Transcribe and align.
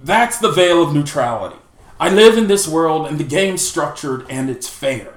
that's 0.00 0.38
the 0.38 0.50
veil 0.50 0.82
of 0.82 0.94
neutrality. 0.94 1.56
I 2.00 2.08
live 2.10 2.38
in 2.38 2.46
this 2.46 2.68
world 2.68 3.06
and 3.06 3.18
the 3.18 3.24
game's 3.24 3.66
structured 3.66 4.24
and 4.30 4.48
it's 4.48 4.68
fair. 4.68 5.14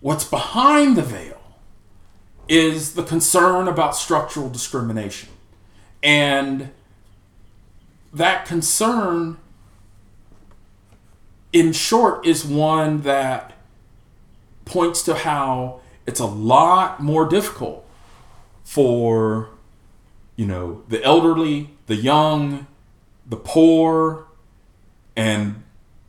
What's 0.00 0.24
behind 0.24 0.96
the 0.96 1.02
veil 1.02 1.40
is 2.48 2.94
the 2.94 3.02
concern 3.02 3.68
about 3.68 3.96
structural 3.96 4.50
discrimination. 4.50 5.28
And 6.02 6.70
that 8.12 8.44
concern, 8.44 9.38
in 11.52 11.72
short, 11.72 12.26
is 12.26 12.44
one 12.44 13.02
that 13.02 13.52
points 14.64 15.02
to 15.02 15.14
how 15.14 15.80
it's 16.06 16.20
a 16.20 16.26
lot 16.26 17.00
more 17.00 17.26
difficult 17.28 17.86
for, 18.64 19.50
you 20.36 20.46
know, 20.46 20.82
the 20.88 21.02
elderly, 21.04 21.70
the 21.86 21.96
young, 21.96 22.66
the 23.30 23.36
poor, 23.36 24.26
and 25.16 25.62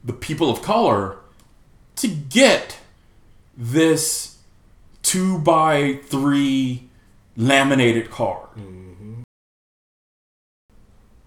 the 0.04 0.14
people 0.14 0.50
of 0.50 0.62
color 0.62 1.18
to 1.96 2.08
get 2.08 2.80
this 3.56 4.40
two 5.04 5.38
by 5.40 6.00
three 6.06 6.90
laminated 7.38 8.10
card. 8.10 8.50
Mm-hmm. 8.58 9.22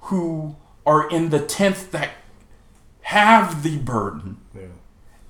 Who 0.01 0.57
are 0.85 1.09
in 1.09 1.31
the 1.31 1.41
tenth 1.41 1.93
that 1.93 2.11
have 3.03 3.63
the 3.63 3.79
burden, 3.79 4.39
yeah. 4.55 4.63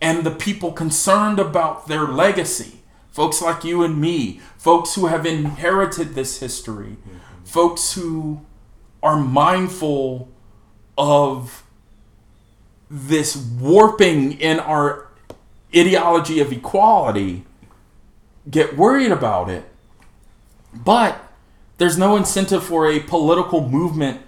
and 0.00 0.24
the 0.24 0.30
people 0.30 0.72
concerned 0.72 1.38
about 1.38 1.88
their 1.88 2.04
legacy. 2.04 2.80
Folks 3.10 3.40
like 3.42 3.62
you 3.64 3.84
and 3.84 4.00
me, 4.00 4.40
folks 4.56 4.94
who 4.94 5.06
have 5.06 5.26
inherited 5.26 6.14
this 6.14 6.40
history, 6.40 6.96
mm-hmm. 6.96 7.44
folks 7.44 7.92
who 7.92 8.40
are 9.02 9.16
mindful 9.16 10.28
of 10.96 11.64
this 12.90 13.36
warping 13.36 14.32
in 14.32 14.60
our 14.60 15.08
ideology 15.74 16.40
of 16.40 16.52
equality 16.52 17.44
get 18.48 18.76
worried 18.76 19.10
about 19.10 19.48
it. 19.48 19.64
But 20.72 21.20
there's 21.78 21.98
no 21.98 22.16
incentive 22.16 22.62
for 22.62 22.90
a 22.90 23.00
political 23.00 23.68
movement 23.68 24.20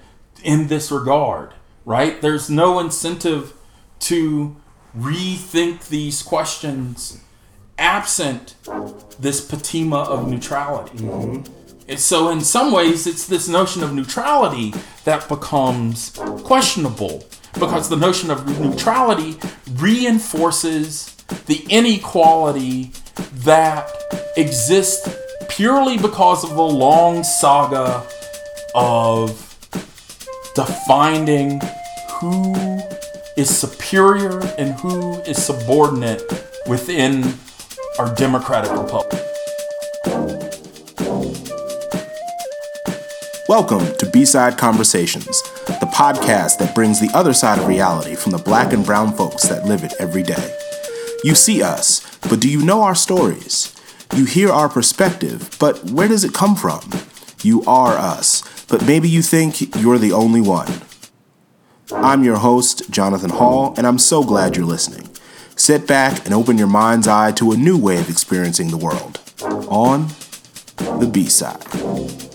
in 0.43 0.69
this 0.69 0.91
regard, 0.91 1.53
right? 1.85 2.21
There's 2.21 2.51
no 2.51 2.79
incentive 2.79 3.53
to 4.01 4.57
rethink 4.97 5.89
these 5.89 6.23
questions 6.23 7.21
absent 7.79 8.55
this 9.19 9.41
patina 9.41 9.97
of 9.97 10.29
neutrality. 10.29 10.99
Mm-hmm. 10.99 11.53
So, 11.95 12.31
in 12.31 12.41
some 12.41 12.73
ways, 12.73 13.07
it's 13.07 13.27
this 13.27 13.49
notion 13.49 13.85
of 13.85 13.95
neutrality 13.95 14.75
that 15.05 15.29
becomes 15.29 16.11
questionable 16.43 17.25
because 17.55 17.89
the 17.89 17.97
notion 17.97 18.31
of 18.31 18.61
neutrality 18.61 19.37
reinforces 19.75 21.15
the 21.47 21.65
inequality 21.71 22.91
that 23.45 23.89
exists 24.37 25.09
purely 25.49 25.97
because 25.97 26.43
of 26.43 26.51
the 26.51 26.63
long 26.63 27.23
saga 27.23 28.05
of 28.75 29.31
defining 30.57 31.61
who 32.21 32.55
is 33.37 33.49
superior 33.49 34.41
and 34.59 34.75
who 34.81 35.21
is 35.21 35.43
subordinate 35.43 36.23
within 36.67 37.35
our 37.99 38.13
democratic 38.15 38.73
republic. 38.73 39.23
Welcome 43.49 43.95
to 43.99 44.11
B-Side 44.11 44.59
Conversations, 44.59 45.41
the 45.67 45.89
podcast 45.95 46.59
that 46.59 46.75
brings 46.75 46.99
the 46.99 47.17
other 47.17 47.33
side 47.33 47.61
of 47.61 47.69
reality 47.69 48.17
from 48.17 48.33
the 48.33 48.39
black 48.39 48.73
and 48.73 48.85
brown 48.85 49.13
folks 49.13 49.45
that 49.45 49.65
live 49.65 49.85
it 49.85 49.95
every 50.01 50.25
day. 50.25 50.59
You 51.23 51.37
see 51.37 51.63
us, 51.63 52.19
but 52.29 52.41
do 52.41 52.51
you 52.51 52.65
know 52.65 52.83
our 52.83 52.97
stories? 52.97 53.73
You 54.17 54.25
hear 54.25 54.51
our 54.51 54.69
perspective, 54.69 55.57
but 55.61 55.93
where 55.93 56.09
does 56.09 56.25
it 56.25 56.35
come 56.35 56.57
from? 56.57 56.81
You 57.45 57.63
are 57.69 57.93
us, 57.93 58.67
but 58.67 58.85
maybe 58.85 59.09
you 59.09 59.23
think 59.23 59.77
you're 59.77 59.99
the 59.99 60.13
only 60.13 60.41
one. 60.41 60.81
I'm 61.93 62.25
your 62.25 62.39
host, 62.39 62.91
Jonathan 62.91 63.31
Hall, 63.31 63.75
and 63.77 63.87
I'm 63.87 63.99
so 63.99 64.25
glad 64.25 64.57
you're 64.57 64.67
listening. 64.67 65.09
Sit 65.55 65.87
back 65.87 66.25
and 66.25 66.35
open 66.35 66.59
your 66.59 66.67
mind's 66.67 67.07
eye 67.07 67.31
to 67.33 67.53
a 67.53 67.57
new 67.57 67.79
way 67.79 68.01
of 68.01 68.11
experiencing 68.11 68.73
the 68.73 68.77
world. 68.77 69.21
On 69.69 70.09
the 70.99 71.09
B 71.09 71.27
side. 71.27 72.26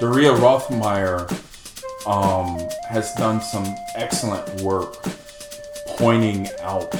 Daria 0.00 0.32
Roithmayr 0.32 1.28
um, 2.06 2.68
has 2.88 3.12
done 3.14 3.40
some 3.40 3.66
excellent 3.96 4.60
work 4.60 5.02
pointing 5.96 6.48
out 6.60 6.90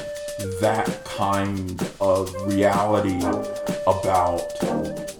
that 0.60 1.04
kind 1.04 1.80
of 2.00 2.34
reality 2.46 3.18
about 3.86 4.42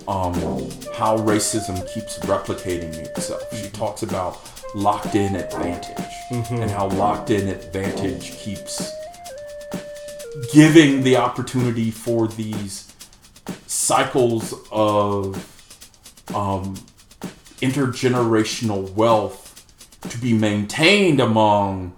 um, 0.08 0.34
how 0.94 1.18
racism 1.18 1.86
keeps 1.92 2.18
replicating 2.20 2.94
itself. 2.94 3.42
She 3.56 3.70
talks 3.70 4.02
about 4.02 4.40
locked 4.74 5.14
in 5.14 5.36
advantage 5.36 6.04
mm-hmm. 6.30 6.56
and 6.56 6.70
how 6.70 6.88
locked 6.88 7.30
in 7.30 7.48
advantage 7.48 8.32
keeps 8.38 8.92
giving 10.52 11.02
the 11.02 11.16
opportunity 11.16 11.90
for 11.90 12.26
these 12.26 12.92
cycles 13.66 14.54
of 14.70 15.36
um, 16.34 16.74
intergenerational 17.60 18.92
wealth 18.94 19.66
to 20.02 20.19
be 20.19 20.32
maintained 20.32 21.20
among 21.20 21.94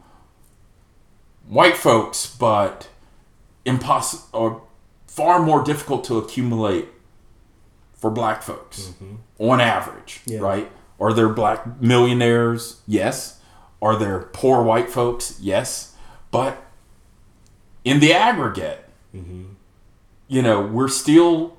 white 1.48 1.76
folks, 1.76 2.26
but 2.26 2.88
impossible 3.64 4.28
or 4.32 4.62
far 5.06 5.40
more 5.42 5.62
difficult 5.62 6.04
to 6.04 6.16
accumulate 6.18 6.88
for 7.92 8.10
black 8.10 8.42
folks 8.42 8.88
mm-hmm. 8.88 9.16
on 9.38 9.60
average, 9.60 10.20
yeah. 10.24 10.38
right? 10.38 10.70
Are 10.98 11.12
there 11.12 11.28
black 11.28 11.80
millionaires? 11.80 12.80
Yes. 12.86 13.40
Are 13.82 13.96
there 13.96 14.20
poor 14.32 14.62
white 14.62 14.90
folks? 14.90 15.38
Yes. 15.40 15.94
But 16.30 16.62
in 17.84 18.00
the 18.00 18.12
aggregate, 18.12 18.88
mm-hmm. 19.14 19.54
you 20.28 20.42
know, 20.42 20.62
we're 20.62 20.88
still 20.88 21.56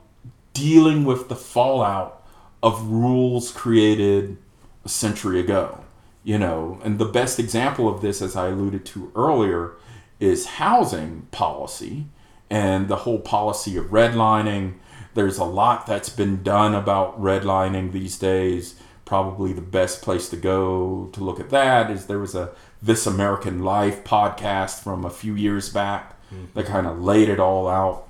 dealing 0.53 1.05
with 1.05 1.29
the 1.29 1.35
fallout 1.35 2.20
of 2.63 2.87
rules 2.87 3.51
created 3.51 4.37
a 4.85 4.89
century 4.89 5.39
ago. 5.39 5.83
You 6.23 6.37
know, 6.37 6.79
and 6.83 6.99
the 6.99 7.05
best 7.05 7.39
example 7.39 7.89
of 7.89 8.01
this, 8.01 8.21
as 8.21 8.35
I 8.35 8.49
alluded 8.49 8.85
to 8.87 9.11
earlier, 9.15 9.73
is 10.19 10.45
housing 10.45 11.27
policy 11.31 12.05
and 12.51 12.87
the 12.87 12.97
whole 12.97 13.17
policy 13.17 13.75
of 13.77 13.85
redlining. 13.85 14.75
There's 15.15 15.39
a 15.39 15.45
lot 15.45 15.87
that's 15.87 16.09
been 16.09 16.43
done 16.43 16.75
about 16.75 17.19
redlining 17.19 17.91
these 17.91 18.19
days. 18.19 18.75
Probably 19.03 19.51
the 19.51 19.61
best 19.61 20.03
place 20.03 20.29
to 20.29 20.37
go 20.37 21.09
to 21.13 21.23
look 21.23 21.39
at 21.39 21.49
that 21.49 21.89
is 21.89 22.05
there 22.05 22.19
was 22.19 22.35
a 22.35 22.51
This 22.81 23.07
American 23.07 23.63
Life 23.63 24.03
podcast 24.03 24.83
from 24.83 25.03
a 25.03 25.09
few 25.09 25.33
years 25.35 25.69
back 25.69 26.21
mm-hmm. 26.27 26.45
that 26.53 26.65
kind 26.67 26.85
of 26.85 27.01
laid 27.01 27.29
it 27.29 27.39
all 27.39 27.67
out. 27.67 28.07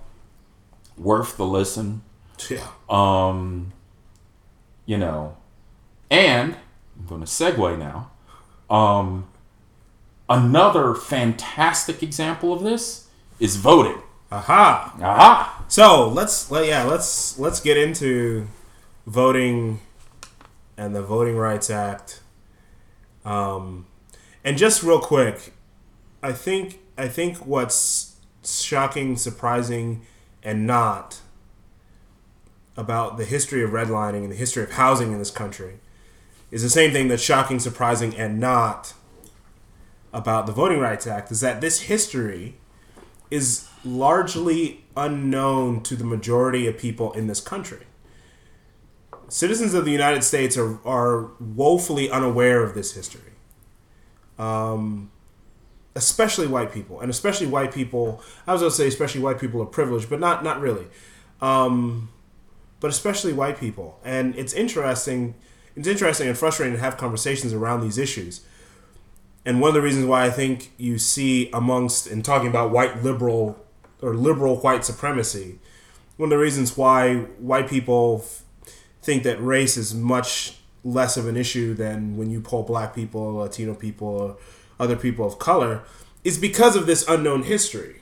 Worth 0.97 1.37
the 1.37 1.45
listen. 1.45 2.01
Yeah. 2.49 2.67
Um, 2.89 3.71
you 4.85 4.97
know, 4.97 5.37
and 6.09 6.55
I'm 6.99 7.05
going 7.07 7.21
to 7.21 7.27
segue 7.27 7.77
now. 7.77 8.11
Um, 8.69 9.27
another 10.29 10.95
fantastic 10.95 12.01
example 12.01 12.53
of 12.53 12.63
this 12.63 13.07
is 13.39 13.55
voting. 13.57 14.01
Aha. 14.31 14.95
Aha. 15.01 15.65
So 15.67 16.07
let's 16.07 16.49
let 16.51 16.65
yeah 16.67 16.83
let's 16.83 17.37
let's 17.37 17.59
get 17.59 17.77
into 17.77 18.47
voting 19.05 19.81
and 20.77 20.95
the 20.95 21.01
Voting 21.01 21.35
Rights 21.37 21.69
Act. 21.69 22.21
Um, 23.23 23.85
and 24.43 24.57
just 24.57 24.83
real 24.83 24.99
quick, 24.99 25.53
I 26.23 26.31
think 26.31 26.79
I 26.97 27.07
think 27.07 27.45
what's 27.45 28.15
shocking, 28.43 29.15
surprising, 29.15 30.01
and 30.43 30.65
not 30.65 31.20
about 32.81 33.17
the 33.17 33.25
history 33.25 33.61
of 33.63 33.69
redlining 33.71 34.23
and 34.23 34.31
the 34.31 34.41
history 34.45 34.63
of 34.63 34.71
housing 34.71 35.11
in 35.13 35.19
this 35.19 35.31
country 35.31 35.73
is 36.49 36.61
the 36.63 36.69
same 36.69 36.91
thing 36.91 37.07
that's 37.07 37.23
shocking, 37.23 37.59
surprising, 37.59 38.11
and 38.15 38.39
not 38.39 38.93
about 40.11 40.45
the 40.47 40.51
Voting 40.51 40.79
Rights 40.79 41.05
Act 41.07 41.31
is 41.31 41.39
that 41.41 41.61
this 41.61 41.81
history 41.81 42.55
is 43.29 43.69
largely 43.85 44.83
unknown 44.97 45.81
to 45.83 45.95
the 45.95 46.03
majority 46.03 46.67
of 46.67 46.77
people 46.77 47.13
in 47.13 47.27
this 47.27 47.39
country. 47.39 47.85
Citizens 49.29 49.73
of 49.73 49.85
the 49.85 49.91
United 49.91 50.23
States 50.23 50.57
are, 50.57 50.79
are 50.85 51.29
woefully 51.39 52.09
unaware 52.11 52.61
of 52.63 52.73
this 52.73 52.93
history. 52.95 53.31
Um, 54.37 55.11
especially 55.95 56.47
white 56.47 56.71
people, 56.73 56.99
and 57.01 57.09
especially 57.09 57.47
white 57.47 57.71
people. 57.73 58.21
I 58.47 58.53
was 58.53 58.61
going 58.61 58.71
to 58.71 58.75
say, 58.75 58.87
especially 58.87 59.21
white 59.21 59.39
people 59.39 59.61
of 59.61 59.71
privilege, 59.71 60.09
but 60.09 60.19
not 60.19 60.43
not 60.43 60.59
really. 60.59 60.87
um, 61.41 62.09
but 62.81 62.89
especially 62.89 63.31
white 63.31 63.57
people. 63.57 63.97
And 64.03 64.35
it's 64.35 64.51
interesting. 64.51 65.35
It's 65.77 65.87
interesting 65.87 66.27
and 66.27 66.37
frustrating 66.37 66.75
to 66.75 66.81
have 66.81 66.97
conversations 66.97 67.53
around 67.53 67.79
these 67.79 67.97
issues. 67.97 68.41
And 69.45 69.61
one 69.61 69.69
of 69.69 69.73
the 69.75 69.81
reasons 69.81 70.05
why 70.05 70.25
I 70.25 70.29
think 70.29 70.73
you 70.77 70.97
see 70.97 71.49
amongst 71.53 72.07
in 72.07 72.21
talking 72.21 72.49
about 72.49 72.71
white 72.71 73.01
liberal 73.03 73.65
or 74.01 74.13
liberal 74.13 74.57
white 74.57 74.83
supremacy, 74.83 75.59
one 76.17 76.27
of 76.27 76.31
the 76.31 76.37
reasons 76.37 76.75
why 76.75 77.15
white 77.39 77.69
people 77.69 78.25
think 79.01 79.23
that 79.23 79.41
race 79.41 79.77
is 79.77 79.95
much 79.95 80.57
less 80.83 81.15
of 81.17 81.27
an 81.27 81.37
issue 81.37 81.73
than 81.73 82.17
when 82.17 82.29
you 82.29 82.41
poll 82.41 82.63
black 82.63 82.93
people, 82.93 83.35
Latino 83.35 83.73
people, 83.73 84.07
or 84.07 84.37
other 84.79 84.95
people 84.95 85.25
of 85.25 85.39
color 85.39 85.83
is 86.23 86.37
because 86.37 86.75
of 86.75 86.85
this 86.85 87.07
unknown 87.07 87.43
history. 87.43 88.01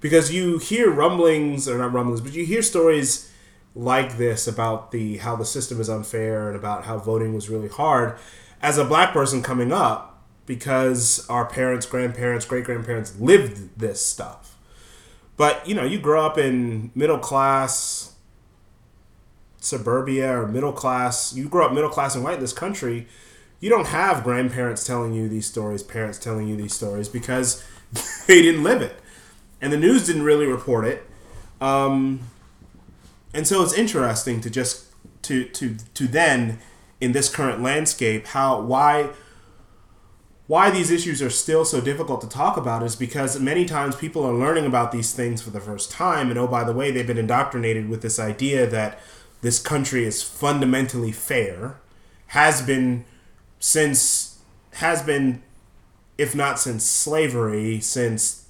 Because 0.00 0.32
you 0.32 0.58
hear 0.58 0.90
rumblings, 0.90 1.66
or 1.66 1.78
not 1.78 1.92
rumblings, 1.92 2.20
but 2.20 2.32
you 2.32 2.44
hear 2.44 2.60
stories 2.60 3.30
like 3.74 4.16
this 4.18 4.46
about 4.46 4.92
the 4.92 5.18
how 5.18 5.36
the 5.36 5.44
system 5.44 5.80
is 5.80 5.88
unfair 5.88 6.48
and 6.48 6.56
about 6.56 6.84
how 6.84 6.98
voting 6.98 7.34
was 7.34 7.48
really 7.48 7.68
hard 7.68 8.16
as 8.62 8.78
a 8.78 8.84
black 8.84 9.12
person 9.12 9.42
coming 9.42 9.72
up 9.72 10.22
because 10.46 11.26
our 11.28 11.46
parents, 11.46 11.86
grandparents, 11.86 12.44
great 12.44 12.64
grandparents 12.64 13.18
lived 13.18 13.78
this 13.78 14.04
stuff. 14.04 14.56
But 15.36 15.66
you 15.66 15.74
know, 15.74 15.84
you 15.84 15.98
grow 15.98 16.24
up 16.24 16.38
in 16.38 16.90
middle 16.94 17.18
class 17.18 18.14
suburbia 19.58 20.30
or 20.40 20.46
middle 20.46 20.72
class, 20.72 21.34
you 21.34 21.48
grow 21.48 21.66
up 21.66 21.72
middle 21.72 21.90
class 21.90 22.14
and 22.14 22.22
white 22.22 22.34
in 22.34 22.40
this 22.40 22.52
country, 22.52 23.06
you 23.60 23.70
don't 23.70 23.86
have 23.88 24.22
grandparents 24.22 24.84
telling 24.84 25.14
you 25.14 25.28
these 25.28 25.46
stories, 25.46 25.82
parents 25.82 26.18
telling 26.18 26.46
you 26.46 26.56
these 26.56 26.74
stories 26.74 27.08
because 27.08 27.64
they 28.26 28.42
didn't 28.42 28.62
live 28.62 28.82
it. 28.82 28.96
And 29.60 29.72
the 29.72 29.78
news 29.78 30.06
didn't 30.06 30.22
really 30.22 30.46
report 30.46 30.84
it. 30.84 31.06
Um, 31.60 32.20
and 33.34 33.46
so 33.46 33.62
it's 33.62 33.74
interesting 33.74 34.40
to 34.40 34.48
just 34.48 34.86
to 35.22 35.44
to 35.44 35.76
to 35.92 36.06
then 36.06 36.58
in 37.00 37.12
this 37.12 37.34
current 37.34 37.60
landscape 37.60 38.28
how 38.28 38.60
why 38.60 39.10
why 40.46 40.70
these 40.70 40.90
issues 40.90 41.22
are 41.22 41.30
still 41.30 41.64
so 41.64 41.80
difficult 41.80 42.20
to 42.20 42.28
talk 42.28 42.56
about 42.56 42.82
is 42.82 42.96
because 42.96 43.40
many 43.40 43.64
times 43.64 43.96
people 43.96 44.24
are 44.24 44.34
learning 44.34 44.66
about 44.66 44.92
these 44.92 45.12
things 45.12 45.42
for 45.42 45.50
the 45.50 45.60
first 45.60 45.90
time 45.90 46.30
and 46.30 46.38
oh 46.38 46.46
by 46.46 46.64
the 46.64 46.72
way 46.72 46.90
they've 46.90 47.06
been 47.06 47.18
indoctrinated 47.18 47.88
with 47.88 48.02
this 48.02 48.18
idea 48.18 48.66
that 48.66 48.98
this 49.44 49.58
country 49.58 50.06
is 50.06 50.22
fundamentally 50.22 51.12
fair, 51.12 51.78
has 52.28 52.62
been 52.62 53.04
since 53.60 54.38
has 54.76 55.02
been 55.02 55.42
if 56.16 56.34
not 56.34 56.58
since 56.58 56.82
slavery, 56.82 57.78
since 57.78 58.43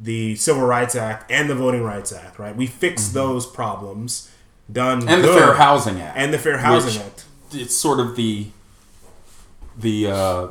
the 0.00 0.36
Civil 0.36 0.62
Rights 0.62 0.94
Act 0.94 1.30
and 1.30 1.48
the 1.50 1.54
Voting 1.54 1.82
Rights 1.82 2.12
Act, 2.12 2.38
right? 2.38 2.54
We 2.54 2.66
fixed 2.66 3.08
mm-hmm. 3.08 3.18
those 3.18 3.46
problems, 3.46 4.30
done 4.70 5.08
and 5.08 5.22
good. 5.22 5.34
the 5.34 5.40
Fair 5.40 5.54
Housing 5.54 6.00
Act 6.00 6.16
and 6.16 6.32
the 6.32 6.38
Fair 6.38 6.58
Housing 6.58 7.02
Act. 7.02 7.24
It's 7.52 7.74
sort 7.74 8.00
of 8.00 8.16
the 8.16 8.48
the 9.76 10.06
uh, 10.08 10.48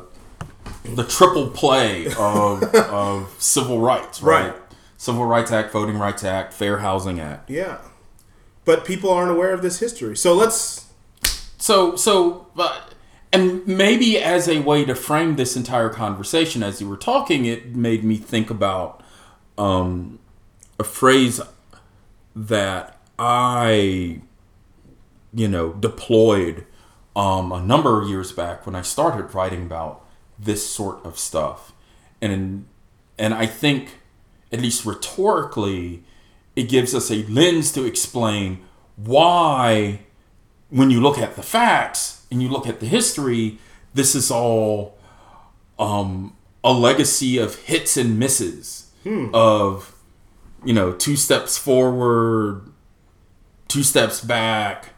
the 0.84 1.04
triple 1.04 1.48
play 1.48 2.06
of 2.18 2.62
of 2.74 3.34
civil 3.38 3.80
rights, 3.80 4.22
right? 4.22 4.52
right? 4.52 4.56
Civil 4.96 5.26
Rights 5.26 5.52
Act, 5.52 5.72
Voting 5.72 5.98
Rights 5.98 6.24
Act, 6.24 6.52
Fair 6.52 6.78
Housing 6.78 7.20
Act. 7.20 7.48
Yeah 7.48 7.78
but 8.68 8.84
people 8.84 9.10
aren't 9.10 9.30
aware 9.30 9.54
of 9.54 9.62
this 9.62 9.80
history. 9.80 10.14
So 10.14 10.34
let's. 10.34 10.92
So 11.56 11.96
so, 11.96 12.48
uh, 12.58 12.82
and 13.32 13.66
maybe 13.66 14.18
as 14.18 14.46
a 14.46 14.58
way 14.58 14.84
to 14.84 14.94
frame 14.94 15.36
this 15.36 15.56
entire 15.56 15.88
conversation, 15.88 16.62
as 16.62 16.78
you 16.78 16.86
were 16.86 16.98
talking, 16.98 17.46
it 17.46 17.74
made 17.74 18.04
me 18.04 18.18
think 18.18 18.50
about 18.50 19.02
um, 19.58 20.18
a 20.78 20.84
phrase 20.84 21.40
that 22.34 22.98
I, 23.18 24.20
you 25.34 25.48
know, 25.48 25.72
deployed 25.72 26.64
um, 27.16 27.52
a 27.52 27.60
number 27.60 28.00
of 28.00 28.08
years 28.08 28.32
back 28.32 28.64
when 28.64 28.74
I 28.74 28.82
started 28.82 29.34
writing 29.34 29.64
about 29.64 30.04
this 30.38 30.68
sort 30.68 31.04
of 31.04 31.18
stuff, 31.18 31.72
and 32.22 32.66
and 33.18 33.34
I 33.34 33.46
think, 33.46 33.98
at 34.52 34.60
least 34.60 34.84
rhetorically, 34.86 36.04
it 36.54 36.68
gives 36.68 36.94
us 36.94 37.10
a 37.10 37.24
lens 37.24 37.72
to 37.72 37.84
explain 37.84 38.60
why, 38.94 40.00
when 40.70 40.90
you 40.90 41.00
look 41.00 41.18
at 41.18 41.34
the 41.36 41.42
facts 41.42 42.24
and 42.30 42.42
you 42.42 42.48
look 42.48 42.66
at 42.66 42.80
the 42.80 42.86
history, 42.86 43.58
this 43.94 44.14
is 44.14 44.30
all 44.30 44.96
um, 45.78 46.36
a 46.62 46.72
legacy 46.72 47.38
of 47.38 47.56
hits 47.56 47.96
and 47.96 48.18
misses, 48.18 48.87
hmm. 49.08 49.28
of, 49.34 49.94
you 50.64 50.74
know, 50.74 50.92
two 50.92 51.16
steps 51.16 51.56
forward, 51.56 52.62
two 53.68 53.82
steps 53.82 54.22
back, 54.22 54.90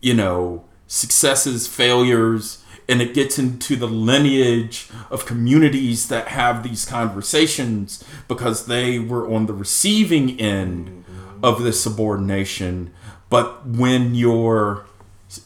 you 0.00 0.14
know, 0.14 0.64
successes, 0.86 1.66
failures, 1.66 2.64
and 2.88 3.02
it 3.02 3.12
gets 3.12 3.38
into 3.38 3.76
the 3.76 3.86
lineage 3.86 4.88
of 5.10 5.26
communities 5.26 6.08
that 6.08 6.28
have 6.28 6.62
these 6.62 6.86
conversations 6.86 8.02
because 8.26 8.66
they 8.66 8.98
were 8.98 9.30
on 9.30 9.46
the 9.46 9.52
receiving 9.52 10.40
end 10.40 11.04
of 11.42 11.62
this 11.62 11.82
subordination 11.82 12.92
but 13.30 13.66
when 13.66 14.14
you're 14.14 14.84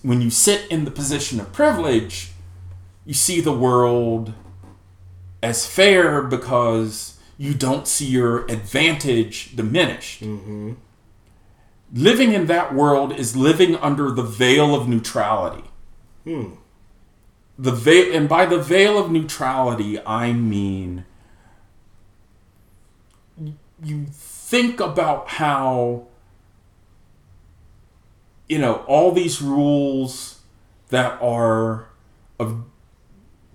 when 0.03 0.21
you 0.21 0.31
sit 0.31 0.71
in 0.71 0.85
the 0.85 0.91
position 0.91 1.41
of 1.41 1.53
privilege 1.53 2.31
you 3.05 3.13
see 3.13 3.41
the 3.41 3.53
world 3.53 4.33
as 5.43 5.67
fair 5.67 6.23
because 6.23 7.12
you 7.43 7.55
don't 7.55 7.89
see 7.89 8.07
your 8.07 8.45
advantage 8.47 9.57
diminished 9.57 10.23
mm-hmm. 10.23 10.73
living 11.93 12.33
in 12.33 12.47
that 12.47 12.75
world 12.75 13.13
is 13.13 13.37
living 13.37 13.77
under 13.77 14.11
the 14.11 14.23
veil 14.23 14.75
of 14.75 14.89
neutrality 14.89 15.65
hmm 16.25 16.55
the 17.59 17.71
veil, 17.71 18.17
and 18.17 18.29
by 18.29 18.47
the 18.47 18.59
veil 18.59 18.99
of 18.99 19.11
neutrality, 19.11 20.05
I 20.05 20.33
mean 20.33 21.05
you 23.85 24.07
think 24.11 24.81
about 24.81 25.29
how 25.29 26.07
you 28.49 28.59
know 28.59 28.85
all 28.87 29.13
these 29.13 29.43
rules 29.43 30.41
that 30.89 31.21
are 31.23 31.89
of 32.39 32.65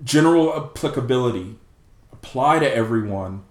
general 0.03 0.55
applicability 0.55 1.55
apply 2.11 2.59
to 2.59 2.75
everyone 2.75 3.43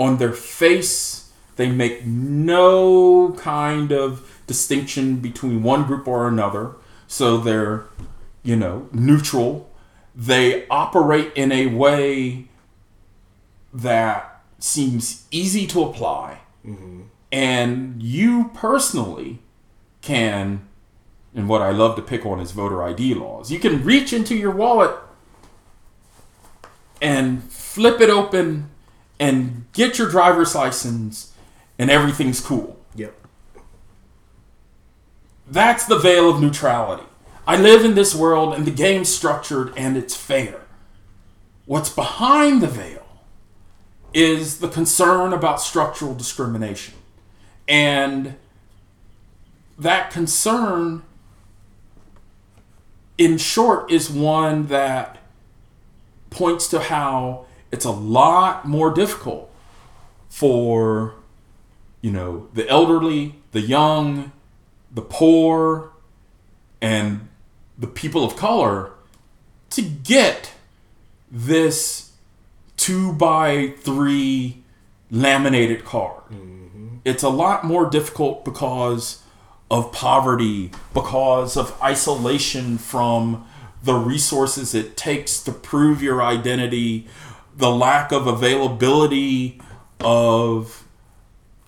on 0.00 0.16
their 0.16 0.32
face 0.32 1.30
they 1.54 1.70
make 1.70 2.04
no 2.04 3.32
kind 3.38 3.92
of 3.92 4.40
distinction 4.48 5.16
between 5.16 5.62
one 5.62 5.84
group 5.84 6.08
or 6.08 6.26
another 6.26 6.74
so 7.06 7.36
they're 7.36 7.84
you 8.42 8.56
know 8.56 8.88
neutral 8.92 9.70
they 10.14 10.66
operate 10.68 11.32
in 11.34 11.52
a 11.52 11.66
way 11.66 12.48
that 13.72 14.42
seems 14.58 15.26
easy 15.30 15.66
to 15.68 15.82
apply. 15.82 16.40
Mm-hmm. 16.66 17.02
And 17.32 18.02
you 18.02 18.50
personally 18.54 19.38
can, 20.02 20.68
and 21.34 21.48
what 21.48 21.62
I 21.62 21.70
love 21.70 21.96
to 21.96 22.02
pick 22.02 22.26
on 22.26 22.40
is 22.40 22.50
voter 22.50 22.82
ID 22.82 23.14
laws, 23.14 23.50
you 23.50 23.58
can 23.58 23.84
reach 23.84 24.12
into 24.12 24.34
your 24.34 24.50
wallet 24.50 24.94
and 27.00 27.42
flip 27.44 28.00
it 28.00 28.10
open 28.10 28.70
and 29.20 29.66
get 29.74 29.98
your 29.98 30.08
driver's 30.08 30.54
license 30.54 31.32
and 31.78 31.90
everything's 31.90 32.40
cool. 32.40 32.80
Yep. 32.96 33.14
That's 35.46 35.84
the 35.84 35.98
veil 35.98 36.30
of 36.30 36.40
neutrality. 36.40 37.04
I 37.46 37.56
live 37.56 37.84
in 37.84 37.94
this 37.94 38.14
world 38.14 38.54
and 38.54 38.66
the 38.66 38.70
game's 38.70 39.14
structured 39.14 39.74
and 39.76 39.96
it's 39.96 40.16
fair. 40.16 40.62
What's 41.66 41.90
behind 41.90 42.62
the 42.62 42.66
veil 42.66 43.06
is 44.14 44.58
the 44.58 44.68
concern 44.68 45.32
about 45.32 45.60
structural 45.60 46.14
discrimination. 46.14 46.94
And 47.68 48.36
that 49.78 50.10
concern, 50.10 51.02
in 53.18 53.38
short, 53.38 53.90
is 53.90 54.10
one 54.10 54.66
that 54.66 55.18
points 56.30 56.68
to 56.68 56.80
how 56.80 57.46
it's 57.72 57.84
a 57.84 57.90
lot 57.90 58.66
more 58.66 58.92
difficult 58.92 59.50
for, 60.28 61.14
you 62.00 62.10
know, 62.10 62.48
the 62.54 62.68
elderly, 62.68 63.36
the 63.52 63.60
young, 63.60 64.32
the 64.92 65.02
poor, 65.02 65.92
and 66.80 67.28
the 67.78 67.86
people 67.86 68.24
of 68.24 68.36
color 68.36 68.92
to 69.70 69.82
get 69.82 70.52
this 71.30 72.12
two 72.76 73.12
by 73.12 73.74
three 73.78 74.62
laminated 75.10 75.84
card. 75.84 76.22
Mm-hmm. 76.30 76.96
It's 77.04 77.22
a 77.22 77.28
lot 77.28 77.64
more 77.64 77.88
difficult 77.88 78.44
because 78.44 79.22
of 79.70 79.92
poverty, 79.92 80.70
because 80.92 81.56
of 81.56 81.80
isolation 81.80 82.78
from 82.78 83.46
the 83.82 83.94
resources 83.94 84.74
it 84.74 84.96
takes 84.96 85.42
to 85.44 85.52
prove 85.52 86.02
your 86.02 86.22
identity, 86.22 87.06
the 87.60 87.70
lack 87.70 88.12
of 88.12 88.26
availability 88.26 89.60
of, 90.00 90.86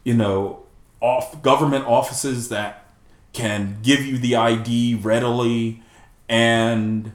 you 0.04 0.14
know, 0.14 0.64
off 1.00 1.42
government 1.42 1.86
offices 1.86 2.48
that 2.48 2.86
can 3.32 3.78
give 3.82 4.04
you 4.04 4.18
the 4.18 4.36
ID 4.36 4.94
readily 4.96 5.82
and 6.28 7.12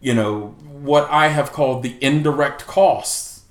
you 0.00 0.14
know 0.14 0.48
what 0.62 1.08
I 1.10 1.28
have 1.28 1.52
called 1.52 1.82
the 1.82 1.96
indirect 2.00 2.66
costs 2.66 3.42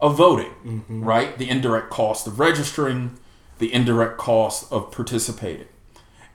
of 0.00 0.16
voting, 0.16 0.52
mm-hmm. 0.64 1.04
right? 1.04 1.36
The 1.36 1.48
indirect 1.48 1.90
cost 1.90 2.26
of 2.26 2.40
registering, 2.40 3.18
the 3.58 3.72
indirect 3.72 4.16
cost 4.16 4.72
of 4.72 4.90
participating. 4.90 5.68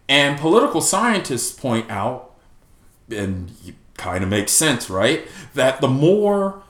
And 0.08 0.40
political 0.40 0.82
scientists 0.82 1.52
point 1.52 1.90
out, 1.90 2.36
and 3.10 3.52
it 3.66 3.74
kind 3.98 4.24
of 4.24 4.30
makes 4.30 4.52
sense, 4.52 4.88
right? 4.88 5.28
That 5.56 5.82
the 5.82 5.88
more 5.88 6.62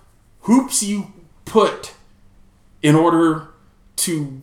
hoops 0.46 0.82
you 0.82 1.14
put 1.46 1.94
in 2.82 2.96
order 2.96 3.50
to 3.98 4.42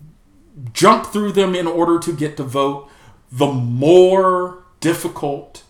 jump 0.72 1.06
through 1.06 1.32
them 1.32 1.54
in 1.54 1.66
order 1.66 1.98
to 1.98 2.12
get 2.12 2.36
to 2.36 2.42
vote, 2.42 2.88
the 3.30 3.46
more 3.46 4.64
difficult 4.80 5.62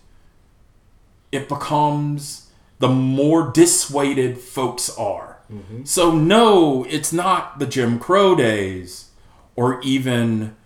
it 1.30 1.48
becomes, 1.48 2.50
the 2.78 2.88
more 2.88 3.50
dissuaded 3.50 4.38
folks 4.38 4.90
are. 4.98 5.38
Mm-hmm. 5.52 5.84
So, 5.84 6.12
no, 6.12 6.84
it's 6.88 7.12
not 7.12 7.58
the 7.58 7.66
Jim 7.66 7.98
Crow 7.98 8.34
days 8.34 9.10
or 9.54 9.80
even 9.82 10.56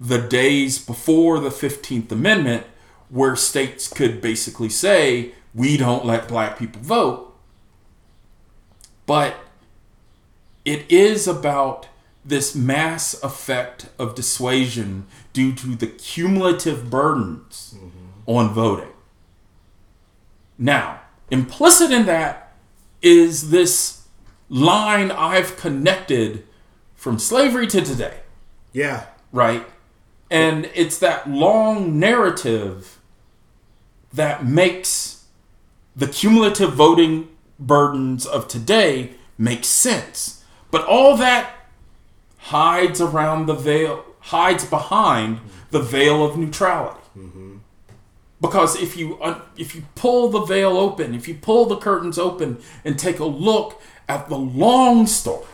the 0.00 0.18
days 0.18 0.78
before 0.78 1.40
the 1.40 1.50
15th 1.50 2.10
Amendment 2.10 2.66
where 3.08 3.36
states 3.36 3.88
could 3.88 4.20
basically 4.20 4.68
say, 4.68 5.32
we 5.54 5.76
don't 5.76 6.04
let 6.04 6.28
black 6.28 6.58
people 6.58 6.82
vote. 6.82 7.27
But 9.08 9.36
it 10.66 10.84
is 10.90 11.26
about 11.26 11.88
this 12.22 12.54
mass 12.54 13.14
effect 13.22 13.88
of 13.98 14.14
dissuasion 14.14 15.06
due 15.32 15.54
to 15.54 15.68
the 15.74 15.86
cumulative 15.86 16.90
burdens 16.90 17.74
mm-hmm. 17.74 18.08
on 18.26 18.52
voting. 18.52 18.92
Now, 20.58 21.00
implicit 21.30 21.90
in 21.90 22.04
that 22.04 22.52
is 23.00 23.48
this 23.48 24.02
line 24.50 25.10
I've 25.10 25.56
connected 25.56 26.44
from 26.94 27.18
slavery 27.18 27.66
to 27.68 27.80
today. 27.80 28.20
Yeah. 28.74 29.06
Right? 29.32 29.64
And 30.30 30.70
it's 30.74 30.98
that 30.98 31.30
long 31.30 31.98
narrative 31.98 32.98
that 34.12 34.44
makes 34.44 35.24
the 35.96 36.08
cumulative 36.08 36.74
voting 36.74 37.30
burdens 37.58 38.26
of 38.26 38.48
today 38.48 39.12
make 39.36 39.64
sense. 39.64 40.44
But 40.70 40.84
all 40.84 41.16
that 41.16 41.54
hides 42.38 43.00
around 43.00 43.46
the 43.46 43.54
veil, 43.54 44.04
hides 44.20 44.64
behind 44.64 45.40
the 45.70 45.80
veil 45.80 46.24
of 46.24 46.36
neutrality. 46.36 47.00
Mm-hmm. 47.16 47.56
Because 48.40 48.80
if 48.80 48.96
you 48.96 49.18
if 49.56 49.74
you 49.74 49.82
pull 49.96 50.28
the 50.30 50.42
veil 50.42 50.76
open, 50.76 51.14
if 51.14 51.26
you 51.26 51.34
pull 51.34 51.66
the 51.66 51.76
curtains 51.76 52.18
open 52.18 52.58
and 52.84 52.98
take 52.98 53.18
a 53.18 53.24
look 53.24 53.82
at 54.08 54.28
the 54.28 54.38
long 54.38 55.06
story, 55.06 55.46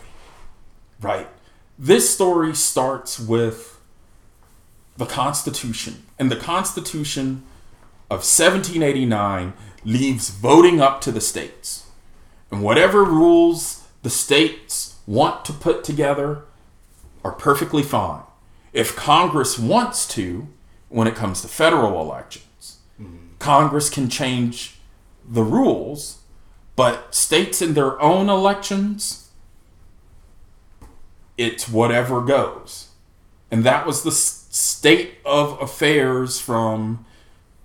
right? 1.01 1.27
This 1.79 2.13
story 2.13 2.53
starts 2.53 3.19
with 3.19 3.81
the 4.97 5.05
Constitution, 5.05 6.03
and 6.19 6.31
the 6.31 6.35
Constitution 6.37 7.43
of 8.09 8.19
1789 8.19 9.53
leaves 9.83 10.29
voting 10.29 10.79
up 10.79 11.01
to 11.01 11.11
the 11.11 11.19
states. 11.19 11.84
And 12.51 12.61
whatever 12.61 13.03
rules 13.03 13.87
the 14.03 14.09
states 14.09 14.97
want 15.07 15.45
to 15.45 15.53
put 15.53 15.83
together 15.83 16.43
are 17.23 17.31
perfectly 17.31 17.83
fine. 17.83 18.23
If 18.71 18.95
Congress 18.95 19.57
wants 19.57 20.07
to, 20.09 20.47
when 20.89 21.07
it 21.07 21.15
comes 21.15 21.41
to 21.41 21.47
federal 21.47 22.01
elections, 22.01 22.79
mm-hmm. 23.01 23.35
Congress 23.39 23.89
can 23.89 24.09
change 24.09 24.75
the 25.27 25.43
rules, 25.43 26.19
but 26.75 27.15
states 27.15 27.61
in 27.61 27.73
their 27.73 27.99
own 28.01 28.29
elections, 28.29 29.29
it's 31.37 31.67
whatever 31.67 32.21
goes. 32.21 32.89
And 33.51 33.63
that 33.63 33.85
was 33.85 34.03
the 34.03 34.11
state 34.11 35.15
of 35.25 35.59
affairs 35.61 36.39
from 36.39 37.05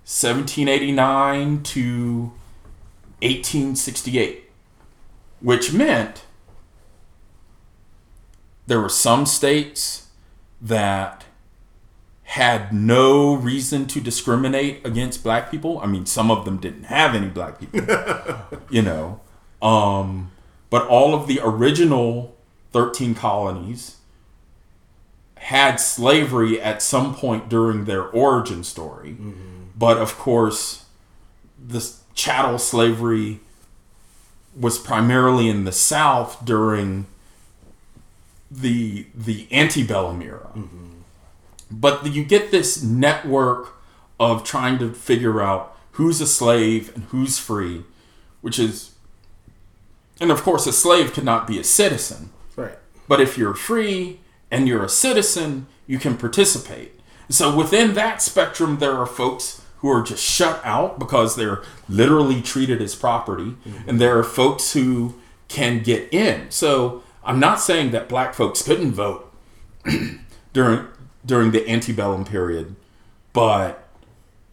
1789 0.05 1.63
to 1.63 2.31
1868, 3.21 4.50
which 5.41 5.73
meant 5.73 6.23
there 8.67 8.79
were 8.79 8.89
some 8.89 9.25
states 9.25 10.07
that 10.61 11.25
had 12.23 12.71
no 12.71 13.33
reason 13.33 13.85
to 13.87 13.99
discriminate 13.99 14.85
against 14.85 15.23
black 15.23 15.51
people. 15.51 15.79
I 15.81 15.87
mean, 15.87 16.05
some 16.05 16.31
of 16.31 16.45
them 16.45 16.57
didn't 16.57 16.83
have 16.83 17.13
any 17.13 17.27
black 17.27 17.59
people, 17.59 17.81
you 18.69 18.81
know. 18.81 19.19
Um, 19.61 20.31
but 20.69 20.87
all 20.87 21.13
of 21.13 21.27
the 21.27 21.41
original 21.43 22.37
13 22.71 23.15
colonies 23.15 23.97
had 25.35 25.77
slavery 25.77 26.61
at 26.61 26.81
some 26.81 27.13
point 27.15 27.49
during 27.49 27.85
their 27.85 28.03
origin 28.03 28.63
story. 28.63 29.09
Mm-hmm. 29.09 29.63
But 29.75 29.97
of 29.97 30.17
course, 30.17 30.85
this 31.59 32.03
chattel 32.13 32.59
slavery 32.59 33.41
was 34.59 34.77
primarily 34.77 35.49
in 35.49 35.63
the 35.63 35.71
South 35.71 36.43
during 36.43 37.05
the 38.49 39.05
the 39.15 39.47
antebellum 39.51 40.21
era. 40.21 40.49
Mm-hmm. 40.55 40.87
But 41.71 42.13
you 42.13 42.23
get 42.23 42.51
this 42.51 42.83
network 42.83 43.75
of 44.19 44.43
trying 44.43 44.77
to 44.79 44.93
figure 44.93 45.41
out 45.41 45.77
who's 45.93 46.19
a 46.21 46.27
slave 46.27 46.93
and 46.95 47.05
who's 47.05 47.39
free, 47.39 47.83
which 48.41 48.59
is, 48.59 48.91
and 50.19 50.31
of 50.31 50.43
course, 50.43 50.67
a 50.67 50.73
slave 50.73 51.13
could 51.13 51.23
not 51.23 51.47
be 51.47 51.59
a 51.59 51.63
citizen. 51.63 52.29
Right. 52.55 52.77
But 53.07 53.21
if 53.21 53.37
you're 53.37 53.53
free 53.53 54.19
and 54.49 54.67
you're 54.67 54.83
a 54.83 54.89
citizen, 54.89 55.67
you 55.87 55.97
can 55.97 56.17
participate. 56.17 56.99
So 57.29 57.55
within 57.55 57.93
that 57.93 58.21
spectrum, 58.21 58.79
there 58.79 58.93
are 58.93 59.05
folks 59.05 59.60
who 59.81 59.89
are 59.89 60.01
just 60.01 60.23
shut 60.23 60.61
out 60.63 60.99
because 60.99 61.35
they're 61.35 61.63
literally 61.89 62.41
treated 62.41 62.81
as 62.81 62.95
property, 62.95 63.55
mm-hmm. 63.65 63.89
and 63.89 63.99
there 63.99 64.17
are 64.17 64.23
folks 64.23 64.73
who 64.73 65.15
can 65.47 65.83
get 65.83 66.11
in. 66.13 66.49
So 66.49 67.03
I'm 67.23 67.39
not 67.39 67.59
saying 67.59 67.91
that 67.91 68.07
black 68.07 68.33
folks 68.33 68.61
couldn't 68.61 68.93
vote 68.93 69.31
during 70.53 70.87
during 71.25 71.51
the 71.51 71.67
antebellum 71.69 72.25
period, 72.25 72.75
but 73.33 73.87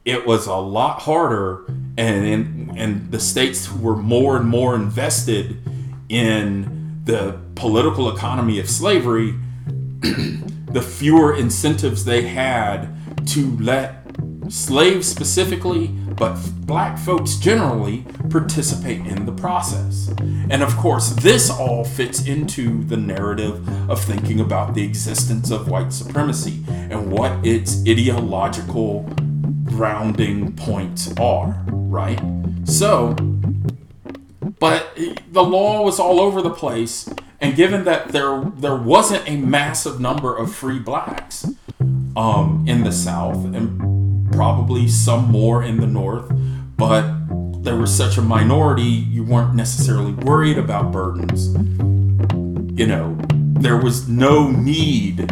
it 0.04 0.26
was 0.26 0.46
a 0.46 0.56
lot 0.56 1.02
harder, 1.02 1.64
and 1.98 2.24
in, 2.24 2.72
and 2.76 3.10
the 3.10 3.20
states 3.20 3.70
were 3.70 3.96
more 3.96 4.36
and 4.36 4.48
more 4.48 4.74
invested 4.74 5.62
in 6.08 7.02
the 7.04 7.38
political 7.54 8.14
economy 8.14 8.58
of 8.58 8.68
slavery, 8.70 9.34
the 10.00 10.82
fewer 10.82 11.36
incentives 11.36 12.04
they 12.04 12.22
had 12.22 12.88
to 13.26 13.56
let 13.58 13.97
slaves 14.48 15.06
specifically, 15.06 15.88
but 15.88 16.36
black 16.66 16.98
folks 16.98 17.36
generally 17.36 18.04
participate 18.30 19.06
in 19.06 19.26
the 19.26 19.32
process. 19.32 20.08
And 20.50 20.62
of 20.62 20.76
course, 20.76 21.10
this 21.10 21.50
all 21.50 21.84
fits 21.84 22.26
into 22.26 22.84
the 22.84 22.96
narrative 22.96 23.66
of 23.90 24.02
thinking 24.02 24.40
about 24.40 24.74
the 24.74 24.84
existence 24.84 25.50
of 25.50 25.68
white 25.68 25.92
supremacy 25.92 26.62
and 26.68 27.10
what 27.12 27.44
its 27.46 27.82
ideological 27.88 29.08
grounding 29.64 30.54
points 30.56 31.12
are, 31.18 31.62
right? 31.66 32.20
So, 32.64 33.14
but 34.58 34.98
the 35.30 35.44
law 35.44 35.82
was 35.82 36.00
all 36.00 36.20
over 36.20 36.42
the 36.42 36.50
place, 36.50 37.08
and 37.40 37.54
given 37.54 37.84
that 37.84 38.08
there 38.08 38.42
there 38.56 38.76
wasn't 38.76 39.28
a 39.28 39.36
massive 39.36 40.00
number 40.00 40.36
of 40.36 40.54
free 40.54 40.78
blacks 40.78 41.46
um, 42.16 42.64
in 42.66 42.82
the 42.82 42.92
South, 42.92 43.44
and 43.44 43.97
probably 44.38 44.86
some 44.86 45.24
more 45.32 45.64
in 45.64 45.80
the 45.80 45.86
north, 45.88 46.30
but 46.76 47.02
there 47.64 47.74
was 47.74 47.92
such 47.92 48.18
a 48.18 48.22
minority, 48.22 48.84
you 48.84 49.24
weren't 49.24 49.52
necessarily 49.52 50.12
worried 50.12 50.56
about 50.56 50.92
burdens. 50.92 51.48
You 52.78 52.86
know, 52.86 53.18
there 53.32 53.76
was 53.76 54.08
no 54.08 54.48
need 54.48 55.28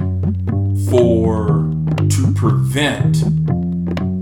for 0.90 1.72
to 2.08 2.32
prevent, 2.34 3.18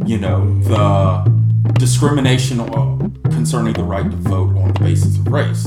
you 0.06 0.18
know, 0.18 0.60
the 0.64 1.72
discrimination 1.78 2.60
uh, 2.60 2.98
concerning 3.30 3.72
the 3.72 3.84
right 3.84 4.10
to 4.10 4.16
vote 4.18 4.54
on 4.54 4.74
the 4.74 4.80
basis 4.80 5.16
of 5.16 5.28
race. 5.28 5.66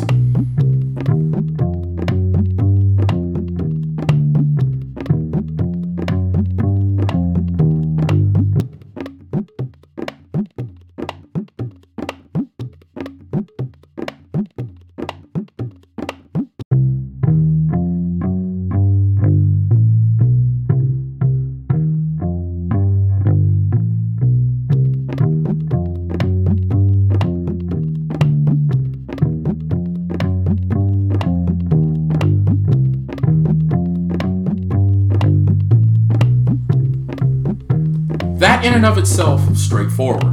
And 38.78 38.86
of 38.86 39.00
itself 39.00 39.58
straightforward, 39.58 40.24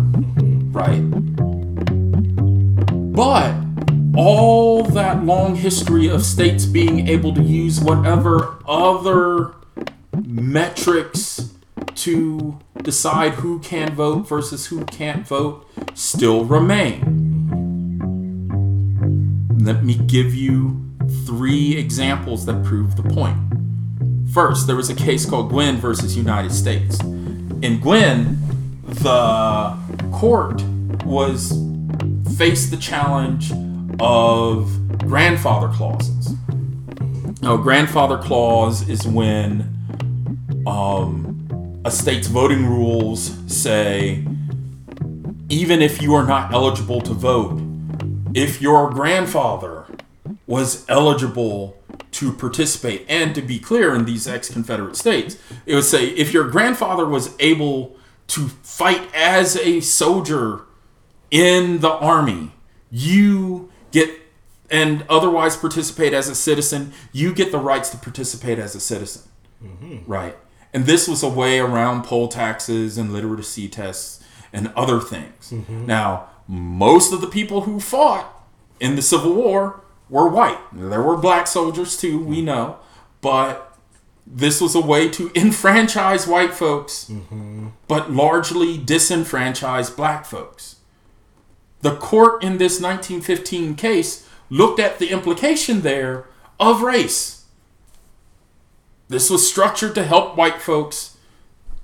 right? 0.75 1.01
But 3.15 3.55
all 4.15 4.83
that 4.83 5.25
long 5.25 5.55
history 5.55 6.11
of 6.11 6.23
states 6.27 6.67
being 6.67 7.09
able 7.09 7.35
to 7.37 7.43
use 7.43 7.81
whatever 7.81 8.59
other 8.69 9.55
metrics 10.27 11.55
to 11.95 12.59
decide 12.83 13.33
who 13.33 13.61
can 13.61 13.95
vote 13.95 14.29
versus 14.29 14.67
who 14.67 14.85
can't 14.85 15.27
vote 15.27 15.67
still 15.95 16.45
remain. 16.45 17.01
Let 19.59 19.85
me 19.85 19.95
give 19.95 20.35
you 20.35 20.85
three 21.25 21.79
examples 21.79 22.45
that 22.45 22.63
prove 22.63 22.97
the 22.97 23.05
point. 23.05 23.39
First, 24.35 24.67
there 24.67 24.77
was 24.77 24.91
a 24.91 24.95
case 24.95 25.25
called 25.25 25.51
Guinn 25.51 25.79
versus 25.79 26.15
United 26.15 26.53
States. 26.53 26.99
In 27.65 27.81
Guinn, 27.81 28.37
the 28.85 29.75
court 30.13 30.63
was 31.07 31.49
faced 32.37 32.71
the 32.71 32.77
challenge 32.77 33.53
of 33.99 34.99
grandfather 34.99 35.69
clauses. 35.69 36.35
Now, 37.41 37.57
grandfather 37.57 38.19
clause 38.19 38.87
is 38.87 39.07
when 39.07 39.75
um, 40.67 41.81
a 41.87 41.91
state's 41.91 42.27
voting 42.27 42.67
rules 42.67 43.35
say 43.47 44.27
even 45.49 45.81
if 45.81 46.03
you 46.03 46.13
are 46.13 46.27
not 46.27 46.53
eligible 46.53 47.01
to 47.01 47.15
vote, 47.15 47.63
if 48.35 48.61
your 48.61 48.91
grandfather 48.91 49.87
was 50.47 50.85
eligible 50.91 51.83
to 52.15 52.33
participate, 52.33 53.05
and 53.09 53.35
to 53.35 53.43
be 53.43 53.59
clear, 53.59 53.95
in 53.95 54.05
these 54.05 54.29
ex 54.29 54.49
Confederate 54.49 54.97
states, 54.97 55.37
it 55.67 55.75
would 55.75 55.85
say 55.85 56.07
if 56.11 56.33
your 56.33 56.49
grandfather 56.49 57.07
was 57.07 57.35
able 57.41 57.97
to 58.29 58.49
fight 58.63 59.13
as 59.15 59.57
a 59.57 59.81
soldier 59.81 60.63
in 61.31 61.81
the 61.81 61.91
army, 61.91 62.53
you 62.91 63.71
get 63.91 64.09
and 64.71 65.05
otherwise 65.09 65.57
participate 65.57 66.13
as 66.13 66.29
a 66.29 66.35
citizen, 66.35 66.93
you 67.13 67.35
get 67.35 67.53
the 67.53 67.59
rights 67.59 67.91
to 67.91 67.97
participate 67.97 68.59
as 68.59 68.75
a 68.75 68.81
citizen. 68.81 69.23
Mm-hmm. 69.63 70.11
Right. 70.11 70.37
And 70.73 70.87
this 70.87 71.07
was 71.07 71.23
a 71.23 71.29
way 71.29 71.59
around 71.59 72.05
poll 72.05 72.29
taxes 72.29 72.97
and 72.97 73.13
literacy 73.13 73.69
tests 73.69 74.25
and 74.53 74.73
other 74.77 75.01
things. 75.01 75.51
Mm-hmm. 75.51 75.87
Now, 75.87 76.29
most 76.47 77.13
of 77.13 77.21
the 77.21 77.27
people 77.27 77.63
who 77.63 77.81
fought 77.81 78.33
in 78.81 78.97
the 78.97 79.03
Civil 79.03 79.35
War 79.35 79.84
were 80.09 80.29
white. 80.29 80.59
There 80.73 81.03
were 81.03 81.17
black 81.17 81.47
soldiers 81.47 81.97
too, 81.97 82.19
we 82.19 82.37
mm-hmm. 82.37 82.47
know, 82.47 82.79
but 83.21 83.77
this 84.27 84.61
was 84.61 84.75
a 84.75 84.81
way 84.81 85.09
to 85.11 85.31
enfranchise 85.35 86.27
white 86.27 86.55
folks, 86.55 87.07
mm-hmm. 87.11 87.69
but 87.89 88.11
largely 88.11 88.79
disenfranchise 88.79 89.95
black 89.95 90.25
folks. 90.25 90.77
The 91.83 91.97
court 91.97 92.43
in 92.43 92.59
this 92.59 92.81
1915 92.81 93.75
case 93.75 94.29
looked 94.49 94.81
at 94.81 94.99
the 94.99 95.11
implication 95.11 95.83
there 95.83 96.27
of 96.59 96.83
race. 96.83 97.45
This 99.09 99.29
was 99.29 99.49
structured 99.49 99.95
to 99.97 100.05
help 100.05 100.37
white 100.37 100.63
folks 100.63 101.19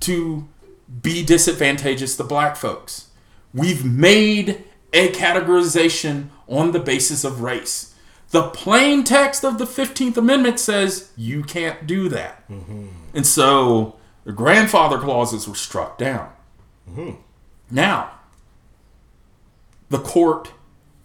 to 0.01 0.47
be 1.01 1.23
disadvantageous 1.23 2.17
to 2.17 2.23
black 2.23 2.55
folks. 2.55 3.09
We've 3.53 3.85
made 3.85 4.63
a 4.91 5.09
categorization 5.09 6.29
on 6.47 6.71
the 6.71 6.79
basis 6.79 7.23
of 7.23 7.41
race. 7.41 7.90
The 8.31 8.49
plain 8.49 9.03
text 9.03 9.43
of 9.43 9.57
the 9.57 9.65
15th 9.65 10.17
Amendment 10.17 10.59
says 10.59 11.11
you 11.17 11.43
can't 11.43 11.85
do 11.85 12.07
that. 12.09 12.47
Mm-hmm. 12.49 12.87
And 13.13 13.27
so 13.27 13.97
the 14.23 14.31
grandfather 14.31 14.97
clauses 14.97 15.47
were 15.47 15.55
struck 15.55 15.97
down. 15.97 16.31
Mm-hmm. 16.89 17.11
Now, 17.69 18.11
the 19.89 19.99
court 19.99 20.53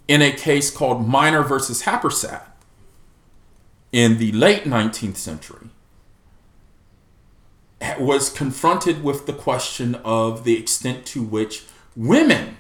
in 0.08 0.22
a 0.22 0.32
case 0.32 0.70
called 0.70 1.06
Minor 1.06 1.42
versus 1.42 1.82
Happersett 1.82 2.42
in 3.92 4.18
the 4.18 4.30
late 4.32 4.64
19th 4.64 5.16
century 5.16 5.68
was 7.98 8.30
confronted 8.30 9.02
with 9.02 9.26
the 9.26 9.32
question 9.32 9.96
of 9.96 10.44
the 10.44 10.56
extent 10.56 11.04
to 11.06 11.22
which 11.22 11.64
women 11.94 12.56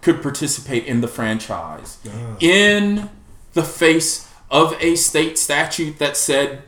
could 0.00 0.22
participate 0.22 0.84
in 0.84 1.00
the 1.00 1.08
franchise 1.08 1.98
ah. 2.06 2.36
in 2.40 3.10
the 3.54 3.62
face 3.62 4.28
of 4.50 4.76
a 4.80 4.94
state 4.94 5.38
statute 5.38 5.98
that 5.98 6.16
said 6.16 6.64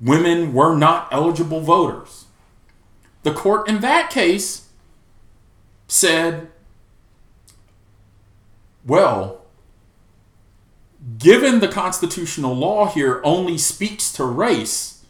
women 0.00 0.54
were 0.54 0.76
not 0.76 1.08
eligible 1.12 1.60
voters. 1.60 2.24
The 3.22 3.32
court 3.32 3.68
in 3.68 3.80
that 3.80 4.10
case 4.10 4.68
said, 5.86 6.48
well, 8.86 9.42
given 11.18 11.60
the 11.60 11.68
constitutional 11.68 12.54
law 12.54 12.86
here 12.86 13.20
only 13.22 13.58
speaks 13.58 14.10
to 14.12 14.24
race, 14.24 15.04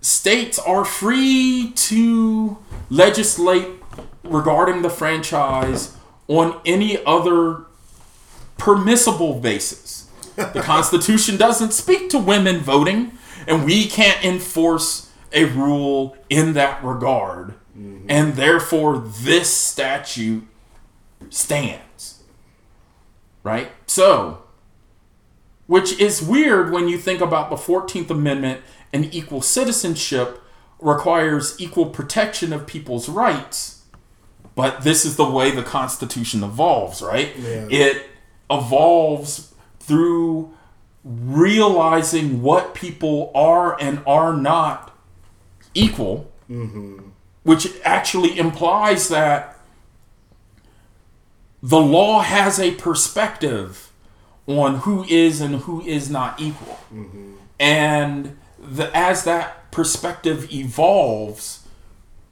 states 0.00 0.58
are 0.58 0.84
free 0.84 1.72
to 1.74 2.58
legislate 2.88 3.68
regarding 4.22 4.82
the 4.82 4.90
franchise 4.90 5.96
on 6.28 6.60
any 6.64 7.04
other 7.04 7.65
permissible 8.58 9.34
basis. 9.40 10.08
The 10.36 10.60
Constitution 10.62 11.36
doesn't 11.36 11.72
speak 11.72 12.10
to 12.10 12.18
women 12.18 12.58
voting, 12.60 13.12
and 13.46 13.64
we 13.64 13.86
can't 13.86 14.22
enforce 14.24 15.10
a 15.32 15.44
rule 15.44 16.16
in 16.28 16.52
that 16.54 16.82
regard. 16.84 17.54
Mm-hmm. 17.76 18.06
And 18.08 18.34
therefore, 18.34 18.98
this 18.98 19.50
statute 19.52 20.46
stands. 21.30 22.22
Right? 23.42 23.70
So, 23.86 24.42
which 25.66 25.98
is 25.98 26.22
weird 26.22 26.70
when 26.70 26.88
you 26.88 26.98
think 26.98 27.20
about 27.20 27.50
the 27.50 27.56
14th 27.56 28.10
Amendment 28.10 28.60
and 28.92 29.12
equal 29.14 29.40
citizenship 29.40 30.42
requires 30.80 31.58
equal 31.58 31.86
protection 31.86 32.52
of 32.52 32.66
people's 32.66 33.08
rights. 33.08 33.84
But 34.54 34.82
this 34.82 35.04
is 35.04 35.16
the 35.16 35.28
way 35.28 35.50
the 35.50 35.62
Constitution 35.62 36.42
evolves, 36.42 37.02
right? 37.02 37.36
Yeah. 37.36 37.68
It 37.70 38.06
evolves 38.50 39.54
through 39.80 40.52
realizing 41.04 42.42
what 42.42 42.74
people 42.74 43.30
are 43.34 43.80
and 43.80 44.02
are 44.06 44.32
not 44.32 44.96
equal, 45.74 46.30
mm-hmm. 46.50 46.98
which 47.44 47.68
actually 47.84 48.38
implies 48.38 49.08
that 49.08 49.58
the 51.62 51.80
law 51.80 52.20
has 52.20 52.58
a 52.58 52.72
perspective 52.72 53.92
on 54.46 54.76
who 54.76 55.04
is 55.04 55.40
and 55.40 55.56
who 55.56 55.80
is 55.82 56.10
not 56.10 56.40
equal. 56.40 56.78
Mm-hmm. 56.92 57.34
And 57.58 58.36
the, 58.58 58.94
as 58.96 59.24
that 59.24 59.70
perspective 59.70 60.52
evolves, 60.52 61.66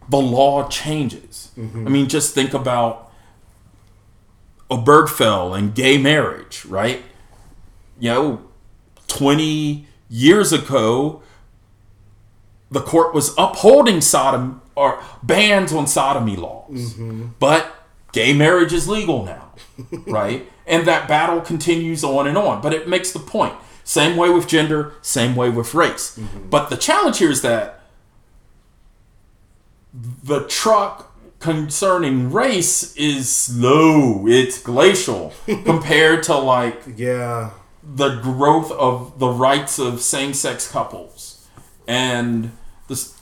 the 0.09 0.19
law 0.19 0.69
changes. 0.69 1.51
Mm-hmm. 1.57 1.87
I 1.87 1.91
mean, 1.91 2.09
just 2.09 2.35
think 2.35 2.55
about 2.55 3.04
Obergefell 4.71 5.57
and 5.57 5.75
gay 5.75 5.99
marriage, 5.99 6.65
right? 6.65 7.03
You 7.99 8.11
know, 8.11 8.43
20 9.09 9.87
years 10.09 10.53
ago, 10.53 11.23
the 12.71 12.81
court 12.81 13.15
was 13.15 13.35
upholding 13.39 14.01
Sodom 14.01 14.61
or 14.75 15.03
bans 15.23 15.73
on 15.73 15.87
sodomy 15.87 16.37
laws. 16.37 16.95
Mm-hmm. 16.95 17.27
But 17.39 17.75
gay 18.13 18.33
marriage 18.33 18.73
is 18.73 18.89
legal 18.89 19.25
now, 19.25 19.53
right? 20.07 20.51
And 20.67 20.87
that 20.87 21.07
battle 21.09 21.41
continues 21.41 22.03
on 22.03 22.27
and 22.27 22.37
on. 22.37 22.61
But 22.61 22.73
it 22.75 22.89
makes 22.89 23.13
the 23.13 23.19
point. 23.19 23.55
Same 23.85 24.17
way 24.17 24.31
with 24.31 24.49
gender, 24.49 24.95
same 25.03 25.37
way 25.37 25.51
with 25.51 25.75
race. 25.75 26.19
Mm-hmm. 26.19 26.49
But 26.49 26.71
the 26.71 26.77
challenge 26.77 27.19
here 27.19 27.31
is 27.31 27.43
that 27.43 27.81
the 29.93 30.47
truck 30.49 31.14
concerning 31.45 32.33
race 32.33 32.97
is 32.97 33.31
slow. 33.31 34.27
It's 34.27 34.59
glacial 34.59 35.35
compared 35.47 36.23
to 36.25 36.37
like 36.39 36.81
yeah 36.97 37.51
the 37.83 38.19
growth 38.21 38.73
of 38.73 39.19
the 39.19 39.29
rights 39.29 39.79
of 39.79 40.01
same-sex 40.01 40.71
couples 40.71 41.47
and 41.87 42.51
this 42.89 43.21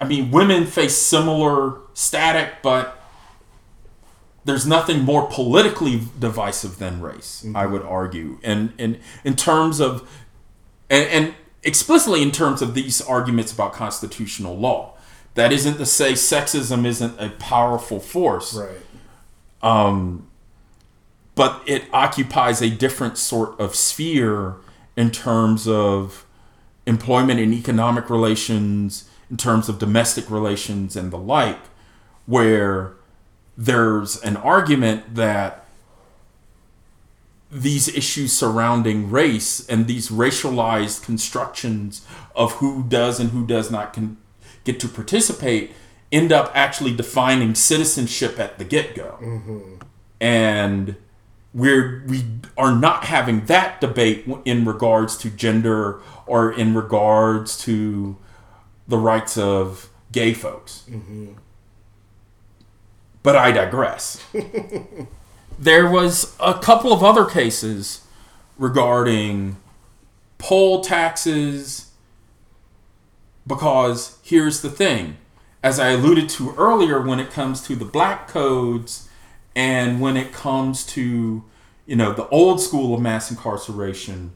I 0.00 0.06
mean 0.06 0.30
women 0.30 0.64
face 0.64 0.96
similar 0.96 1.76
static 1.92 2.62
but 2.62 2.98
there's 4.46 4.66
nothing 4.66 5.00
more 5.02 5.28
politically 5.28 6.00
divisive 6.18 6.78
than 6.78 7.02
race, 7.02 7.42
mm-hmm. 7.44 7.54
I 7.54 7.66
would 7.66 7.82
argue. 7.82 8.40
And, 8.42 8.72
and 8.76 8.98
in 9.22 9.36
terms 9.36 9.78
of, 9.78 10.10
and, 10.90 11.08
and 11.08 11.34
explicitly 11.62 12.22
in 12.22 12.32
terms 12.32 12.60
of 12.60 12.74
these 12.74 13.00
arguments 13.00 13.52
about 13.52 13.72
constitutional 13.72 14.56
law. 14.56 14.96
That 15.34 15.52
isn't 15.52 15.78
to 15.78 15.86
say 15.86 16.12
sexism 16.12 16.84
isn't 16.84 17.18
a 17.18 17.30
powerful 17.30 18.00
force. 18.00 18.54
Right. 18.54 18.76
Um, 19.62 20.28
but 21.34 21.62
it 21.66 21.84
occupies 21.92 22.60
a 22.60 22.68
different 22.68 23.16
sort 23.16 23.58
of 23.58 23.74
sphere 23.74 24.56
in 24.96 25.10
terms 25.10 25.66
of 25.66 26.26
employment 26.86 27.40
and 27.40 27.54
economic 27.54 28.10
relations, 28.10 29.08
in 29.30 29.36
terms 29.36 29.68
of 29.68 29.78
domestic 29.78 30.30
relations 30.30 30.96
and 30.96 31.10
the 31.10 31.16
like, 31.16 31.60
where 32.26 32.94
there's 33.56 34.20
an 34.22 34.36
argument 34.36 35.14
that 35.14 35.64
these 37.50 37.88
issues 37.88 38.32
surrounding 38.32 39.10
race 39.10 39.66
and 39.68 39.86
these 39.86 40.08
racialized 40.08 41.04
constructions 41.04 42.06
of 42.34 42.52
who 42.54 42.82
does 42.82 43.20
and 43.20 43.30
who 43.30 43.46
does 43.46 43.70
not 43.70 43.92
con- 43.92 44.16
get 44.64 44.80
to 44.80 44.88
participate 44.88 45.72
end 46.10 46.30
up 46.30 46.50
actually 46.54 46.94
defining 46.94 47.54
citizenship 47.54 48.38
at 48.38 48.58
the 48.58 48.64
get-go 48.64 49.18
mm-hmm. 49.20 49.74
and 50.20 50.96
we're 51.54 52.04
we 52.06 52.24
are 52.56 52.74
not 52.74 53.04
having 53.04 53.44
that 53.46 53.80
debate 53.80 54.26
in 54.44 54.64
regards 54.64 55.16
to 55.16 55.30
gender 55.30 56.00
or 56.26 56.52
in 56.52 56.74
regards 56.74 57.58
to 57.58 58.16
the 58.88 58.98
rights 58.98 59.36
of 59.38 59.90
gay 60.12 60.34
folks 60.34 60.84
mm-hmm. 60.88 61.32
but 63.22 63.36
i 63.36 63.50
digress 63.50 64.22
there 65.58 65.88
was 65.88 66.36
a 66.40 66.54
couple 66.54 66.92
of 66.92 67.02
other 67.02 67.24
cases 67.24 68.04
regarding 68.58 69.56
poll 70.38 70.82
taxes 70.82 71.91
because 73.46 74.18
here's 74.22 74.62
the 74.62 74.70
thing. 74.70 75.16
As 75.62 75.78
i 75.78 75.90
alluded 75.90 76.28
to 76.30 76.54
earlier 76.56 77.00
when 77.00 77.20
it 77.20 77.30
comes 77.30 77.60
to 77.66 77.76
the 77.76 77.84
black 77.84 78.26
codes 78.26 79.08
and 79.54 80.00
when 80.00 80.16
it 80.16 80.32
comes 80.32 80.84
to 80.86 81.44
you 81.86 81.96
know 81.96 82.12
the 82.12 82.28
old 82.28 82.60
school 82.60 82.94
of 82.94 83.00
mass 83.00 83.30
incarceration 83.30 84.32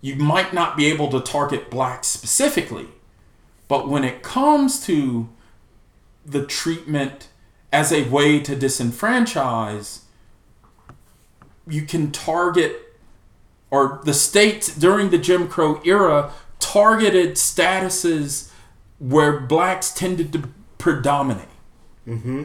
you 0.00 0.16
might 0.16 0.52
not 0.52 0.76
be 0.76 0.86
able 0.86 1.08
to 1.10 1.20
target 1.20 1.70
blacks 1.70 2.08
specifically. 2.08 2.88
But 3.68 3.88
when 3.88 4.02
it 4.02 4.22
comes 4.22 4.84
to 4.86 5.28
the 6.26 6.44
treatment 6.44 7.28
as 7.72 7.92
a 7.92 8.08
way 8.08 8.40
to 8.40 8.56
disenfranchise 8.56 10.00
you 11.66 11.82
can 11.82 12.10
target 12.10 12.98
or 13.70 14.00
the 14.04 14.14
states 14.14 14.74
during 14.74 15.10
the 15.10 15.18
Jim 15.18 15.48
Crow 15.48 15.80
era 15.84 16.32
targeted 16.62 17.32
statuses 17.34 18.50
where 18.98 19.40
blacks 19.40 19.92
tended 19.92 20.32
to 20.32 20.48
predominate. 20.78 21.48
Mm-hmm. 22.06 22.44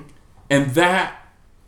And 0.49 0.71
that 0.71 1.27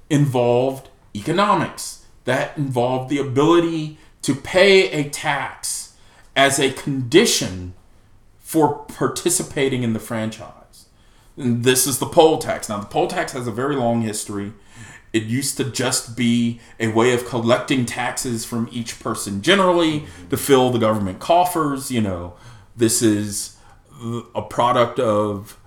involved 0.10 0.90
economics. 1.16 2.06
That 2.26 2.58
involved 2.58 3.10
the 3.10 3.20
ability 3.20 3.98
to 4.24 4.36
pay 4.36 4.92
a 4.92 5.10
tax 5.10 5.96
as 6.36 6.60
a 6.60 6.72
condition 6.72 7.74
for 8.40 8.80
participating 8.80 9.84
in 9.84 9.94
the 9.94 10.00
franchise. 10.00 10.88
And 11.38 11.64
this 11.64 11.88
is 11.88 12.00
the 12.00 12.06
poll 12.06 12.40
tax. 12.40 12.68
Now, 12.68 12.80
the 12.80 12.86
poll 12.88 13.08
tax 13.08 13.32
has 13.34 13.48
a 13.48 13.52
very 13.52 13.76
long 13.76 14.02
history. 14.02 14.54
It 15.12 15.24
used 15.24 15.58
to 15.58 15.64
just 15.64 16.16
be 16.16 16.60
a 16.80 16.90
way 16.90 17.14
of 17.14 17.26
collecting 17.26 17.86
taxes 17.86 18.46
from 18.46 18.70
each 18.72 19.00
person 19.00 19.42
generally 19.42 20.06
to 20.30 20.38
fill 20.38 20.70
the 20.70 20.80
government 20.80 21.20
coffers. 21.20 21.92
You 21.92 22.02
know, 22.02 22.34
this 22.78 23.02
is 23.02 23.58
a 24.36 24.42
product 24.42 25.00
of 25.00 25.58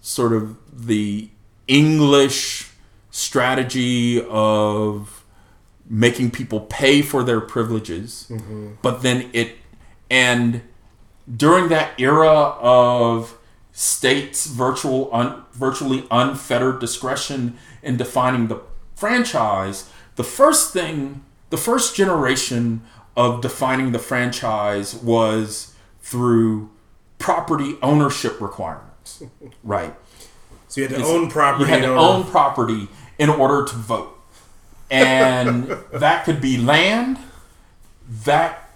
sort 0.00 0.32
of 0.32 0.56
the 0.86 1.30
English 1.68 2.70
strategy 3.10 4.24
of 4.28 5.24
making 5.88 6.30
people 6.30 6.60
pay 6.60 7.02
for 7.02 7.22
their 7.22 7.40
privileges. 7.40 8.26
Mm-hmm. 8.28 8.72
But 8.82 9.02
then 9.02 9.30
it, 9.32 9.56
and 10.10 10.62
during 11.36 11.68
that 11.68 11.92
era 12.00 12.56
of 12.60 13.38
states' 13.72 14.46
virtual, 14.46 15.08
un, 15.12 15.44
virtually 15.52 16.06
unfettered 16.10 16.80
discretion 16.80 17.56
in 17.82 17.96
defining 17.96 18.48
the 18.48 18.60
franchise, 19.02 19.90
the 20.14 20.22
first 20.22 20.72
thing, 20.72 21.24
the 21.50 21.56
first 21.56 21.96
generation 21.96 22.82
of 23.16 23.40
defining 23.40 23.90
the 23.90 23.98
franchise 23.98 24.94
was 24.94 25.74
through 26.00 26.70
property 27.18 27.74
ownership 27.82 28.40
requirements. 28.40 29.24
right. 29.64 29.92
So 30.68 30.80
you 30.80 30.86
had 30.86 30.94
to 30.94 31.00
it's, 31.00 31.10
own 31.10 31.28
property. 31.28 31.64
You 31.64 31.70
had 31.70 31.82
to 31.82 31.96
own 31.96 32.22
property 32.22 32.86
in 33.18 33.28
order 33.28 33.64
to 33.64 33.74
vote. 33.74 34.16
And 34.88 35.64
that 35.92 36.24
could 36.24 36.40
be 36.40 36.56
land, 36.56 37.18
that 38.24 38.70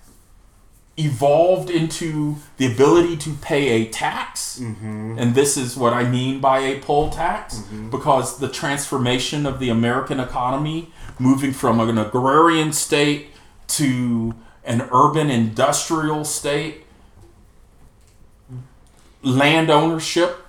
evolved 0.96 1.68
into 1.68 2.36
the 2.56 2.66
ability 2.72 3.16
to 3.18 3.34
pay 3.34 3.68
a 3.68 3.90
tax. 3.90 4.58
Mm-hmm. 4.58 5.16
And 5.18 5.34
this 5.34 5.56
is 5.56 5.76
what 5.76 5.92
I 5.92 6.08
mean 6.08 6.40
by 6.40 6.60
a 6.60 6.80
poll 6.80 7.10
tax, 7.10 7.56
mm-hmm. 7.56 7.90
because 7.90 8.38
the 8.38 8.48
transformation 8.48 9.44
of 9.44 9.58
the 9.58 9.68
American 9.68 10.20
economy, 10.20 10.90
moving 11.18 11.52
from 11.52 11.80
an 11.80 11.98
agrarian 11.98 12.72
state 12.72 13.28
to 13.68 14.34
an 14.64 14.88
urban 14.90 15.30
industrial 15.30 16.24
state, 16.24 16.84
land 19.22 19.70
ownership 19.70 20.46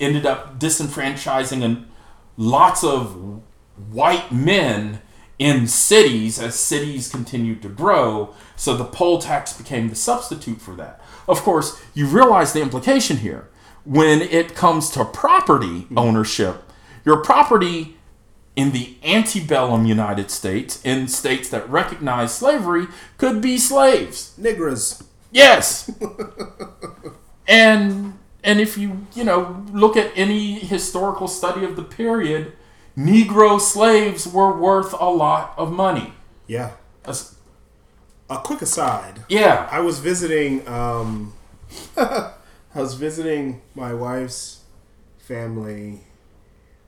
ended 0.00 0.26
up 0.26 0.58
disenfranchising 0.58 1.62
and 1.62 1.88
lots 2.36 2.84
of 2.84 3.42
white 3.90 4.30
men 4.30 5.00
in 5.38 5.66
cities 5.68 6.38
as 6.38 6.58
cities 6.58 7.08
continued 7.08 7.62
to 7.62 7.68
grow. 7.68 8.34
So 8.56 8.76
the 8.76 8.84
poll 8.84 9.18
tax 9.20 9.52
became 9.52 9.88
the 9.88 9.94
substitute 9.94 10.60
for 10.60 10.74
that. 10.74 11.00
Of 11.28 11.42
course, 11.42 11.80
you 11.94 12.06
realize 12.06 12.52
the 12.52 12.62
implication 12.62 13.18
here. 13.18 13.48
When 13.84 14.20
it 14.20 14.54
comes 14.54 14.90
to 14.90 15.04
property 15.04 15.86
ownership, 15.96 16.62
your 17.04 17.22
property 17.22 17.96
in 18.56 18.72
the 18.72 18.96
antebellum 19.04 19.86
United 19.86 20.30
States, 20.30 20.84
in 20.84 21.06
states 21.06 21.48
that 21.50 21.68
recognize 21.70 22.34
slavery, 22.34 22.86
could 23.16 23.40
be 23.40 23.56
slaves. 23.56 24.34
Niggers. 24.38 25.04
Yes. 25.30 25.90
and 27.48 28.18
and 28.42 28.60
if 28.60 28.78
you, 28.78 29.06
you 29.14 29.24
know, 29.24 29.64
look 29.72 29.96
at 29.96 30.10
any 30.16 30.58
historical 30.58 31.28
study 31.28 31.64
of 31.64 31.76
the 31.76 31.82
period, 31.82 32.52
Negro 32.98 33.60
slaves 33.60 34.26
were 34.26 34.52
worth 34.58 34.92
a 34.92 35.08
lot 35.08 35.54
of 35.56 35.72
money. 35.72 36.14
Yeah. 36.48 36.72
A, 37.04 37.16
a 38.28 38.38
quick 38.38 38.60
aside. 38.60 39.24
Yeah. 39.28 39.68
I 39.70 39.78
was 39.80 40.00
visiting. 40.00 40.66
Um, 40.66 41.32
I 41.96 42.32
was 42.74 42.94
visiting 42.94 43.62
my 43.74 43.94
wife's 43.94 44.62
family, 45.18 46.00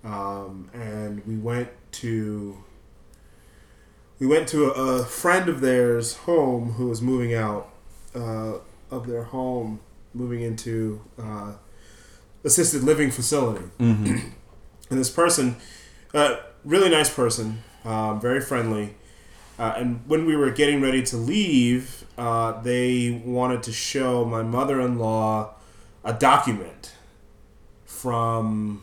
um, 0.03 0.69
and 0.75 1.25
we 1.27 1.37
went 1.37 1.69
to. 1.93 2.65
We 4.19 4.27
went 4.27 4.49
to 4.49 4.67
a, 4.67 5.01
a 5.01 5.05
friend 5.05 5.49
of 5.49 5.61
theirs' 5.61 6.15
home 6.15 6.73
who 6.73 6.89
was 6.89 7.01
moving 7.01 7.35
out 7.35 7.71
uh, 8.15 8.55
of 8.91 9.07
their 9.07 9.23
home, 9.23 9.81
moving 10.13 10.43
into 10.43 11.01
uh, 11.19 11.53
assisted 12.45 12.83
living 12.83 13.11
facility, 13.11 13.65
mm-hmm. 13.79 14.07
and 14.91 14.99
this 14.99 15.09
person 15.09 15.57
uh, 16.15 16.37
really 16.65 16.91
nice 16.91 17.13
person, 17.13 17.63
um, 17.85 18.21
very 18.21 18.41
friendly. 18.41 18.97
Uh, 19.59 19.75
and 19.77 20.03
when 20.07 20.25
we 20.25 20.35
were 20.35 20.51
getting 20.51 20.81
ready 20.81 21.03
to 21.03 21.17
leave, 21.17 22.05
uh, 22.17 22.61
they 22.63 23.23
wanted 23.25 23.63
to 23.63 23.73
show 23.73 24.25
my 24.25 24.43
mother 24.43 24.81
in 24.81 24.99
law 24.99 25.55
a 26.03 26.13
document 26.13 26.95
from 27.85 28.83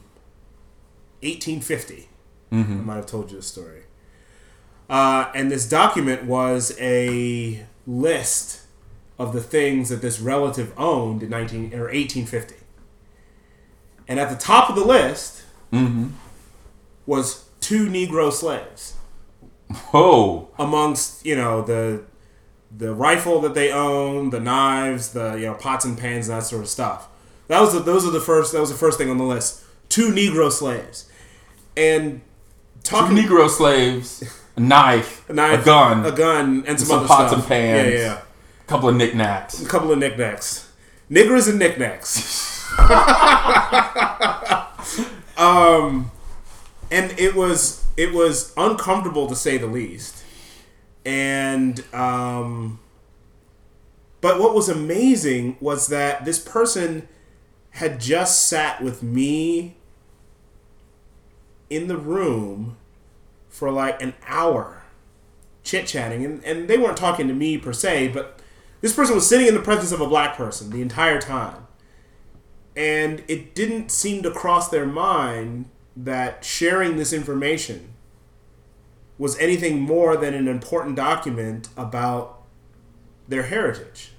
1850. 1.21 2.07
Mm-hmm. 2.51 2.71
I 2.71 2.75
might 2.75 2.95
have 2.95 3.07
told 3.07 3.31
you 3.31 3.37
the 3.37 3.43
story. 3.43 3.83
Uh, 4.89 5.31
and 5.33 5.51
this 5.51 5.67
document 5.67 6.25
was 6.25 6.75
a 6.79 7.65
list 7.85 8.61
of 9.19 9.33
the 9.33 9.41
things 9.41 9.89
that 9.89 10.01
this 10.01 10.19
relative 10.19 10.71
owned 10.77 11.23
in 11.23 11.29
19 11.29 11.73
or 11.73 11.85
1850. 11.85 12.55
And 14.07 14.19
at 14.19 14.29
the 14.29 14.37
top 14.37 14.69
of 14.69 14.75
the 14.75 14.85
list 14.85 15.43
mm-hmm 15.73 16.09
was 17.07 17.45
two 17.59 17.87
Negro 17.87 18.31
slaves. 18.31 18.93
Whoa! 19.91 20.49
Amongst 20.59 21.25
you 21.25 21.35
know 21.35 21.63
the 21.63 22.03
the 22.75 22.93
rifle 22.93 23.41
that 23.41 23.55
they 23.55 23.71
owned, 23.71 24.31
the 24.31 24.39
knives, 24.39 25.13
the 25.13 25.33
you 25.33 25.47
know 25.47 25.55
pots 25.55 25.85
and 25.85 25.97
pans, 25.97 26.29
and 26.29 26.37
that 26.37 26.45
sort 26.45 26.61
of 26.61 26.69
stuff. 26.69 27.07
That 27.47 27.61
was 27.61 27.73
the, 27.73 27.79
those 27.79 28.05
are 28.05 28.11
the 28.11 28.21
first. 28.21 28.53
That 28.53 28.59
was 28.59 28.69
the 28.69 28.77
first 28.77 28.99
thing 28.99 29.09
on 29.09 29.17
the 29.17 29.23
list. 29.23 29.63
Two 29.89 30.11
Negro 30.11 30.51
slaves, 30.51 31.09
and 31.75 32.21
talking 32.83 33.15
two 33.15 33.23
Negro 33.23 33.49
slaves, 33.49 34.23
a 34.55 34.59
knife, 34.59 35.27
a 35.29 35.33
knife, 35.33 35.61
a 35.61 35.65
gun, 35.65 36.05
a 36.05 36.11
gun, 36.11 36.63
and 36.67 36.79
some, 36.79 36.87
some 36.87 37.07
pots 37.07 37.31
stuff. 37.31 37.41
and 37.41 37.47
pans. 37.47 37.93
Yeah, 37.93 37.99
yeah. 37.99 38.21
A 38.61 38.67
couple 38.67 38.89
of 38.89 38.95
knickknacks. 38.95 39.59
A 39.61 39.65
couple 39.65 39.91
of 39.91 39.97
knickknacks. 39.97 40.71
Niggers 41.09 41.49
and 41.49 41.57
knickknacks. 41.57 42.67
um, 45.37 46.11
and 46.91 47.17
it 47.19 47.35
was 47.35 47.85
it 47.95 48.13
was 48.13 48.53
uncomfortable 48.57 49.27
to 49.27 49.35
say 49.35 49.57
the 49.57 49.67
least. 49.67 50.23
And 51.05 51.83
um, 51.93 52.79
but 54.21 54.39
what 54.39 54.53
was 54.53 54.69
amazing 54.69 55.57
was 55.59 55.87
that 55.87 56.25
this 56.25 56.39
person 56.39 57.07
had 57.71 57.99
just 57.99 58.47
sat 58.47 58.81
with 58.81 59.03
me 59.03 59.75
in 61.69 61.87
the 61.87 61.97
room 61.97 62.77
for 63.49 63.71
like 63.71 64.01
an 64.01 64.13
hour 64.27 64.83
chit 65.63 65.85
chatting. 65.85 66.25
And, 66.25 66.43
and 66.43 66.67
they 66.67 66.77
weren't 66.77 66.97
talking 66.97 67.27
to 67.27 67.33
me 67.33 67.57
per 67.57 67.73
se, 67.73 68.09
but 68.09 68.39
this 68.81 68.93
person 68.93 69.15
was 69.15 69.27
sitting 69.27 69.47
in 69.47 69.53
the 69.53 69.59
presence 69.59 69.91
of 69.91 70.01
a 70.01 70.07
black 70.07 70.35
person 70.35 70.69
the 70.69 70.81
entire 70.81 71.19
time. 71.19 71.67
And 72.75 73.23
it 73.27 73.53
didn't 73.53 73.91
seem 73.91 74.23
to 74.23 74.31
cross 74.31 74.69
their 74.69 74.85
mind 74.85 75.69
that 75.97 76.45
sharing 76.45 76.95
this 76.95 77.11
information 77.11 77.93
was 79.17 79.37
anything 79.39 79.81
more 79.81 80.15
than 80.15 80.33
an 80.33 80.47
important 80.47 80.95
document 80.95 81.69
about 81.75 82.43
their 83.27 83.43
heritage. 83.43 84.11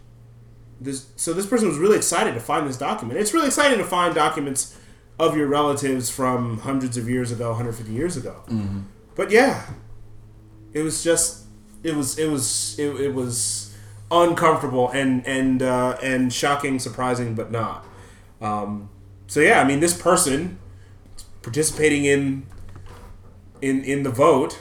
This, 0.81 1.07
so 1.17 1.33
this 1.33 1.47
person 1.47 1.69
was 1.69 1.79
really 1.79 1.97
excited 1.97 2.35
to 2.35 2.41
find 2.41 2.69
this 2.69 2.77
document. 2.77 3.19
It's 3.19 3.33
really 3.33 3.47
exciting 3.47 3.79
to 3.79 3.85
find 3.85 4.14
documents 4.14 4.77
of 5.19 5.37
your 5.37 5.47
relatives 5.47 6.11
from 6.11 6.59
hundreds 6.59 6.97
of 6.97 7.09
years 7.09 7.33
ago, 7.33 7.49
150 7.51 7.93
years 7.93 8.17
ago. 8.17 8.43
Mm-hmm. 8.49 8.81
But 9.14 9.31
yeah, 9.31 9.67
it 10.73 10.83
was 10.83 11.03
just 11.03 11.45
it 11.83 11.95
was 11.95 12.19
it 12.19 12.31
was 12.31 12.79
it, 12.79 12.88
it 13.01 13.14
was 13.14 13.75
uncomfortable 14.11 14.91
and 14.91 15.27
and 15.27 15.62
uh, 15.62 15.97
and 16.03 16.33
shocking, 16.33 16.79
surprising, 16.79 17.35
but 17.35 17.51
not. 17.51 17.85
Um, 18.41 18.91
so 19.27 19.41
yeah, 19.41 19.61
I 19.61 19.64
mean, 19.64 19.81
this 19.81 20.01
person 20.01 20.59
participating 21.49 22.05
in 22.05 22.47
in 23.63 23.83
in 23.83 24.03
the 24.03 24.11
vote 24.11 24.59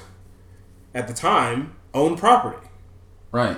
at 0.94 1.06
the 1.06 1.14
time 1.14 1.76
owned 1.94 2.18
property. 2.18 2.66
Right. 3.30 3.58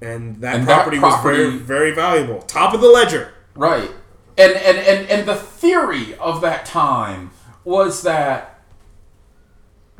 And 0.00 0.40
that, 0.40 0.56
and 0.56 0.66
property, 0.66 0.96
that 0.96 1.08
property 1.08 1.44
was 1.44 1.52
very 1.52 1.58
very 1.58 1.94
valuable. 1.94 2.42
Top 2.42 2.74
of 2.74 2.80
the 2.80 2.88
ledger. 2.88 3.32
Right. 3.54 3.92
And 4.36 4.54
and 4.54 4.76
and 4.78 5.08
and 5.08 5.28
the 5.28 5.36
theory 5.36 6.16
of 6.16 6.40
that 6.40 6.66
time 6.66 7.30
was 7.62 8.02
that 8.02 8.60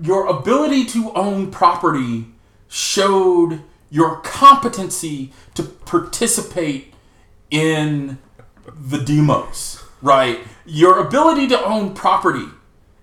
your 0.03 0.27
ability 0.27 0.85
to 0.87 1.13
own 1.13 1.53
property 1.53 2.27
showed 2.67 3.63
your 3.89 4.17
competency 4.23 5.33
to 5.55 5.63
participate 5.63 6.93
in 7.53 8.19
the 8.67 8.99
demos, 8.99 9.81
right? 10.03 10.41
Your 10.67 10.99
ability 10.99 11.47
to 11.49 11.65
own 11.65 11.95
property. 11.95 12.47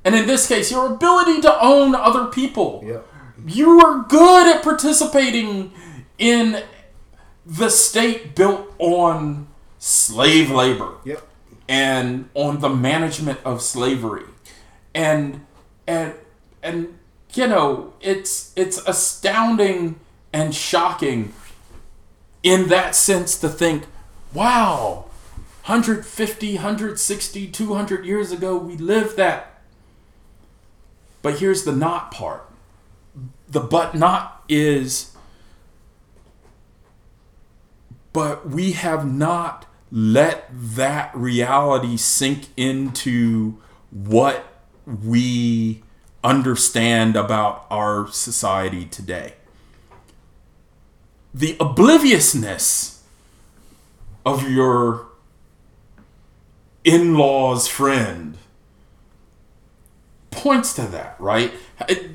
And 0.03 0.15
in 0.15 0.25
this 0.25 0.47
case, 0.47 0.71
your 0.71 0.93
ability 0.93 1.41
to 1.41 1.61
own 1.61 1.95
other 1.95 2.25
people. 2.25 2.83
Yep. 2.85 3.07
You 3.45 3.79
are 3.79 4.03
good 4.03 4.55
at 4.55 4.63
participating 4.63 5.71
in 6.17 6.63
the 7.45 7.69
state 7.69 8.35
built 8.35 8.73
on 8.79 9.47
slave 9.79 10.51
labor. 10.51 10.95
Yep. 11.05 11.27
And 11.67 12.29
on 12.33 12.59
the 12.59 12.69
management 12.69 13.39
of 13.45 13.61
slavery. 13.61 14.25
And 14.93 15.45
and 15.87 16.13
and 16.61 16.99
you 17.33 17.47
know, 17.47 17.93
it's 18.01 18.51
it's 18.55 18.77
astounding 18.87 19.99
and 20.33 20.53
shocking 20.53 21.33
in 22.43 22.69
that 22.69 22.95
sense 22.95 23.39
to 23.39 23.49
think, 23.49 23.85
wow, 24.33 25.05
150, 25.65 26.55
160, 26.55 27.47
200 27.47 28.05
years 28.05 28.31
ago 28.31 28.57
we 28.57 28.75
lived 28.77 29.17
that. 29.17 29.50
But 31.21 31.39
here's 31.39 31.63
the 31.63 31.71
not 31.71 32.11
part. 32.11 32.49
The 33.47 33.59
but 33.59 33.95
not 33.95 34.43
is 34.47 35.11
but 38.13 38.49
we 38.49 38.73
have 38.73 39.09
not 39.09 39.65
let 39.91 40.47
that 40.51 41.15
reality 41.15 41.97
sink 41.97 42.47
into 42.57 43.57
what 43.89 44.45
we 44.85 45.81
understand 46.23 47.15
about 47.15 47.65
our 47.69 48.07
society 48.07 48.85
today. 48.85 49.33
The 51.33 51.55
obliviousness 51.59 53.03
of 54.25 54.49
your 54.49 55.07
in 56.83 57.15
law's 57.15 57.67
friend 57.67 58.37
points 60.31 60.73
to 60.75 60.83
that, 60.83 61.15
right? 61.19 61.51
It, 61.87 62.11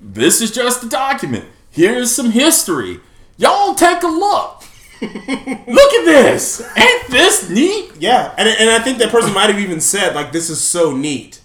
this 0.00 0.40
is 0.40 0.50
just 0.50 0.82
a 0.82 0.88
document. 0.88 1.44
Here's 1.70 2.14
some 2.14 2.30
history. 2.32 3.00
Y'all 3.36 3.74
take 3.74 4.02
a 4.02 4.08
look. 4.08 4.64
look 5.00 5.12
at 5.12 6.04
this. 6.04 6.60
Ain't 6.76 7.06
this 7.08 7.48
neat? 7.48 7.92
Yeah, 7.98 8.34
and, 8.36 8.48
and 8.48 8.70
I 8.70 8.78
think 8.80 8.98
that 8.98 9.10
person 9.10 9.32
might 9.32 9.50
have 9.50 9.58
even 9.58 9.80
said, 9.80 10.14
like, 10.14 10.32
this 10.32 10.50
is 10.50 10.60
so 10.60 10.94
neat. 10.94 11.40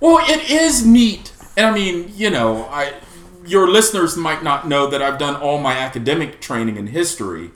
Well, 0.00 0.18
it 0.28 0.50
is 0.50 0.84
neat. 0.84 1.32
And 1.56 1.66
I 1.66 1.72
mean, 1.72 2.12
you 2.14 2.30
know, 2.30 2.66
I 2.66 2.94
your 3.46 3.68
listeners 3.68 4.16
might 4.16 4.42
not 4.42 4.66
know 4.66 4.88
that 4.88 5.00
I've 5.00 5.18
done 5.18 5.36
all 5.36 5.58
my 5.58 5.74
academic 5.74 6.40
training 6.40 6.76
in 6.76 6.88
history. 6.88 7.50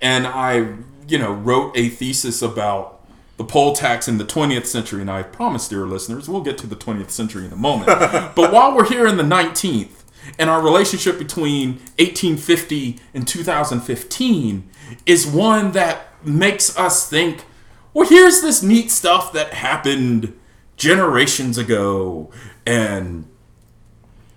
And 0.00 0.26
I, 0.26 0.74
you 1.06 1.18
know, 1.18 1.32
wrote 1.32 1.76
a 1.76 1.88
thesis 1.88 2.42
about 2.42 2.99
the 3.40 3.44
poll 3.46 3.72
tax 3.72 4.06
in 4.06 4.18
the 4.18 4.24
20th 4.24 4.66
century. 4.66 5.00
And 5.00 5.10
I 5.10 5.22
promise, 5.22 5.66
dear 5.66 5.86
listeners, 5.86 6.28
we'll 6.28 6.42
get 6.42 6.58
to 6.58 6.66
the 6.66 6.76
20th 6.76 7.08
century 7.08 7.46
in 7.46 7.52
a 7.54 7.56
moment. 7.56 7.86
but 8.36 8.52
while 8.52 8.76
we're 8.76 8.86
here 8.86 9.06
in 9.06 9.16
the 9.16 9.22
19th, 9.22 10.02
and 10.38 10.50
our 10.50 10.60
relationship 10.60 11.18
between 11.18 11.76
1850 11.96 12.98
and 13.14 13.26
2015 13.26 14.68
is 15.06 15.26
one 15.26 15.72
that 15.72 16.08
makes 16.22 16.76
us 16.78 17.08
think, 17.08 17.46
well, 17.94 18.06
here's 18.06 18.42
this 18.42 18.62
neat 18.62 18.90
stuff 18.90 19.32
that 19.32 19.54
happened 19.54 20.38
generations 20.76 21.56
ago. 21.56 22.30
And 22.66 23.26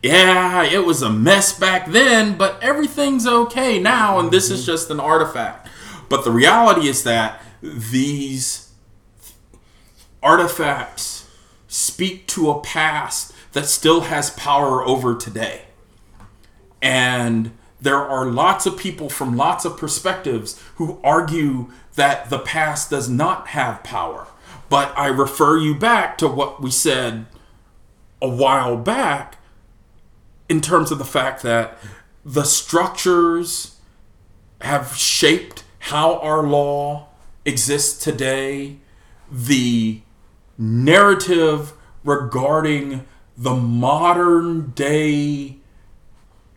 yeah, 0.02 0.63
it 0.63 0.86
was 0.86 1.02
a 1.02 1.10
mess 1.10 1.60
back 1.60 1.92
then, 1.92 2.38
but 2.38 2.58
everything's 2.63 3.28
okay 3.28 3.80
now, 3.80 4.18
and 4.20 4.32
this 4.32 4.50
is 4.50 4.62
mm-hmm. 4.62 4.68
just 4.68 4.89
an 4.89 5.02
artifact. 5.02 5.68
But 6.08 6.24
the 6.24 6.32
reality 6.32 6.88
is 6.88 7.04
that 7.04 7.42
these 7.62 8.62
artifacts 10.24 11.30
speak 11.68 12.28
to 12.28 12.50
a 12.50 12.62
past 12.62 13.34
that 13.52 13.68
still 13.68 14.02
has 14.02 14.30
power 14.32 14.84
over 14.84 15.16
today. 15.16 15.64
And 16.82 17.52
there 17.80 17.98
are 17.98 18.26
lots 18.26 18.66
of 18.66 18.78
people 18.78 19.10
from 19.10 19.36
lots 19.36 19.66
of 19.66 19.78
perspectives 19.78 20.62
who 20.76 21.00
argue 21.04 21.72
that 21.96 22.30
the 22.30 22.40
past 22.40 22.90
does 22.90 23.10
not 23.10 23.50
have 23.50 23.84
power. 23.84 24.28
But 24.70 24.98
I 24.98 25.08
refer 25.08 25.58
you 25.58 25.76
back 25.76 26.18
to 26.20 26.28
what 26.28 26.62
we 26.62 26.72
said 26.72 27.26
a 28.22 28.30
while 28.30 28.78
back 28.78 29.38
in 30.50 30.62
terms 30.62 30.92
of 30.92 30.98
the 30.98 31.06
fact 31.06 31.44
that 31.44 31.78
the 32.26 32.44
structures 32.44 33.78
have 34.62 34.96
shaped 34.96 35.64
how 35.80 36.20
our 36.20 36.44
law 36.44 37.10
exists 37.46 38.02
today, 38.02 38.78
the 39.30 40.02
narrative 40.58 41.74
regarding 42.04 43.06
the 43.38 43.54
modern 43.54 44.72
day 44.72 45.58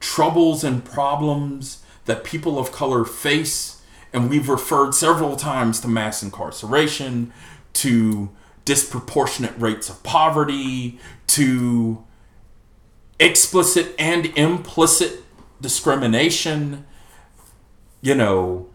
troubles 0.00 0.62
and 0.62 0.84
problems 0.84 1.82
that 2.04 2.24
people 2.24 2.58
of 2.58 2.72
color 2.72 3.04
face. 3.04 3.82
And 4.12 4.30
we've 4.30 4.48
referred 4.48 4.94
several 4.94 5.36
times 5.36 5.80
to 5.80 5.88
mass 5.88 6.22
incarceration, 6.22 7.32
to 7.74 8.30
disproportionate 8.64 9.54
rates 9.58 9.88
of 9.88 10.02
poverty, 10.02 10.98
to 11.28 12.04
explicit 13.18 13.94
and 13.98 14.26
implicit 14.38 15.22
discrimination. 15.60 16.86
You 18.00 18.14
know, 18.14 18.68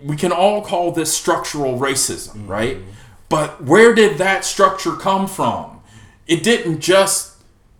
we 0.00 0.16
can 0.16 0.32
all 0.32 0.62
call 0.62 0.92
this 0.92 1.14
structural 1.14 1.78
racism, 1.78 2.30
mm-hmm. 2.30 2.46
right? 2.46 2.78
But 3.28 3.62
where 3.64 3.94
did 3.94 4.18
that 4.18 4.44
structure 4.44 4.92
come 4.92 5.26
from? 5.26 5.80
It 6.26 6.42
didn't 6.42 6.80
just 6.80 7.34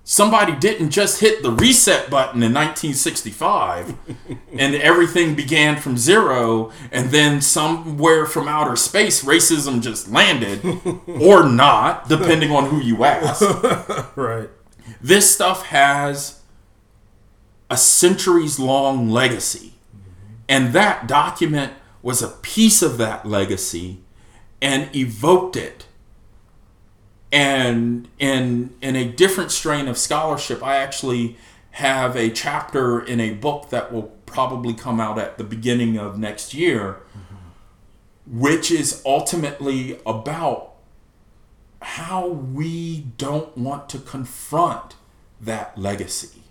somebody 0.05 0.55
didn't 0.55 0.91
just 0.91 1.21
hit 1.21 1.43
the 1.43 1.51
reset 1.51 2.11
button 2.11 2.43
in 2.43 2.53
1965 2.53 3.95
and 4.59 4.75
everything 4.75 5.35
began 5.35 5.81
from 5.81 5.97
zero 5.97 6.71
and 6.93 7.11
then 7.11 7.41
somewhere 7.41 8.27
from 8.27 8.47
outer 8.47 8.77
space 8.77 9.25
racism 9.25 9.81
just 9.81 10.11
landed 10.11 10.63
or 11.07 11.49
not 11.49 12.07
depending 12.07 12.51
on 12.51 12.69
who 12.69 12.81
you 12.81 13.03
ask. 13.05 13.43
Right. 14.17 14.51
This 15.01 15.35
stuff 15.35 15.67
has 15.67 16.41
a 17.71 17.77
centuries 17.77 18.59
long 18.59 19.11
legacy. 19.11 19.73
Mm-hmm. 19.89 20.11
And 20.49 20.73
that 20.75 21.09
document 21.09 21.73
was 22.03 22.23
a 22.23 22.29
piece 22.29 22.83
of 22.83 22.99
that 22.99 23.27
legacy 23.27 24.04
and 24.65 24.95
evoked 24.97 25.55
it 25.55 25.87
and 27.35 28.07
in 28.21 28.75
in 28.81 28.95
a 28.95 29.05
different 29.05 29.51
strain 29.51 29.89
of 29.89 29.99
scholarship, 29.99 30.63
I 30.63 30.77
actually 30.77 31.37
have 31.73 32.15
a 32.15 32.31
chapter 32.31 33.01
in 33.01 33.19
a 33.19 33.33
book 33.33 33.71
that 33.71 33.93
will 33.93 34.13
probably 34.25 34.73
come 34.73 35.01
out 35.01 35.19
at 35.19 35.37
the 35.37 35.43
beginning 35.43 35.99
of 35.99 36.17
next 36.17 36.55
year, 36.55 36.99
mm-hmm. 37.11 38.41
which 38.41 38.71
is 38.71 39.03
ultimately 39.05 39.99
about 40.07 40.75
how 41.83 42.29
we 42.29 43.01
don't 43.19 43.59
want 43.59 43.89
to 43.89 43.99
confront 43.99 44.95
that 45.41 45.77
legacy. 45.77 46.43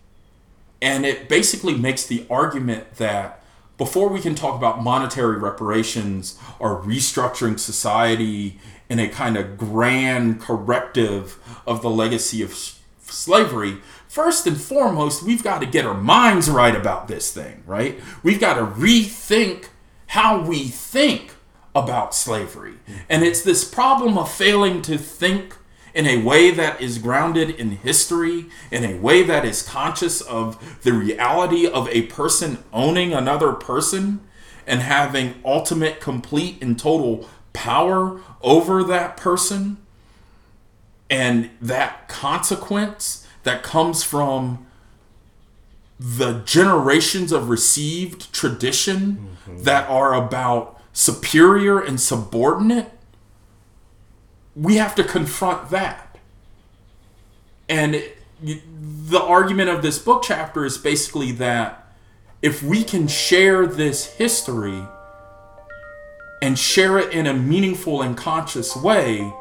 And 0.82 1.06
it 1.06 1.30
basically 1.30 1.76
makes 1.76 2.06
the 2.06 2.26
argument 2.30 2.96
that 2.96 3.42
before 3.84 4.08
we 4.08 4.22
can 4.22 4.34
talk 4.34 4.56
about 4.56 4.82
monetary 4.82 5.38
reparations 5.38 6.40
or 6.58 6.82
restructuring 6.84 7.60
society 7.60 8.58
in 8.88 8.98
a 8.98 9.10
kind 9.10 9.36
of 9.36 9.58
grand 9.58 10.40
corrective 10.40 11.38
of 11.68 11.82
the 11.82 11.90
legacy 11.90 12.42
of 12.42 12.54
slavery, 13.02 13.80
first 14.08 14.48
and 14.48 14.56
foremost, 14.56 15.22
we've 15.22 15.44
got 15.44 15.60
to 15.60 15.66
get 15.66 15.86
our 15.86 16.00
minds 16.00 16.50
right 16.50 16.78
about 16.78 17.10
this 17.10 17.34
thing, 17.34 17.62
right? 17.66 18.00
We've 18.24 18.40
got 18.40 18.54
to 18.54 18.66
rethink 18.66 19.66
how 20.08 20.42
we 20.42 20.64
think 20.64 21.34
about 21.76 22.16
slavery. 22.16 22.76
And 23.10 23.22
it's 23.22 23.42
this 23.42 23.66
problem 23.66 24.18
of 24.18 24.32
failing 24.32 24.82
to 24.84 24.98
think 24.98 25.58
in 25.94 26.08
a 26.08 26.18
way 26.18 26.52
that 26.52 26.82
is 26.82 26.98
grounded 26.98 27.50
in 27.52 27.72
history, 27.72 28.46
in 28.72 28.84
a 28.84 28.96
way 28.96 29.24
that 29.24 29.46
is 29.46 29.62
conscious 29.62 30.22
of 30.22 30.82
the 30.84 30.94
reality 30.94 31.68
of 31.68 31.88
a 31.90 32.04
person 32.04 32.64
owning 32.74 33.14
another 33.14 33.54
person 33.54 34.20
and 34.66 34.82
having 34.82 35.36
ultimate, 35.46 36.00
complete, 36.00 36.62
and 36.62 36.80
total 36.80 37.28
power 37.52 38.22
over 38.42 38.84
that 38.84 39.18
person. 39.18 39.78
And 41.10 41.52
that 41.62 42.08
consequence 42.08 43.28
that 43.44 43.62
comes 43.62 44.04
from 44.04 44.66
the 46.00 46.42
generations 46.46 47.32
of 47.32 47.50
received 47.50 48.34
tradition 48.34 49.36
mm-hmm. 49.48 49.64
that 49.64 49.88
are 49.90 50.14
about 50.14 50.82
superior 50.92 51.80
and 51.80 52.00
subordinate, 52.00 52.92
we 54.56 54.76
have 54.76 54.96
to 54.96 55.04
confront 55.04 55.70
that. 55.70 56.18
And 57.70 57.96
it, 57.96 58.18
the 58.42 59.22
argument 59.22 59.70
of 59.70 59.82
this 59.82 60.00
book 60.00 60.24
chapter 60.24 60.66
is 60.66 60.78
basically 60.78 61.32
that 61.34 61.88
if 62.42 62.62
we 62.62 62.84
can 62.84 63.08
share 63.08 63.66
this 63.66 64.14
history 64.14 64.84
and 66.42 66.60
share 66.60 67.00
it 67.00 67.14
in 67.14 67.26
a 67.26 67.34
meaningful 67.34 68.02
and 68.02 68.18
conscious 68.18 68.76
way, 68.76 69.34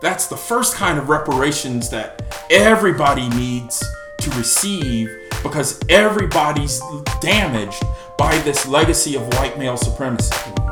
that's 0.00 0.28
the 0.28 0.36
first 0.36 0.76
kind 0.76 0.98
of 0.98 1.08
reparations 1.08 1.90
that 1.90 2.22
everybody 2.50 3.28
needs 3.30 3.82
to 4.20 4.30
receive 4.30 5.10
because 5.42 5.80
everybody's 5.88 6.80
damaged 7.20 7.82
by 8.16 8.36
this 8.38 8.66
legacy 8.68 9.16
of 9.16 9.22
white 9.34 9.58
male 9.58 9.76
supremacy. 9.76 10.63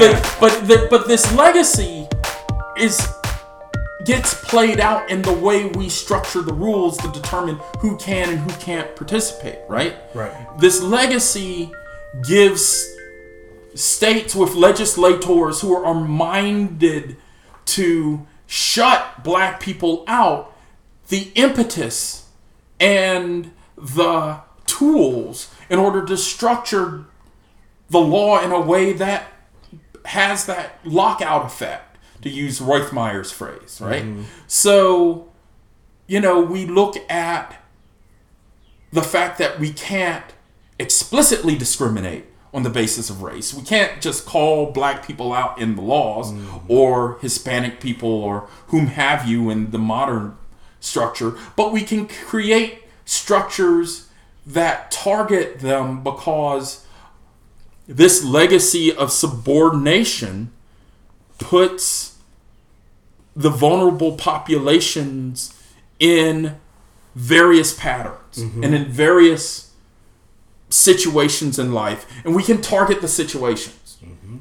But 0.00 0.36
but, 0.40 0.66
the, 0.66 0.86
but 0.90 1.06
this 1.06 1.32
legacy 1.34 2.08
is 2.76 3.00
gets 4.04 4.34
played 4.48 4.80
out 4.80 5.10
in 5.10 5.22
the 5.22 5.32
way 5.32 5.66
we 5.66 5.88
structure 5.88 6.42
the 6.42 6.52
rules 6.52 6.98
to 6.98 7.08
determine 7.12 7.58
who 7.80 7.96
can 7.96 8.28
and 8.30 8.38
who 8.38 8.50
can't 8.58 8.94
participate, 8.96 9.58
right? 9.68 9.96
Right. 10.14 10.34
This 10.58 10.82
legacy 10.82 11.72
gives 12.26 12.94
states 13.74 14.34
with 14.34 14.54
legislators 14.54 15.60
who 15.60 15.74
are 15.74 15.94
minded 15.94 17.16
to 17.64 18.26
shut 18.46 19.24
black 19.24 19.58
people 19.58 20.04
out 20.06 20.52
the 21.08 21.32
impetus 21.34 22.28
and 22.78 23.52
the 23.76 24.40
tools 24.66 25.53
in 25.74 25.80
order 25.80 26.04
to 26.04 26.16
structure 26.16 27.04
the 27.90 27.98
law 27.98 28.40
in 28.40 28.52
a 28.52 28.60
way 28.60 28.92
that 28.92 29.26
has 30.04 30.46
that 30.46 30.78
lockout 30.84 31.44
effect, 31.44 31.98
to 32.22 32.30
use 32.30 32.60
Roithmayr's 32.60 33.32
phrase, 33.32 33.80
right? 33.80 34.04
Mm-hmm. 34.04 34.22
So, 34.46 35.32
you 36.06 36.20
know, 36.20 36.40
we 36.40 36.64
look 36.64 36.94
at 37.10 37.60
the 38.92 39.02
fact 39.02 39.36
that 39.38 39.58
we 39.58 39.72
can't 39.72 40.24
explicitly 40.78 41.56
discriminate 41.56 42.26
on 42.52 42.62
the 42.62 42.70
basis 42.70 43.10
of 43.10 43.22
race. 43.22 43.52
We 43.52 43.64
can't 43.64 44.00
just 44.00 44.24
call 44.24 44.70
black 44.70 45.04
people 45.04 45.32
out 45.32 45.60
in 45.60 45.74
the 45.74 45.82
laws 45.82 46.30
mm-hmm. 46.32 46.70
or 46.70 47.18
Hispanic 47.20 47.80
people 47.80 48.22
or 48.22 48.48
whom 48.68 48.86
have 48.86 49.26
you 49.26 49.50
in 49.50 49.72
the 49.72 49.78
modern 49.78 50.38
structure, 50.78 51.36
but 51.56 51.72
we 51.72 51.82
can 51.82 52.06
create 52.06 52.84
structures 53.04 54.03
that 54.46 54.90
target 54.90 55.60
them 55.60 56.02
because 56.02 56.86
this 57.86 58.24
legacy 58.24 58.94
of 58.94 59.10
subordination 59.10 60.52
puts 61.38 62.18
the 63.36 63.50
vulnerable 63.50 64.16
populations 64.16 65.60
in 65.98 66.56
various 67.14 67.78
patterns 67.78 68.38
mm-hmm. 68.38 68.64
and 68.64 68.74
in 68.74 68.84
various 68.86 69.72
situations 70.68 71.58
in 71.58 71.72
life 71.72 72.06
and 72.24 72.34
we 72.34 72.42
can 72.42 72.60
target 72.60 73.00
the 73.00 73.08
situations 73.08 73.98
mm-hmm. 74.04 74.38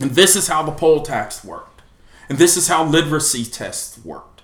and 0.00 0.12
this 0.12 0.36
is 0.36 0.48
how 0.48 0.62
the 0.62 0.72
poll 0.72 1.02
tax 1.02 1.44
worked 1.44 1.82
and 2.28 2.38
this 2.38 2.56
is 2.56 2.68
how 2.68 2.84
literacy 2.84 3.44
tests 3.44 3.98
worked 4.04 4.42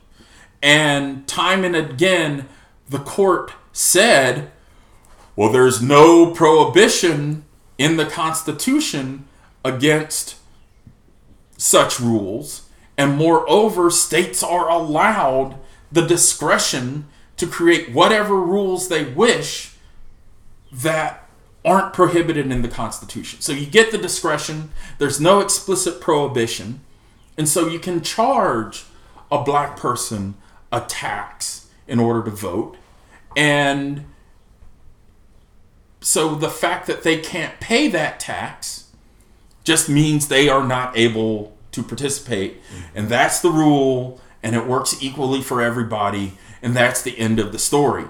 and 0.60 1.26
time 1.28 1.64
and 1.64 1.76
again 1.76 2.48
the 2.88 2.98
court 2.98 3.52
said 3.72 4.50
well, 5.36 5.50
there's 5.50 5.80
no 5.80 6.30
prohibition 6.32 7.44
in 7.78 7.96
the 7.96 8.06
Constitution 8.06 9.26
against 9.64 10.36
such 11.56 12.00
rules, 12.00 12.68
and 12.98 13.16
moreover, 13.16 13.90
states 13.90 14.42
are 14.42 14.68
allowed 14.68 15.56
the 15.90 16.06
discretion 16.06 17.06
to 17.36 17.46
create 17.46 17.92
whatever 17.92 18.36
rules 18.36 18.88
they 18.88 19.04
wish 19.04 19.74
that 20.70 21.28
aren't 21.64 21.92
prohibited 21.92 22.50
in 22.50 22.62
the 22.62 22.68
Constitution. 22.68 23.40
So 23.40 23.52
you 23.52 23.66
get 23.66 23.90
the 23.92 23.98
discretion, 23.98 24.70
there's 24.98 25.20
no 25.20 25.40
explicit 25.40 26.00
prohibition, 26.00 26.80
and 27.38 27.48
so 27.48 27.68
you 27.68 27.78
can 27.78 28.02
charge 28.02 28.84
a 29.30 29.42
black 29.42 29.76
person 29.76 30.34
a 30.70 30.80
tax 30.80 31.68
in 31.86 31.98
order 31.98 32.22
to 32.24 32.30
vote. 32.30 32.76
And 33.36 34.06
so 36.02 36.34
the 36.34 36.50
fact 36.50 36.86
that 36.86 37.02
they 37.02 37.18
can't 37.18 37.58
pay 37.60 37.88
that 37.88 38.20
tax 38.20 38.90
just 39.64 39.88
means 39.88 40.28
they 40.28 40.48
are 40.48 40.66
not 40.66 40.96
able 40.96 41.56
to 41.72 41.82
participate. 41.82 42.62
Mm-hmm. 42.62 42.98
And 42.98 43.08
that's 43.08 43.40
the 43.40 43.50
rule, 43.50 44.20
and 44.42 44.56
it 44.56 44.66
works 44.66 44.96
equally 45.00 45.42
for 45.42 45.62
everybody, 45.62 46.34
and 46.60 46.74
that's 46.76 47.02
the 47.02 47.18
end 47.18 47.38
of 47.38 47.52
the 47.52 47.58
story. 47.58 48.04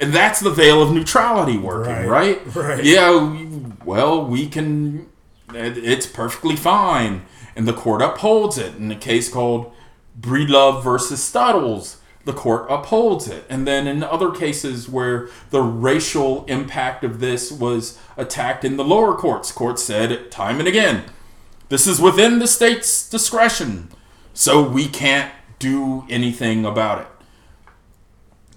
And 0.00 0.12
that's 0.12 0.40
the 0.40 0.50
veil 0.50 0.82
of 0.82 0.92
neutrality 0.92 1.58
working, 1.58 2.08
right? 2.08 2.44
Right. 2.46 2.54
right. 2.56 2.84
Yeah, 2.84 3.36
well, 3.84 4.24
we 4.24 4.48
can, 4.48 5.08
it's 5.52 6.06
perfectly 6.06 6.56
fine. 6.56 7.22
And 7.56 7.66
the 7.66 7.72
court 7.72 8.02
upholds 8.02 8.58
it 8.58 8.76
in 8.76 8.90
a 8.92 8.96
case 8.96 9.28
called 9.28 9.72
Breedlove 10.20 10.84
versus 10.84 11.22
Suttles 11.22 11.97
the 12.28 12.34
court 12.34 12.66
upholds 12.68 13.26
it. 13.26 13.46
And 13.48 13.66
then 13.66 13.86
in 13.86 14.02
other 14.02 14.30
cases 14.30 14.86
where 14.86 15.30
the 15.48 15.62
racial 15.62 16.44
impact 16.44 17.02
of 17.02 17.20
this 17.20 17.50
was 17.50 17.98
attacked 18.18 18.66
in 18.66 18.76
the 18.76 18.84
lower 18.84 19.14
courts, 19.14 19.50
courts 19.50 19.82
said 19.82 20.30
time 20.30 20.58
and 20.58 20.68
again, 20.68 21.04
this 21.70 21.86
is 21.86 22.00
within 22.00 22.38
the 22.38 22.46
state's 22.46 23.08
discretion, 23.08 23.88
so 24.34 24.62
we 24.62 24.86
can't 24.88 25.32
do 25.58 26.04
anything 26.10 26.66
about 26.66 27.00
it. 27.00 27.08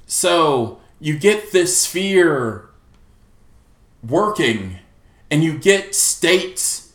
So 0.05 0.81
you 0.99 1.17
get 1.17 1.53
this 1.53 1.77
sphere 1.77 2.69
working, 4.05 4.79
and 5.29 5.43
you 5.43 5.57
get 5.57 5.95
states 5.95 6.93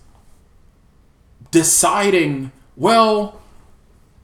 deciding, 1.51 2.53
well, 2.77 3.41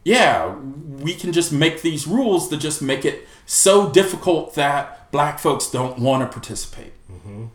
yeah, 0.04 0.54
we 0.54 1.14
can 1.14 1.32
just 1.32 1.52
make 1.52 1.82
these 1.82 2.06
rules 2.06 2.48
to 2.48 2.56
just 2.56 2.82
make 2.82 3.04
it 3.04 3.26
so 3.46 3.90
difficult 3.90 4.54
that 4.54 5.10
black 5.12 5.38
folks 5.38 5.70
don't 5.70 5.98
want 5.98 6.22
to 6.22 6.32
participate. 6.32 6.92
Mm-hmm. 7.10 7.46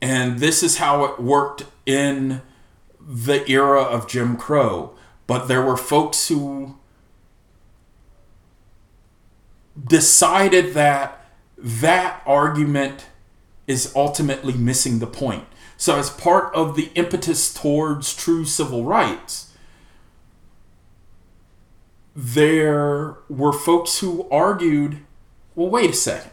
And 0.00 0.38
this 0.38 0.62
is 0.62 0.78
how 0.78 1.04
it 1.04 1.20
worked 1.20 1.64
in 1.84 2.42
the 3.00 3.48
era 3.48 3.82
of 3.82 4.08
Jim 4.08 4.36
Crow. 4.36 4.94
But 5.26 5.46
there 5.48 5.62
were 5.62 5.76
folks 5.76 6.28
who 6.28 6.76
decided 9.86 10.74
that 10.74 11.26
that 11.58 12.22
argument 12.26 13.06
is 13.66 13.92
ultimately 13.96 14.52
missing 14.54 14.98
the 14.98 15.06
point. 15.06 15.44
So, 15.76 15.98
as 15.98 16.08
part 16.08 16.54
of 16.54 16.76
the 16.76 16.90
impetus 16.94 17.52
towards 17.52 18.14
true 18.14 18.44
civil 18.44 18.84
rights, 18.84 19.45
there 22.16 23.18
were 23.28 23.52
folks 23.52 23.98
who 23.98 24.26
argued 24.30 25.00
well, 25.54 25.70
wait 25.70 25.90
a 25.90 25.94
second. 25.94 26.30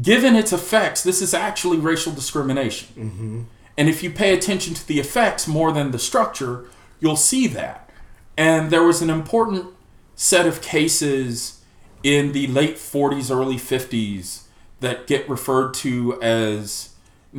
Given 0.00 0.36
its 0.36 0.52
effects, 0.52 1.02
this 1.02 1.20
is 1.20 1.34
actually 1.34 1.78
racial 1.78 2.12
discrimination. 2.12 2.88
Mm-hmm. 2.96 3.42
And 3.76 3.88
if 3.88 4.02
you 4.02 4.10
pay 4.10 4.32
attention 4.32 4.74
to 4.74 4.86
the 4.86 5.00
effects 5.00 5.48
more 5.48 5.72
than 5.72 5.90
the 5.90 5.98
structure, 5.98 6.66
you'll 7.00 7.16
see 7.16 7.46
that. 7.48 7.90
And 8.36 8.70
there 8.70 8.82
was 8.82 9.02
an 9.02 9.10
important 9.10 9.66
set 10.14 10.46
of 10.46 10.62
cases 10.62 11.62
in 12.02 12.32
the 12.32 12.46
late 12.46 12.76
40s, 12.76 13.30
early 13.30 13.56
50s 13.56 14.42
that 14.80 15.06
get 15.06 15.28
referred 15.28 15.74
to 15.74 16.20
as 16.22 16.90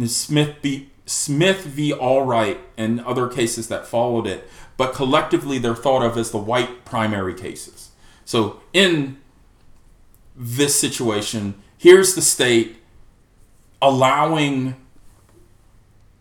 Smith 0.05 0.55
v. 0.61 0.89
Smith 1.05 1.65
v. 1.65 1.93
Allwright 1.93 2.59
and 2.77 2.99
other 3.01 3.27
cases 3.27 3.67
that 3.69 3.87
followed 3.87 4.27
it, 4.27 4.47
but 4.79 4.93
collectively 4.93 5.57
they're 5.57 5.75
thought 5.75 6.01
of 6.01 6.17
as 6.17 6.31
the 6.31 6.37
white 6.37 6.85
primary 6.85 7.33
cases. 7.33 7.89
So 8.23 8.61
in 8.71 9.17
this 10.33 10.79
situation, 10.79 11.55
here's 11.77 12.15
the 12.15 12.21
state 12.21 12.77
allowing 13.81 14.77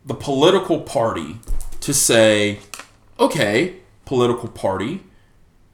the 0.05 0.15
political 0.15 0.81
party 0.81 1.37
to 1.79 1.95
say, 1.95 2.59
okay, 3.21 3.77
political 4.05 4.49
party, 4.49 5.05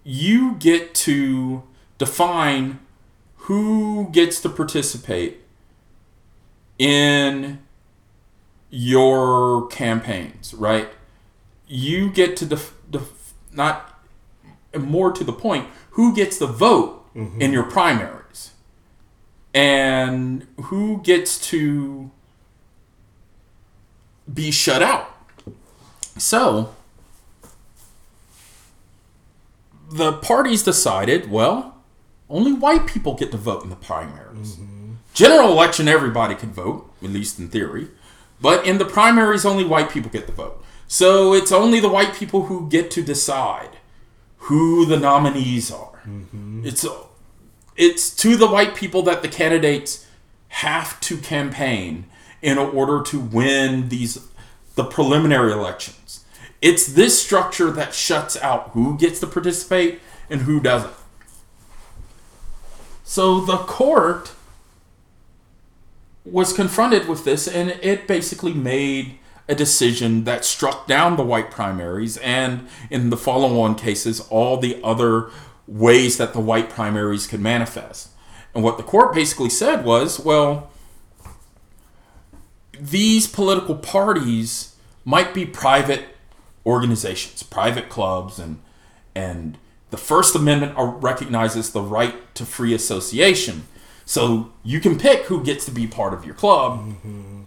you 0.03 0.57
get 0.57 0.95
to 0.95 1.63
define 1.97 2.81
who 3.49 4.11
gets 4.13 4.43
to 4.43 4.51
participate 4.51 5.39
in 6.79 7.61
your 8.69 9.69
campaigns, 9.69 10.53
right? 10.53 10.91
You 11.67 12.11
get 12.11 12.37
to 12.37 12.45
def, 12.45 12.74
not 13.55 13.91
more 14.77 15.13
to 15.13 15.25
the 15.25 15.33
point, 15.33 15.69
who 15.91 16.15
gets 16.15 16.39
the 16.39 16.47
vote 16.47 17.15
mm-hmm. 17.15 17.41
in 17.41 17.53
your 17.53 17.65
primaries, 17.65 18.53
and 19.53 20.47
who 20.65 21.01
gets 21.03 21.39
to 21.51 22.11
be 24.33 24.51
shut 24.51 24.83
out. 24.83 25.11
So 26.17 26.75
the 29.91 30.13
parties 30.15 30.63
decided, 30.63 31.31
well, 31.31 31.77
only 32.29 32.53
white 32.53 32.87
people 32.87 33.15
get 33.15 33.31
to 33.31 33.37
vote 33.37 33.63
in 33.63 33.71
the 33.71 33.77
primaries. 33.77 34.57
Mm-hmm. 34.57 34.95
General 35.13 35.53
election, 35.53 35.87
everybody 35.87 36.35
can 36.35 36.53
vote, 36.53 36.91
at 37.03 37.11
least 37.11 37.39
in 37.39 37.49
theory. 37.49 37.89
But 38.41 38.67
in 38.67 38.79
the 38.79 38.85
primaries, 38.85 39.45
only 39.45 39.65
white 39.65 39.91
people 39.91 40.11
get 40.11 40.27
the 40.27 40.33
vote. 40.33 40.65
So 40.87 41.33
it's 41.33 41.53
only 41.53 41.81
the 41.81 41.89
white 41.89 42.15
people 42.15 42.45
who 42.45 42.69
get 42.69 42.91
to 42.93 43.03
decide 43.03 43.71
who 44.37 44.85
the 44.85 44.99
nominees 44.99 45.71
are. 45.71 46.03
Mm-hmm. 46.07 46.67
It's 46.67 46.87
it's 47.77 48.15
to 48.17 48.37
the 48.37 48.47
white 48.47 48.75
people 48.75 49.03
that 49.03 49.23
the 49.23 49.29
candidates 49.29 50.07
have 50.49 51.01
to 51.01 51.17
campaign 51.17 52.07
in 52.43 52.59
order 52.59 53.03
to 53.03 53.19
win 53.19 53.89
these 53.89 54.19
the 54.75 54.85
preliminary 54.85 55.53
elections. 55.53 56.25
It's 56.61 56.87
this 56.87 57.21
structure 57.21 57.71
that 57.71 57.95
shuts 57.95 58.37
out 58.37 58.71
who 58.71 58.97
gets 58.99 59.21
to 59.21 59.27
participate 59.27 60.01
and 60.31 60.43
who 60.43 60.61
doesn't. 60.61 60.95
So 63.03 63.41
the 63.41 63.59
court 63.59 64.33
was 66.25 66.53
confronted 66.53 67.07
with 67.07 67.25
this 67.25 67.47
and 67.47 67.71
it 67.83 68.07
basically 68.09 68.55
made 68.55 69.19
a 69.49 69.55
decision 69.55 70.25
that 70.25 70.45
struck 70.45 70.87
down 70.87 71.17
the 71.17 71.23
white 71.23 71.51
primaries 71.51 72.17
and 72.19 72.67
in 72.91 73.11
the 73.11 73.17
follow-on 73.17 73.75
cases 73.75 74.21
all 74.31 74.57
the 74.57 74.81
other 74.83 75.31
ways 75.67 76.17
that 76.17 76.33
the 76.33 76.41
white 76.41 76.71
primaries 76.71 77.27
could 77.27 77.41
manifest. 77.41 78.09
And 78.55 78.63
what 78.63 78.77
the 78.77 78.83
court 78.83 79.15
basically 79.15 79.51
said 79.51 79.85
was, 79.85 80.19
well, 80.21 80.71
these 82.79 83.27
political 83.27 83.75
parties 83.75 84.77
might 85.05 85.35
be 85.35 85.45
private 85.45 86.05
organizations, 86.65 87.43
private 87.43 87.89
clubs, 87.89 88.39
and 88.39 88.61
and 89.15 89.59
the 89.91 89.97
First 89.97 90.35
Amendment 90.35 90.75
recognizes 90.77 91.71
the 91.71 91.81
right 91.81 92.35
to 92.35 92.45
free 92.45 92.75
association. 92.75 93.67
So 94.05 94.53
you 94.65 94.81
can 94.81 94.99
pick 94.99 95.27
who 95.27 95.45
gets 95.45 95.65
to 95.67 95.71
be 95.71 95.87
part 95.87 96.13
of 96.13 96.25
your 96.25 96.35
club 96.35 96.81
mm-hmm. 96.81 97.43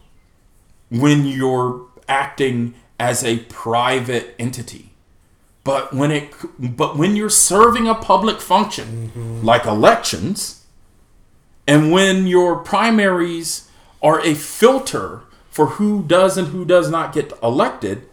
when 0.89 1.25
you're 1.25 1.86
acting 2.07 2.73
as 2.99 3.23
a 3.23 3.39
private 3.45 4.35
entity. 4.39 4.91
But 5.63 5.93
when 5.93 6.11
it 6.11 6.31
but 6.57 6.97
when 6.97 7.15
you're 7.15 7.29
serving 7.29 7.87
a 7.87 7.95
public 7.95 8.39
function 8.39 9.11
mm-hmm. 9.13 9.45
like 9.45 9.65
elections 9.65 10.65
and 11.67 11.91
when 11.91 12.25
your 12.25 12.55
primaries 12.57 13.69
are 14.01 14.21
a 14.21 14.33
filter 14.33 15.23
for 15.49 15.65
who 15.67 16.03
does 16.03 16.37
and 16.37 16.49
who 16.49 16.63
does 16.63 16.89
not 16.89 17.13
get 17.13 17.33
elected, 17.43 18.07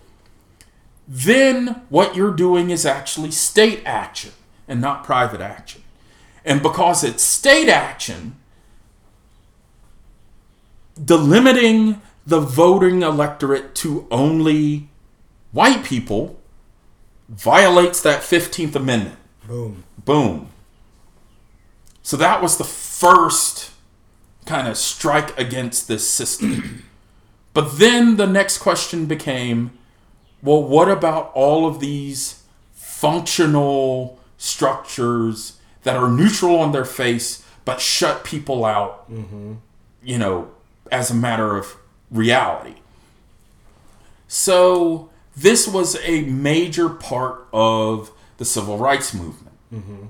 then 1.06 1.82
what 1.88 2.16
you're 2.16 2.34
doing 2.34 2.70
is 2.70 2.84
actually 2.84 3.30
state 3.30 3.82
action 3.84 4.32
and 4.66 4.80
not 4.80 5.04
private 5.04 5.40
action. 5.40 5.82
And 6.44 6.62
because 6.62 7.04
it's 7.04 7.22
state 7.22 7.68
action, 7.68 8.36
delimiting 10.98 12.00
the 12.26 12.40
voting 12.40 13.02
electorate 13.02 13.74
to 13.76 14.06
only 14.10 14.88
white 15.52 15.84
people 15.84 16.40
violates 17.28 18.00
that 18.02 18.22
15th 18.22 18.74
Amendment. 18.74 19.18
Boom. 19.46 19.84
Boom. 20.04 20.48
So 22.02 22.16
that 22.16 22.42
was 22.42 22.58
the 22.58 22.64
first 22.64 23.70
kind 24.46 24.68
of 24.68 24.76
strike 24.76 25.38
against 25.38 25.88
this 25.88 26.08
system. 26.08 26.84
but 27.54 27.78
then 27.78 28.16
the 28.16 28.26
next 28.26 28.58
question 28.58 29.06
became 29.06 29.78
well, 30.42 30.62
what 30.62 30.90
about 30.90 31.32
all 31.32 31.66
of 31.66 31.80
these 31.80 32.42
functional 32.74 34.18
structures 34.36 35.58
that 35.84 35.96
are 35.96 36.10
neutral 36.10 36.58
on 36.58 36.72
their 36.72 36.84
face 36.84 37.42
but 37.64 37.80
shut 37.80 38.24
people 38.24 38.64
out, 38.64 39.10
mm-hmm. 39.10 39.54
you 40.02 40.18
know, 40.18 40.50
as 40.92 41.10
a 41.10 41.14
matter 41.14 41.56
of 41.56 41.76
reality? 42.14 42.76
So, 44.28 45.10
this 45.36 45.68
was 45.68 45.96
a 46.02 46.22
major 46.22 46.88
part 46.88 47.46
of 47.52 48.10
the 48.38 48.44
civil 48.44 48.78
rights 48.78 49.12
movement. 49.12 49.56
Mm-hmm. 49.72 50.06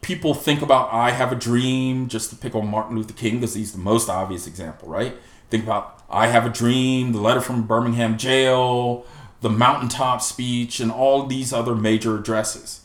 People 0.00 0.34
think 0.34 0.62
about 0.62 0.92
I 0.92 1.10
Have 1.10 1.30
a 1.30 1.36
Dream, 1.36 2.08
just 2.08 2.30
to 2.30 2.36
pick 2.36 2.54
on 2.56 2.66
Martin 2.66 2.96
Luther 2.96 3.14
King, 3.14 3.36
because 3.36 3.54
he's 3.54 3.72
the 3.72 3.78
most 3.78 4.08
obvious 4.08 4.46
example, 4.46 4.88
right? 4.88 5.14
Think 5.50 5.62
about 5.62 6.02
I 6.10 6.26
Have 6.26 6.44
a 6.44 6.50
Dream, 6.50 7.12
the 7.12 7.20
letter 7.20 7.40
from 7.40 7.66
Birmingham 7.66 8.18
jail, 8.18 9.06
the 9.42 9.50
mountaintop 9.50 10.22
speech, 10.22 10.80
and 10.80 10.90
all 10.90 11.26
these 11.26 11.52
other 11.52 11.74
major 11.74 12.16
addresses. 12.16 12.80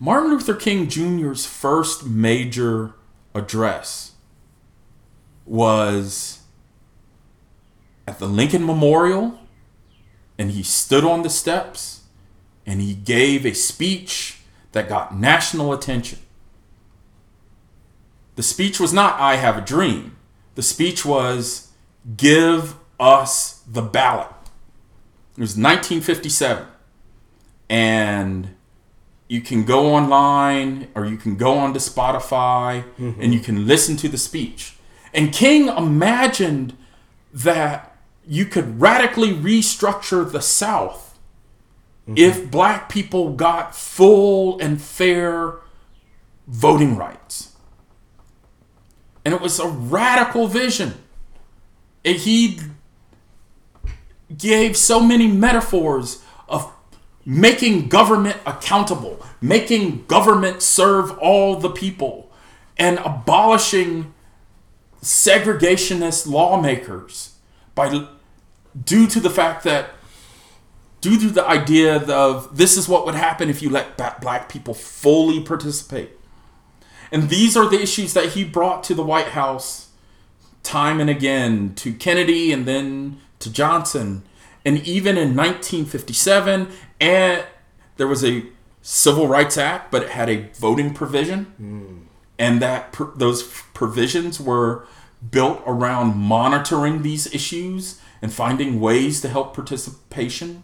Martin 0.00 0.30
Luther 0.30 0.54
King 0.54 0.88
Jr.'s 0.88 1.44
first 1.44 2.06
major 2.06 2.94
address 3.34 4.12
was 5.44 6.37
at 8.08 8.18
the 8.18 8.26
Lincoln 8.26 8.64
Memorial, 8.64 9.38
and 10.38 10.52
he 10.52 10.62
stood 10.62 11.04
on 11.04 11.20
the 11.20 11.28
steps 11.28 12.04
and 12.64 12.80
he 12.80 12.94
gave 12.94 13.44
a 13.44 13.52
speech 13.52 14.40
that 14.72 14.88
got 14.88 15.14
national 15.14 15.74
attention. 15.74 16.18
The 18.36 18.42
speech 18.42 18.80
was 18.80 18.94
not 18.94 19.20
I 19.20 19.36
Have 19.36 19.58
a 19.58 19.60
Dream. 19.60 20.16
The 20.54 20.62
speech 20.62 21.04
was 21.04 21.72
Give 22.16 22.76
us 22.98 23.62
the 23.70 23.82
ballot. 23.82 24.30
It 25.36 25.40
was 25.40 25.50
1957. 25.50 26.66
And 27.68 28.54
you 29.28 29.42
can 29.42 29.64
go 29.64 29.94
online 29.94 30.88
or 30.94 31.04
you 31.04 31.18
can 31.18 31.36
go 31.36 31.58
onto 31.58 31.78
Spotify 31.78 32.84
mm-hmm. 32.98 33.20
and 33.20 33.34
you 33.34 33.40
can 33.40 33.66
listen 33.66 33.98
to 33.98 34.08
the 34.08 34.16
speech. 34.16 34.74
And 35.12 35.30
King 35.30 35.68
imagined 35.68 36.74
that 37.34 37.87
you 38.28 38.44
could 38.44 38.78
radically 38.78 39.32
restructure 39.32 40.30
the 40.30 40.42
South 40.42 41.18
mm-hmm. 42.02 42.14
if 42.18 42.50
black 42.50 42.90
people 42.90 43.32
got 43.32 43.74
full 43.74 44.60
and 44.60 44.80
fair 44.80 45.54
voting 46.46 46.96
rights. 46.96 47.56
And 49.24 49.34
it 49.34 49.40
was 49.40 49.58
a 49.58 49.66
radical 49.66 50.46
vision. 50.46 50.94
And 52.04 52.16
he 52.16 52.60
gave 54.36 54.76
so 54.76 55.00
many 55.00 55.26
metaphors 55.26 56.22
of 56.48 56.70
making 57.24 57.88
government 57.88 58.36
accountable, 58.44 59.24
making 59.40 60.04
government 60.06 60.62
serve 60.62 61.16
all 61.18 61.56
the 61.56 61.70
people, 61.70 62.30
and 62.76 62.98
abolishing 62.98 64.12
segregationist 65.02 66.26
lawmakers 66.26 67.36
by 67.74 68.06
due 68.84 69.06
to 69.06 69.20
the 69.20 69.30
fact 69.30 69.64
that 69.64 69.90
due 71.00 71.18
to 71.18 71.30
the 71.30 71.46
idea 71.46 71.96
of 71.96 72.56
this 72.56 72.76
is 72.76 72.88
what 72.88 73.06
would 73.06 73.14
happen 73.14 73.48
if 73.48 73.62
you 73.62 73.70
let 73.70 73.96
black 74.20 74.48
people 74.48 74.74
fully 74.74 75.40
participate. 75.40 76.10
And 77.10 77.28
these 77.30 77.56
are 77.56 77.68
the 77.68 77.80
issues 77.80 78.12
that 78.14 78.30
he 78.30 78.44
brought 78.44 78.84
to 78.84 78.94
the 78.94 79.02
White 79.02 79.28
House 79.28 79.88
time 80.62 81.00
and 81.00 81.08
again 81.08 81.74
to 81.76 81.94
Kennedy 81.94 82.52
and 82.52 82.66
then 82.66 83.20
to 83.38 83.50
Johnson. 83.50 84.24
And 84.64 84.86
even 84.86 85.16
in 85.16 85.34
1957, 85.34 86.68
and 87.00 87.46
there 87.96 88.06
was 88.06 88.24
a 88.24 88.44
Civil 88.82 89.26
Rights 89.28 89.56
Act, 89.56 89.90
but 89.90 90.02
it 90.02 90.10
had 90.10 90.28
a 90.28 90.48
voting 90.54 90.92
provision. 90.92 91.54
Mm. 91.60 92.04
And 92.38 92.62
that 92.62 92.96
those 93.16 93.42
provisions 93.74 94.40
were 94.40 94.86
built 95.30 95.62
around 95.66 96.16
monitoring 96.16 97.02
these 97.02 97.32
issues 97.34 98.00
and 98.20 98.32
finding 98.32 98.80
ways 98.80 99.20
to 99.20 99.28
help 99.28 99.54
participation 99.54 100.62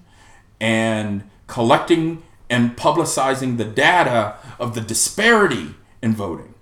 and 0.60 1.28
collecting 1.46 2.22
and 2.50 2.76
publicizing 2.76 3.56
the 3.56 3.64
data 3.64 4.36
of 4.58 4.74
the 4.74 4.80
disparity 4.80 5.74
in 6.02 6.14
voting. 6.14 6.54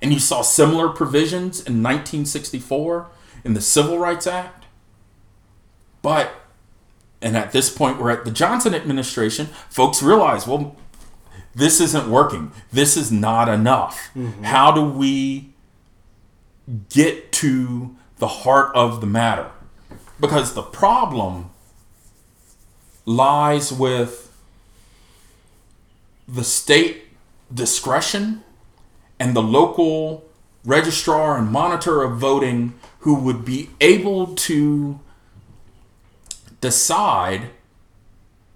And 0.00 0.12
you 0.12 0.18
saw 0.18 0.42
similar 0.42 0.88
provisions 0.88 1.58
in 1.58 1.82
1964 1.82 3.08
in 3.44 3.54
the 3.54 3.60
Civil 3.60 3.98
Rights 3.98 4.26
Act. 4.26 4.66
But, 6.02 6.32
and 7.22 7.36
at 7.36 7.52
this 7.52 7.74
point, 7.74 7.98
we're 7.98 8.10
at 8.10 8.24
the 8.24 8.30
Johnson 8.30 8.74
administration, 8.74 9.46
folks 9.70 10.02
realize, 10.02 10.46
well, 10.46 10.76
this 11.54 11.80
isn't 11.80 12.10
working. 12.10 12.52
This 12.72 12.96
is 12.96 13.12
not 13.12 13.48
enough. 13.48 14.10
Mm-hmm. 14.14 14.42
How 14.42 14.72
do 14.72 14.82
we 14.82 15.54
get 16.88 17.32
to 17.32 17.96
the 18.18 18.28
heart 18.28 18.74
of 18.74 19.00
the 19.00 19.06
matter? 19.06 19.50
Because 20.20 20.54
the 20.54 20.62
problem 20.62 21.50
lies 23.04 23.72
with 23.72 24.32
the 26.26 26.44
state 26.44 27.04
discretion 27.52 28.42
and 29.18 29.36
the 29.36 29.42
local 29.42 30.24
registrar 30.64 31.36
and 31.36 31.50
monitor 31.50 32.02
of 32.02 32.18
voting 32.18 32.74
who 33.00 33.14
would 33.14 33.44
be 33.44 33.70
able 33.80 34.34
to 34.34 34.98
decide 36.60 37.50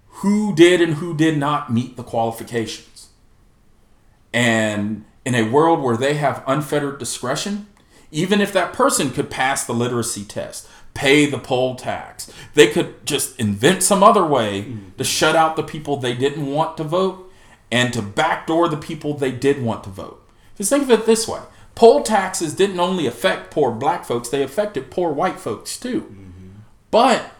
who 0.07 0.55
did 0.55 0.81
and 0.81 0.95
who 0.95 1.15
did 1.15 1.37
not 1.37 1.71
meet 1.71 1.95
the 1.95 2.03
qualifications. 2.03 3.09
And 4.33 5.05
in 5.23 5.35
a 5.35 5.43
world 5.43 5.81
where 5.81 5.95
they 5.95 6.15
have 6.15 6.43
unfettered 6.47 6.97
discretion, 6.97 7.67
even 8.11 8.41
if 8.41 8.51
that 8.53 8.73
person 8.73 9.11
could 9.11 9.29
pass 9.29 9.65
the 9.65 9.73
literacy 9.73 10.25
test, 10.25 10.67
pay 10.93 11.25
the 11.25 11.39
poll 11.39 11.75
tax. 11.75 12.31
They 12.53 12.67
could 12.67 13.05
just 13.05 13.39
invent 13.39 13.83
some 13.83 14.03
other 14.03 14.25
way 14.25 14.63
mm-hmm. 14.63 14.97
to 14.97 15.03
shut 15.03 15.35
out 15.35 15.55
the 15.55 15.63
people 15.63 15.97
they 15.97 16.13
didn't 16.13 16.47
want 16.47 16.77
to 16.77 16.83
vote 16.83 17.31
and 17.71 17.93
to 17.93 18.01
backdoor 18.01 18.67
the 18.67 18.77
people 18.77 19.13
they 19.13 19.31
did 19.31 19.61
want 19.61 19.83
to 19.83 19.89
vote. 19.89 20.27
Just 20.57 20.69
think 20.69 20.83
of 20.83 20.91
it 20.91 21.05
this 21.05 21.27
way 21.27 21.41
poll 21.79 22.03
taxes 22.03 22.53
didn't 22.53 22.79
only 22.79 23.07
affect 23.07 23.51
poor 23.51 23.71
black 23.71 24.03
folks, 24.03 24.27
they 24.27 24.43
affected 24.43 24.91
poor 24.91 25.13
white 25.13 25.39
folks 25.39 25.79
too. 25.79 26.01
Mm-hmm. 26.01 26.47
But 26.91 27.31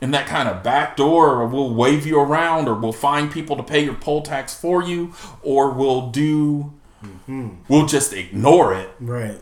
in 0.00 0.12
that 0.12 0.26
kind 0.26 0.48
of 0.48 0.62
backdoor, 0.62 1.40
or 1.40 1.46
we'll 1.46 1.74
wave 1.74 2.06
you 2.06 2.20
around, 2.20 2.68
or 2.68 2.74
we'll 2.74 2.92
find 2.92 3.30
people 3.30 3.56
to 3.56 3.62
pay 3.62 3.84
your 3.84 3.94
poll 3.94 4.22
tax 4.22 4.54
for 4.54 4.82
you, 4.82 5.14
or 5.42 5.70
we'll 5.70 6.10
do, 6.10 6.72
mm-hmm. 7.04 7.50
we'll 7.68 7.86
just 7.86 8.12
ignore 8.12 8.74
it. 8.74 8.90
Right. 9.00 9.40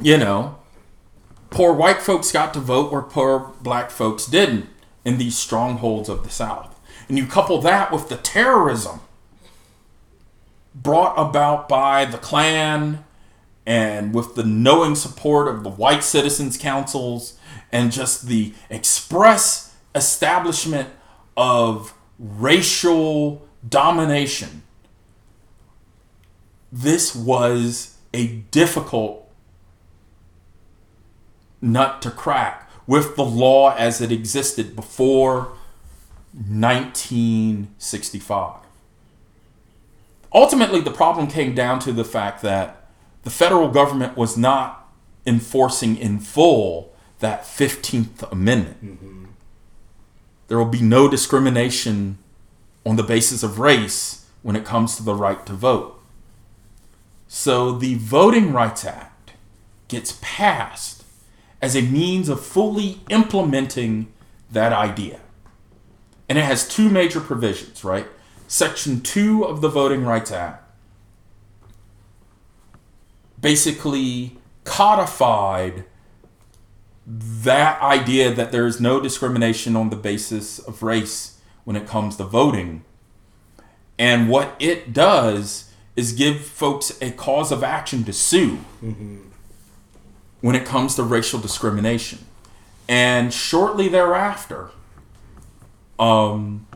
You 0.00 0.18
know, 0.18 0.57
poor 1.50 1.72
white 1.72 2.02
folks 2.02 2.32
got 2.32 2.52
to 2.54 2.60
vote 2.60 2.92
where 2.92 3.02
poor 3.02 3.52
black 3.60 3.90
folks 3.90 4.26
didn't 4.26 4.68
in 5.04 5.18
these 5.18 5.36
strongholds 5.36 6.08
of 6.08 6.24
the 6.24 6.30
South. 6.30 6.78
And 7.08 7.16
you 7.16 7.26
couple 7.26 7.60
that 7.62 7.90
with 7.90 8.08
the 8.08 8.16
terrorism 8.16 9.00
brought 10.74 11.14
about 11.18 11.68
by 11.68 12.04
the 12.04 12.18
Klan 12.18 13.04
and 13.66 14.14
with 14.14 14.34
the 14.34 14.44
knowing 14.44 14.94
support 14.94 15.48
of 15.48 15.62
the 15.62 15.70
white 15.70 16.04
citizens 16.04 16.56
councils 16.56 17.38
and 17.72 17.92
just 17.92 18.26
the 18.26 18.54
express 18.70 19.76
establishment 19.94 20.88
of 21.36 21.94
racial 22.18 23.46
domination. 23.66 24.62
This 26.70 27.14
was 27.14 27.96
a 28.12 28.26
difficult 28.50 29.27
nut 31.60 32.00
to 32.02 32.10
crack 32.10 32.70
with 32.86 33.16
the 33.16 33.24
law 33.24 33.74
as 33.74 34.00
it 34.00 34.10
existed 34.10 34.74
before 34.74 35.52
1965. 36.32 38.60
Ultimately, 40.32 40.80
the 40.80 40.90
problem 40.90 41.26
came 41.26 41.54
down 41.54 41.78
to 41.80 41.92
the 41.92 42.04
fact 42.04 42.42
that 42.42 42.86
the 43.22 43.30
federal 43.30 43.68
government 43.68 44.16
was 44.16 44.36
not 44.36 44.88
enforcing 45.26 45.96
in 45.96 46.18
full 46.18 46.92
that 47.18 47.42
15th 47.42 48.30
Amendment. 48.30 48.84
Mm-hmm. 48.84 49.24
There 50.48 50.58
will 50.58 50.66
be 50.66 50.80
no 50.80 51.08
discrimination 51.08 52.18
on 52.86 52.96
the 52.96 53.02
basis 53.02 53.42
of 53.42 53.58
race 53.58 54.26
when 54.42 54.56
it 54.56 54.64
comes 54.64 54.96
to 54.96 55.02
the 55.02 55.14
right 55.14 55.44
to 55.46 55.52
vote. 55.52 56.00
So 57.26 57.72
the 57.72 57.96
Voting 57.96 58.52
Rights 58.52 58.84
Act 58.84 59.32
gets 59.88 60.18
passed 60.22 60.97
as 61.60 61.74
a 61.74 61.82
means 61.82 62.28
of 62.28 62.44
fully 62.44 63.00
implementing 63.10 64.12
that 64.50 64.72
idea. 64.72 65.20
And 66.28 66.38
it 66.38 66.44
has 66.44 66.68
two 66.68 66.88
major 66.88 67.20
provisions, 67.20 67.84
right? 67.84 68.06
Section 68.46 69.00
2 69.00 69.44
of 69.44 69.60
the 69.60 69.68
Voting 69.68 70.04
Rights 70.04 70.30
Act 70.30 70.64
basically 73.40 74.36
codified 74.64 75.84
that 77.06 77.80
idea 77.80 78.34
that 78.34 78.52
there 78.52 78.66
is 78.66 78.80
no 78.80 79.00
discrimination 79.00 79.76
on 79.76 79.90
the 79.90 79.96
basis 79.96 80.58
of 80.58 80.82
race 80.82 81.40
when 81.64 81.76
it 81.76 81.86
comes 81.86 82.16
to 82.16 82.24
voting. 82.24 82.84
And 83.98 84.28
what 84.28 84.54
it 84.58 84.92
does 84.92 85.72
is 85.96 86.12
give 86.12 86.40
folks 86.44 87.00
a 87.00 87.10
cause 87.10 87.50
of 87.50 87.62
action 87.62 88.04
to 88.04 88.12
sue. 88.12 88.58
Mm-hmm 88.82 89.27
when 90.40 90.54
it 90.54 90.64
comes 90.64 90.94
to 90.96 91.02
racial 91.02 91.38
discrimination. 91.40 92.20
And 92.88 93.32
shortly 93.32 93.88
thereafter, 93.88 94.70
um, 95.98 96.66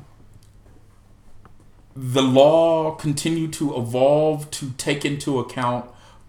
the 1.95 2.23
law 2.23 2.93
continued 2.93 3.53
to 3.55 3.77
evolve 3.77 4.51
to 4.53 4.71
take 4.77 5.05
into 5.05 5.39
account 5.39 5.87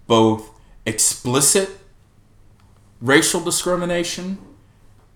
both 0.08 0.52
explicit 0.86 1.80
racial 3.02 3.42
discrimination 3.42 4.38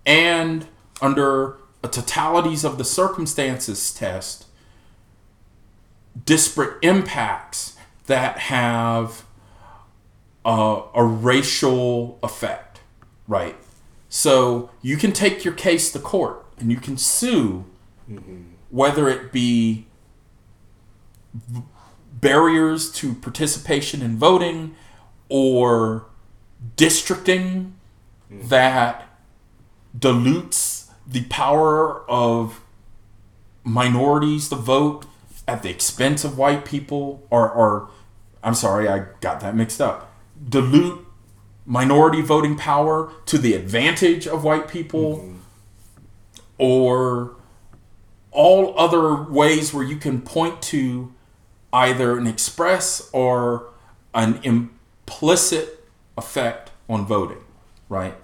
and 0.04 0.66
under 1.00 1.56
a 1.82 1.88
totalities 1.88 2.64
of 2.64 2.78
the 2.78 2.84
circumstances 2.84 3.92
test 3.92 4.46
disparate 6.24 6.78
impacts 6.82 7.76
that 8.06 8.38
have 8.38 9.24
uh, 10.48 10.82
a 10.94 11.04
racial 11.04 12.18
effect, 12.22 12.80
right? 13.26 13.54
So 14.08 14.70
you 14.80 14.96
can 14.96 15.12
take 15.12 15.44
your 15.44 15.52
case 15.52 15.92
to 15.92 15.98
court 15.98 16.42
and 16.58 16.70
you 16.70 16.78
can 16.78 16.96
sue, 16.96 17.66
mm-hmm. 18.10 18.44
whether 18.70 19.10
it 19.10 19.30
be 19.30 19.86
barriers 22.10 22.90
to 22.92 23.12
participation 23.12 24.00
in 24.00 24.16
voting 24.16 24.74
or 25.28 26.06
districting 26.76 27.74
mm-hmm. 28.32 28.48
that 28.48 29.06
dilutes 29.96 30.90
the 31.06 31.24
power 31.24 32.08
of 32.08 32.62
minorities 33.64 34.48
to 34.48 34.54
vote 34.54 35.04
at 35.46 35.62
the 35.62 35.68
expense 35.68 36.24
of 36.24 36.38
white 36.38 36.64
people 36.64 37.22
or, 37.28 37.50
or 37.50 37.90
I'm 38.42 38.54
sorry, 38.54 38.88
I 38.88 39.08
got 39.20 39.40
that 39.40 39.54
mixed 39.54 39.82
up 39.82 40.07
dilute 40.48 41.06
minority 41.66 42.22
voting 42.22 42.56
power 42.56 43.12
to 43.26 43.36
the 43.36 43.54
advantage 43.54 44.26
of 44.26 44.42
white 44.42 44.68
people 44.68 45.18
mm-hmm. 45.18 45.36
or 46.56 47.36
all 48.30 48.78
other 48.78 49.22
ways 49.22 49.74
where 49.74 49.84
you 49.84 49.96
can 49.96 50.22
point 50.22 50.62
to 50.62 51.12
either 51.72 52.16
an 52.16 52.26
express 52.26 53.10
or 53.12 53.68
an 54.14 54.40
implicit 54.42 55.84
effect 56.16 56.70
on 56.88 57.06
voting, 57.06 57.44
right? 57.88 58.14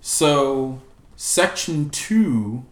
So, 0.00 0.80
Section 1.16 1.90
2 1.90 2.64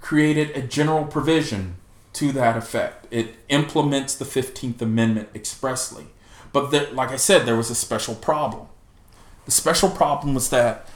created 0.00 0.50
a 0.56 0.62
general 0.62 1.04
provision 1.04 1.76
to 2.14 2.32
that 2.32 2.56
effect. 2.56 3.06
It 3.10 3.36
implements 3.48 4.14
the 4.14 4.24
15th 4.24 4.82
Amendment 4.82 5.28
expressly. 5.34 6.06
But 6.52 6.70
there, 6.70 6.90
like 6.92 7.10
I 7.10 7.16
said, 7.16 7.46
there 7.46 7.56
was 7.56 7.70
a 7.70 7.74
special 7.74 8.14
problem. 8.14 8.66
The 9.44 9.50
special 9.50 9.88
problem 9.88 10.34
was 10.34 10.50
that 10.50 10.88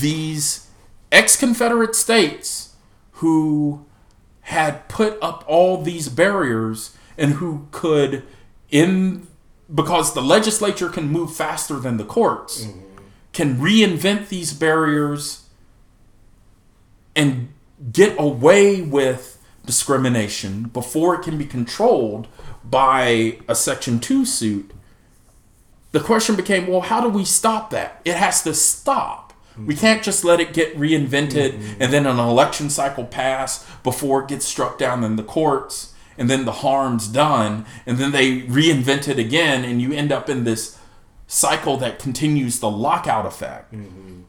these 0.00 0.68
ex 1.10 1.36
Confederate 1.36 1.94
states 1.94 2.74
who 3.12 3.84
had 4.42 4.88
put 4.88 5.18
up 5.22 5.44
all 5.46 5.82
these 5.82 6.08
barriers 6.08 6.96
and 7.16 7.34
who 7.34 7.68
could, 7.70 8.24
in 8.70 9.26
because 9.72 10.14
the 10.14 10.22
legislature 10.22 10.88
can 10.88 11.08
move 11.08 11.34
faster 11.34 11.78
than 11.78 11.96
the 11.96 12.04
courts, 12.04 12.64
mm-hmm. 12.64 12.80
can 13.32 13.56
reinvent 13.56 14.28
these 14.28 14.52
barriers 14.52 15.48
and 17.14 17.52
get 17.92 18.18
away 18.18 18.82
with 18.82 19.38
discrimination 19.64 20.64
before 20.64 21.14
it 21.14 21.22
can 21.22 21.38
be 21.38 21.44
controlled 21.44 22.26
by 22.64 23.38
a 23.48 23.54
Section 23.54 23.98
2 23.98 24.24
suit, 24.24 24.72
the 25.92 26.00
question 26.00 26.36
became 26.36 26.66
well, 26.66 26.80
how 26.80 27.00
do 27.00 27.08
we 27.08 27.24
stop 27.24 27.70
that? 27.70 28.00
It 28.04 28.16
has 28.16 28.42
to 28.42 28.54
stop. 28.54 29.32
Mm-hmm. 29.52 29.66
We 29.66 29.76
can't 29.76 30.02
just 30.02 30.24
let 30.24 30.40
it 30.40 30.52
get 30.54 30.76
reinvented 30.76 31.52
mm-hmm. 31.52 31.82
and 31.82 31.92
then 31.92 32.06
an 32.06 32.18
election 32.18 32.70
cycle 32.70 33.04
pass 33.04 33.68
before 33.82 34.22
it 34.22 34.28
gets 34.28 34.46
struck 34.46 34.78
down 34.78 35.04
in 35.04 35.16
the 35.16 35.22
courts 35.22 35.92
and 36.16 36.28
then 36.28 36.46
the 36.46 36.52
harm's 36.52 37.08
done 37.08 37.66
and 37.86 37.98
then 37.98 38.12
they 38.12 38.40
reinvent 38.42 39.08
it 39.08 39.18
again 39.18 39.64
and 39.64 39.82
you 39.82 39.92
end 39.92 40.10
up 40.10 40.30
in 40.30 40.44
this 40.44 40.78
cycle 41.26 41.76
that 41.78 41.98
continues 41.98 42.60
the 42.60 42.70
lockout 42.70 43.26
effect. 43.26 43.72
Mm-hmm. 43.72 44.22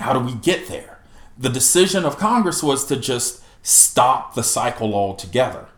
How 0.00 0.12
do 0.12 0.20
we 0.20 0.34
get 0.34 0.68
there? 0.68 0.98
The 1.36 1.48
decision 1.48 2.04
of 2.04 2.18
Congress 2.18 2.62
was 2.62 2.84
to 2.86 2.96
just 2.96 3.42
stop 3.62 4.34
the 4.34 4.42
cycle 4.42 4.94
altogether. 4.94 5.68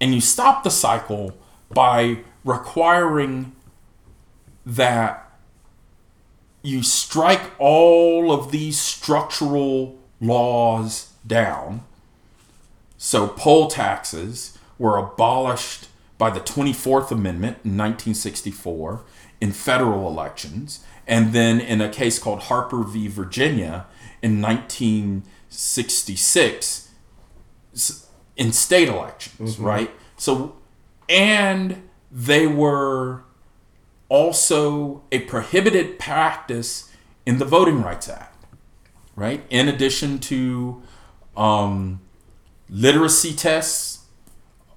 And 0.00 0.14
you 0.14 0.20
stop 0.20 0.64
the 0.64 0.70
cycle 0.70 1.36
by 1.70 2.18
requiring 2.44 3.52
that 4.64 5.32
you 6.62 6.82
strike 6.82 7.50
all 7.58 8.32
of 8.32 8.50
these 8.52 8.80
structural 8.80 9.98
laws 10.20 11.12
down. 11.26 11.82
So, 12.96 13.26
poll 13.26 13.66
taxes 13.68 14.56
were 14.78 14.96
abolished 14.96 15.88
by 16.18 16.30
the 16.30 16.40
24th 16.40 17.10
Amendment 17.10 17.58
in 17.64 17.76
1964 17.76 19.02
in 19.40 19.50
federal 19.50 20.06
elections, 20.06 20.84
and 21.06 21.32
then 21.32 21.60
in 21.60 21.80
a 21.80 21.88
case 21.88 22.20
called 22.20 22.42
Harper 22.44 22.84
v. 22.84 23.08
Virginia 23.08 23.86
in 24.22 24.40
1966 24.40 26.90
in 28.36 28.52
state 28.52 28.88
elections, 28.88 29.56
mm-hmm. 29.56 29.64
right? 29.64 29.90
So, 30.16 30.54
and 31.08 31.88
they 32.12 32.46
were 32.46 33.24
also 34.12 35.02
a 35.10 35.20
prohibited 35.20 35.98
practice 35.98 36.90
in 37.24 37.38
the 37.38 37.46
Voting 37.46 37.80
Rights 37.80 38.10
Act, 38.10 38.44
right? 39.16 39.42
In 39.48 39.68
addition 39.68 40.18
to 40.18 40.82
um, 41.34 42.02
literacy 42.68 43.32
tests 43.32 44.04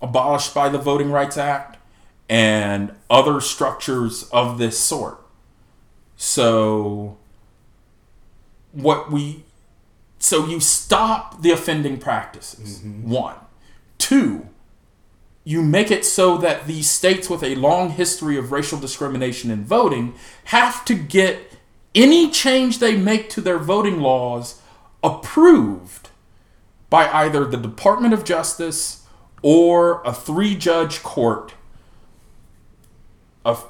abolished 0.01 0.53
by 0.55 0.69
the 0.69 0.77
Voting 0.77 1.11
Rights 1.11 1.35
Act 1.35 1.77
and 2.29 2.93
other 3.09 3.41
structures 3.41 4.23
of 4.31 4.57
this 4.57 4.79
sort. 4.79 5.19
So, 6.15 7.17
what 8.71 9.11
we 9.11 9.43
so 10.17 10.45
you 10.45 10.61
stop 10.61 11.41
the 11.41 11.51
offending 11.51 11.97
practices. 11.97 12.79
Mm-hmm. 12.79 13.09
One. 13.11 13.35
Two, 13.97 14.47
you 15.45 15.61
make 15.61 15.91
it 15.91 16.03
so 16.03 16.37
that 16.39 16.65
the 16.65 16.81
states 16.81 17.29
with 17.29 17.43
a 17.43 17.55
long 17.55 17.91
history 17.91 18.35
of 18.35 18.51
racial 18.51 18.79
discrimination 18.79 19.51
in 19.51 19.63
voting 19.63 20.15
have 20.45 20.83
to 20.83 20.95
get 20.95 21.53
any 21.93 22.29
change 22.29 22.79
they 22.79 22.97
make 22.97 23.29
to 23.29 23.39
their 23.39 23.59
voting 23.59 24.01
laws 24.01 24.61
approved 25.03 26.09
by 26.89 27.09
either 27.11 27.45
the 27.45 27.57
Department 27.57 28.13
of 28.13 28.25
Justice 28.25 29.05
or 29.43 30.01
a 30.03 30.11
three 30.11 30.55
judge 30.55 31.03
court 31.03 31.53
of 33.45 33.63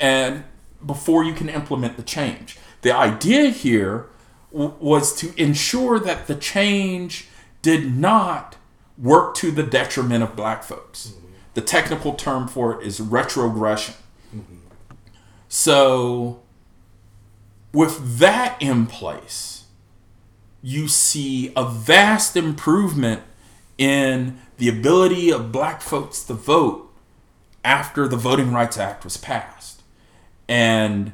and 0.00 0.42
before 0.84 1.22
you 1.22 1.32
can 1.32 1.48
implement 1.48 1.96
the 1.96 2.02
change. 2.02 2.58
The 2.82 2.90
idea 2.90 3.50
here 3.50 4.06
was 4.50 5.14
to 5.16 5.40
ensure 5.40 6.00
that 6.00 6.26
the 6.26 6.34
change 6.34 7.28
did 7.62 7.94
not 7.94 8.56
work 9.00 9.34
to 9.36 9.50
the 9.50 9.62
detriment 9.62 10.22
of 10.22 10.36
black 10.36 10.62
folks. 10.62 11.08
Mm-hmm. 11.08 11.26
The 11.54 11.60
technical 11.62 12.14
term 12.14 12.48
for 12.48 12.80
it 12.80 12.86
is 12.86 13.00
retrogression. 13.00 13.94
Mm-hmm. 14.34 14.56
So, 15.48 16.42
with 17.72 18.18
that 18.18 18.60
in 18.60 18.86
place, 18.86 19.64
you 20.62 20.88
see 20.88 21.52
a 21.56 21.64
vast 21.64 22.36
improvement 22.36 23.22
in 23.78 24.38
the 24.58 24.68
ability 24.68 25.32
of 25.32 25.50
black 25.50 25.80
folks 25.80 26.22
to 26.24 26.34
vote 26.34 26.92
after 27.64 28.06
the 28.06 28.16
Voting 28.16 28.52
Rights 28.52 28.76
Act 28.76 29.04
was 29.04 29.16
passed. 29.16 29.82
And 30.48 31.12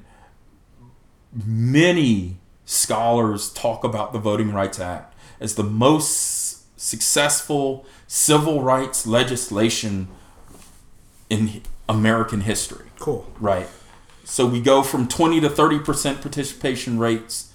many 1.33 2.39
scholars 2.65 3.53
talk 3.53 3.85
about 3.85 4.13
the 4.13 4.19
Voting 4.19 4.53
Rights 4.53 4.81
Act 4.81 5.15
as 5.39 5.55
the 5.55 5.63
most 5.63 6.56
successful 6.77 7.87
civil 8.07 8.63
rights 8.63 9.07
legislation 9.07 10.09
in 11.31 11.63
American 11.89 12.43
history. 12.43 12.87
Cool. 12.99 13.27
Right. 13.41 13.69
So 14.25 14.47
we 14.47 14.61
go 14.61 14.83
from 14.83 15.09
20 15.09 15.41
to 15.41 15.49
30% 15.49 16.21
participation 16.21 16.99
rates 16.99 17.53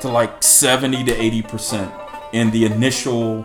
to 0.00 0.08
like 0.08 0.42
70 0.42 1.04
to 1.04 1.12
80% 1.12 2.32
in 2.32 2.50
the 2.50 2.66
initial 2.66 3.42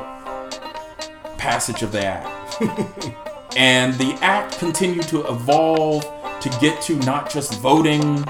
passage 1.38 1.84
of 1.84 1.92
the 1.92 2.06
act. 2.06 2.62
and 3.58 3.94
the 3.96 4.18
act 4.22 4.60
continued 4.60 5.08
to 5.08 5.26
evolve 5.28 6.04
to 6.42 6.50
get 6.62 6.82
to 6.84 6.96
not 6.98 7.30
just 7.30 7.60
voting 7.60 8.24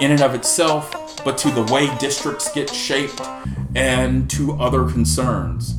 in 0.00 0.10
and 0.10 0.20
of 0.22 0.34
itself, 0.34 0.92
but 1.24 1.38
to 1.38 1.50
the 1.50 1.62
way 1.72 1.94
districts 1.98 2.52
get 2.52 2.70
shaped 2.70 3.20
and 3.74 4.28
to 4.30 4.52
other 4.54 4.90
concerns. 4.90 5.77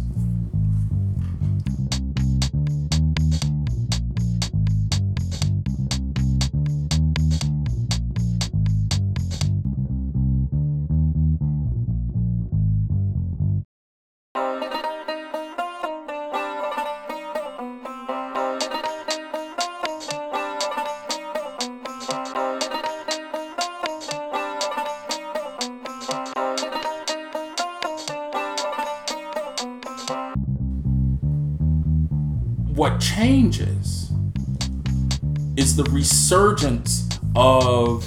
The 35.79 35.89
resurgence 35.91 37.07
of 37.37 38.05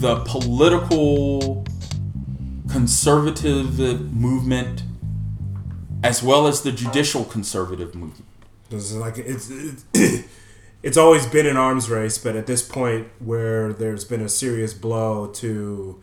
the 0.00 0.16
political 0.24 1.66
conservative 2.66 3.78
movement 4.10 4.84
as 6.02 6.22
well 6.22 6.46
as 6.46 6.62
the 6.62 6.72
judicial 6.72 7.24
conservative 7.26 7.94
movement. 7.94 8.24
It's 8.70 8.94
like 8.94 9.18
it's, 9.18 9.50
it's 9.50 9.84
it's 10.82 10.96
always 10.96 11.26
been 11.26 11.44
an 11.44 11.58
arms 11.58 11.90
race, 11.90 12.16
but 12.16 12.36
at 12.36 12.46
this 12.46 12.66
point 12.66 13.08
where 13.18 13.74
there's 13.74 14.06
been 14.06 14.22
a 14.22 14.30
serious 14.30 14.72
blow 14.72 15.26
to 15.26 16.00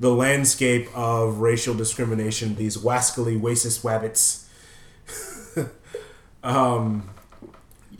the 0.00 0.10
landscape 0.12 0.88
of 0.92 1.38
racial 1.38 1.74
discrimination, 1.74 2.56
these 2.56 2.76
wascally 2.76 3.40
racist 3.40 3.84
wabbits 3.84 4.48
um, 6.42 7.08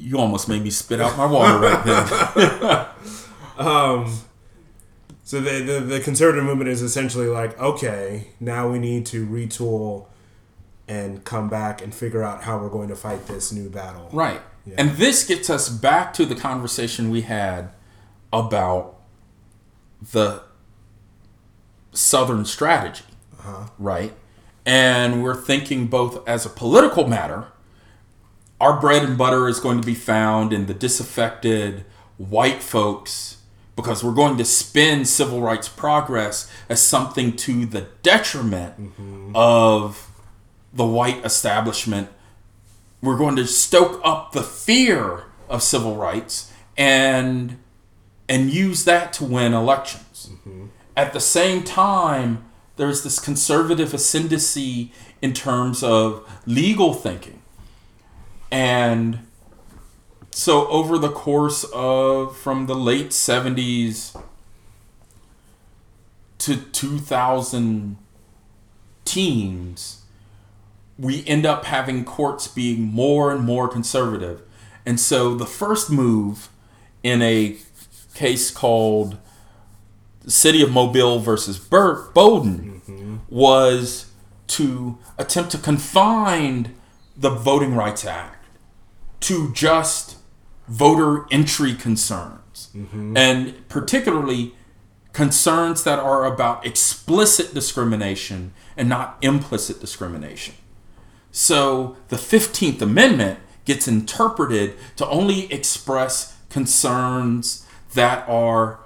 you 0.03 0.19
almost 0.19 0.49
made 0.49 0.63
me 0.63 0.71
spit 0.71 1.01
out 1.01 1.17
my 1.17 1.27
water 1.27 1.59
right 1.59 1.85
then. 1.85 2.87
Um, 3.59 4.11
so 5.23 5.41
the, 5.41 5.61
the 5.61 5.81
the 5.81 6.01
conservative 6.01 6.43
movement 6.43 6.71
is 6.71 6.83
essentially 6.83 7.27
like, 7.27 7.59
okay, 7.61 8.29
now 8.41 8.69
we 8.69 8.79
need 8.79 9.07
to 9.07 9.27
retool 9.27 10.07
and 10.89 11.25
come 11.25 11.49
back 11.49 11.83
and 11.83 11.95
figure 11.95 12.23
out 12.23 12.43
how 12.43 12.59
we're 12.59 12.71
going 12.71 12.89
to 12.89 12.97
fight 12.97 13.27
this 13.27 13.53
new 13.53 13.69
battle. 13.69 14.09
Right. 14.13 14.41
Yeah. 14.67 14.75
And 14.79 14.91
this 14.93 15.25
gets 15.25 15.49
us 15.49 15.69
back 15.69 16.13
to 16.15 16.25
the 16.25 16.35
conversation 16.35 17.11
we 17.11 17.23
had 17.23 17.71
about 18.33 18.97
the 20.13 20.43
Southern 21.93 22.45
strategy. 22.45 23.05
Uh-huh. 23.39 23.69
Right. 23.79 24.15
And 24.65 25.23
we're 25.23 25.37
thinking 25.37 25.87
both 25.87 26.27
as 26.29 26.47
a 26.47 26.49
political 26.49 27.07
matter, 27.07 27.49
our 28.63 28.79
bread 28.79 29.03
and 29.03 29.19
butter 29.19 29.49
is 29.49 29.59
going 29.59 29.81
to 29.81 29.85
be 29.85 29.95
found 29.95 30.53
in 30.53 30.67
the 30.67 30.75
disaffected 30.75 31.85
white 32.17 32.63
folks 32.63 33.39
because 33.75 34.05
we're 34.05 34.15
going 34.15 34.39
to 34.39 34.45
spin 34.45 35.05
civil 35.05 35.41
rights 35.43 35.69
progress 35.69 36.49
as 36.69 36.81
something 36.81 37.35
to 37.35 37.67
the 37.67 37.89
detriment 38.05 38.81
mm-hmm. 38.81 39.33
of 39.35 40.09
the 40.73 40.87
white 40.87 41.25
establishment. 41.25 42.09
We're 43.03 43.19
going 43.19 43.35
to 43.35 43.49
stoke 43.49 44.01
up 44.05 44.31
the 44.31 44.45
fear 44.45 45.25
of 45.49 45.61
civil 45.61 45.97
rights 45.97 46.53
and 46.77 47.59
and 48.29 48.49
use 48.49 48.85
that 48.85 49.13
to 49.15 49.25
win 49.25 49.55
elections. 49.55 50.31
Mm-hmm. 50.31 50.67
At 50.97 51.13
the 51.13 51.21
same 51.21 51.65
time, 51.65 52.45
there's 52.77 53.03
this 53.03 53.19
conservative 53.19 53.93
ascendancy 53.93 54.93
in 55.21 55.33
terms 55.33 55.83
of 55.83 56.25
legal 56.47 56.95
thinking. 56.95 57.42
And 58.53 59.21
so 60.31 60.69
over 60.69 60.99
the 60.99 61.09
course 61.09 61.65
of 61.73 62.37
from 62.37 62.67
the 62.67 62.75
late 62.75 63.09
70s 63.09 64.21
to 66.39 66.57
2000 66.57 67.97
teens 69.05 70.03
we 70.99 71.25
end 71.27 71.47
up 71.47 71.65
having 71.65 72.05
courts 72.05 72.47
being 72.47 72.83
more 72.83 73.33
and 73.33 73.43
more 73.43 73.69
conservative 73.69 74.43
and 74.85 74.99
so 74.99 75.35
the 75.35 75.47
first 75.47 75.91
move 75.91 76.49
in 77.03 77.23
a 77.23 77.57
case 78.15 78.51
called 78.51 79.19
city 80.27 80.63
of 80.63 80.71
mobile 80.71 81.19
versus 81.19 81.59
Burt 81.59 82.15
Bolden 82.15 82.83
mm-hmm. 82.87 83.17
was 83.29 84.07
to 84.49 84.99
attempt 85.19 85.51
to 85.53 85.59
confine 85.59 86.75
the 87.17 87.31
voting 87.31 87.75
rights 87.75 88.05
act 88.05 88.42
to 89.23 89.53
just 89.53 90.17
voter 90.69 91.27
entry 91.31 91.75
concerns, 91.75 92.71
mm-hmm. 92.75 93.17
and 93.17 93.69
particularly 93.69 94.55
concerns 95.13 95.85
that 95.85 95.99
are 95.99 96.25
about 96.25 96.65
explicit 96.65 97.53
discrimination 97.53 98.53
and 98.77 98.89
not 98.89 99.19
implicit 99.21 99.81
discrimination. 99.81 100.55
So 101.31 101.97
the 102.09 102.17
15th 102.17 102.81
Amendment 102.81 103.41
gets 103.65 103.87
interpreted 103.87 104.75
to 104.97 105.07
only 105.09 105.53
express 105.53 106.39
concerns 106.49 107.67
that 107.95 108.29
are 108.29 108.81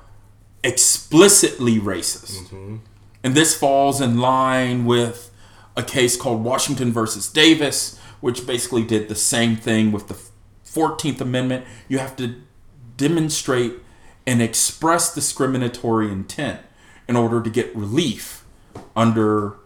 explicitly 0.62 1.78
racist. 1.78 2.44
Mm-hmm. 2.44 2.76
And 3.22 3.34
this 3.34 3.56
falls 3.56 4.00
in 4.00 4.18
line 4.18 4.84
with 4.84 5.30
a 5.76 5.82
case 5.82 6.16
called 6.16 6.44
Washington 6.44 6.92
versus 6.92 7.28
Davis, 7.28 7.98
which 8.20 8.46
basically 8.46 8.84
did 8.84 9.08
the 9.08 9.14
same 9.14 9.56
thing 9.56 9.92
with 9.92 10.08
the 10.08 10.14
14th 10.76 11.20
Amendment, 11.20 11.64
you 11.88 11.98
have 11.98 12.14
to 12.16 12.34
demonstrate 12.96 13.74
and 14.26 14.42
express 14.42 15.14
discriminatory 15.14 16.10
intent 16.10 16.60
in 17.08 17.16
order 17.16 17.40
to 17.40 17.48
get 17.48 17.74
relief 17.74 18.44
under 18.94 19.56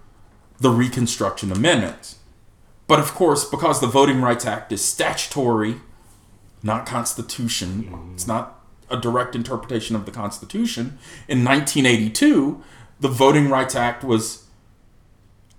the 0.58 0.70
Reconstruction 0.70 1.50
Amendments. 1.50 2.18
But 2.86 3.00
of 3.00 3.14
course, 3.14 3.48
because 3.48 3.80
the 3.80 3.86
Voting 3.86 4.20
Rights 4.20 4.44
Act 4.44 4.70
is 4.72 4.84
statutory, 4.84 5.76
not 6.62 6.86
constitution, 6.86 8.12
it's 8.14 8.26
not 8.26 8.60
a 8.90 8.96
direct 8.96 9.34
interpretation 9.34 9.96
of 9.96 10.04
the 10.04 10.10
Constitution. 10.10 10.98
In 11.28 11.44
1982, 11.44 12.62
the 12.98 13.08
Voting 13.08 13.48
Rights 13.48 13.74
Act 13.74 14.04
was 14.04 14.44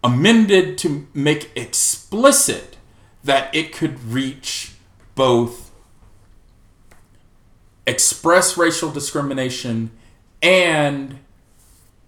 amended 0.04 0.78
to 0.80 1.08
make 1.14 1.52
explicit 1.56 2.78
that 3.24 3.54
it 3.56 3.72
could 3.72 4.04
reach 4.04 4.74
both 5.22 5.70
express 7.86 8.58
racial 8.58 8.90
discrimination 8.90 9.92
and 10.42 11.20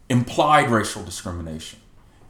implied 0.09 0.67
racial 0.71 1.03
discrimination. 1.03 1.79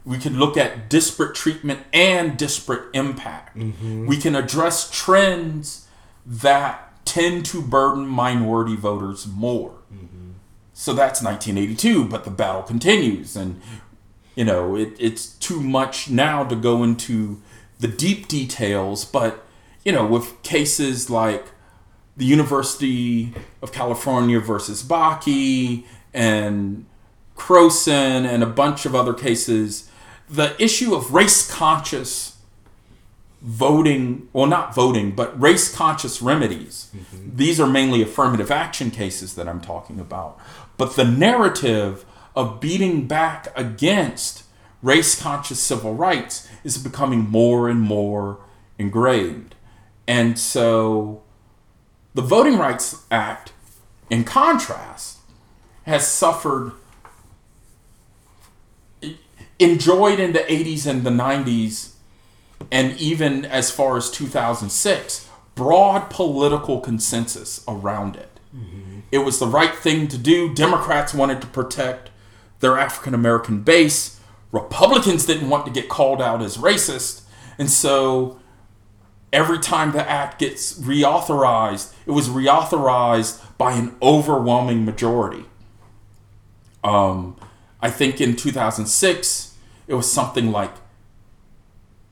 We 0.04 0.18
can 0.18 0.38
look 0.38 0.58
at 0.58 0.90
disparate 0.90 1.34
treatment 1.34 1.80
and 1.94 2.36
disparate 2.36 2.94
impact. 2.94 3.56
Mm-hmm. 3.56 4.06
We 4.06 4.18
can 4.18 4.36
address 4.36 4.90
trends 4.90 5.88
that 6.26 7.02
tend 7.06 7.46
to 7.46 7.62
burden 7.62 8.06
minority 8.06 8.76
voters 8.76 9.26
more. 9.26 9.76
Mm-hmm. 9.90 10.32
So 10.74 10.92
that's 10.92 11.22
1982, 11.22 12.08
but 12.08 12.24
the 12.24 12.30
battle 12.30 12.62
continues. 12.62 13.36
And, 13.36 13.58
you 14.34 14.44
know, 14.44 14.76
it, 14.76 14.92
it's 14.98 15.28
too 15.28 15.62
much 15.62 16.10
now 16.10 16.44
to 16.44 16.54
go 16.54 16.82
into 16.82 17.40
the 17.80 17.88
deep 17.88 18.28
details, 18.28 19.06
but 19.06 19.44
you 19.84 19.92
know, 19.92 20.06
with 20.06 20.42
cases 20.42 21.10
like 21.10 21.46
the 22.16 22.24
University 22.24 23.34
of 23.60 23.72
California 23.72 24.40
versus 24.40 24.82
Bakke 24.82 25.84
and 26.12 26.86
Croson 27.36 28.24
and 28.24 28.42
a 28.42 28.46
bunch 28.46 28.86
of 28.86 28.94
other 28.94 29.12
cases, 29.12 29.90
the 30.28 30.60
issue 30.62 30.94
of 30.94 31.12
race 31.12 31.50
conscious 31.50 32.38
voting, 33.42 34.26
well, 34.32 34.46
not 34.46 34.74
voting, 34.74 35.10
but 35.10 35.38
race 35.38 35.74
conscious 35.74 36.22
remedies. 36.22 36.90
Mm-hmm. 36.96 37.36
These 37.36 37.60
are 37.60 37.66
mainly 37.66 38.00
affirmative 38.00 38.50
action 38.50 38.90
cases 38.90 39.34
that 39.34 39.46
I'm 39.46 39.60
talking 39.60 40.00
about. 40.00 40.40
But 40.78 40.96
the 40.96 41.04
narrative 41.04 42.06
of 42.34 42.58
beating 42.58 43.06
back 43.06 43.48
against 43.54 44.44
race 44.82 45.20
conscious 45.20 45.60
civil 45.60 45.94
rights 45.94 46.48
is 46.62 46.78
becoming 46.78 47.28
more 47.28 47.68
and 47.68 47.80
more 47.80 48.38
ingrained. 48.78 49.53
And 50.06 50.38
so 50.38 51.22
the 52.14 52.22
Voting 52.22 52.58
Rights 52.58 53.04
Act, 53.10 53.52
in 54.10 54.24
contrast, 54.24 55.18
has 55.84 56.06
suffered, 56.06 56.72
enjoyed 59.58 60.20
in 60.20 60.32
the 60.32 60.40
80s 60.40 60.86
and 60.86 61.04
the 61.04 61.10
90s, 61.10 61.92
and 62.70 62.98
even 62.98 63.44
as 63.44 63.70
far 63.70 63.96
as 63.96 64.10
2006, 64.10 65.28
broad 65.54 66.10
political 66.10 66.80
consensus 66.80 67.62
around 67.68 68.16
it. 68.16 68.40
Mm-hmm. 68.54 69.00
It 69.10 69.18
was 69.18 69.38
the 69.38 69.46
right 69.46 69.74
thing 69.74 70.08
to 70.08 70.18
do. 70.18 70.54
Democrats 70.54 71.14
wanted 71.14 71.40
to 71.40 71.46
protect 71.46 72.10
their 72.60 72.78
African 72.78 73.14
American 73.14 73.62
base. 73.62 74.20
Republicans 74.50 75.26
didn't 75.26 75.50
want 75.50 75.66
to 75.66 75.72
get 75.72 75.88
called 75.88 76.22
out 76.22 76.42
as 76.42 76.56
racist. 76.56 77.22
And 77.58 77.70
so 77.70 78.40
every 79.34 79.58
time 79.58 79.90
the 79.90 80.08
act 80.08 80.38
gets 80.38 80.78
reauthorized, 80.78 81.92
it 82.06 82.12
was 82.12 82.28
reauthorized 82.28 83.42
by 83.58 83.72
an 83.72 83.94
overwhelming 84.00 84.84
majority. 84.84 85.44
Um, 86.84 87.36
I 87.80 87.90
think 87.90 88.20
in 88.20 88.36
2006, 88.36 89.56
it 89.88 89.94
was 89.94 90.10
something 90.10 90.52
like 90.52 90.72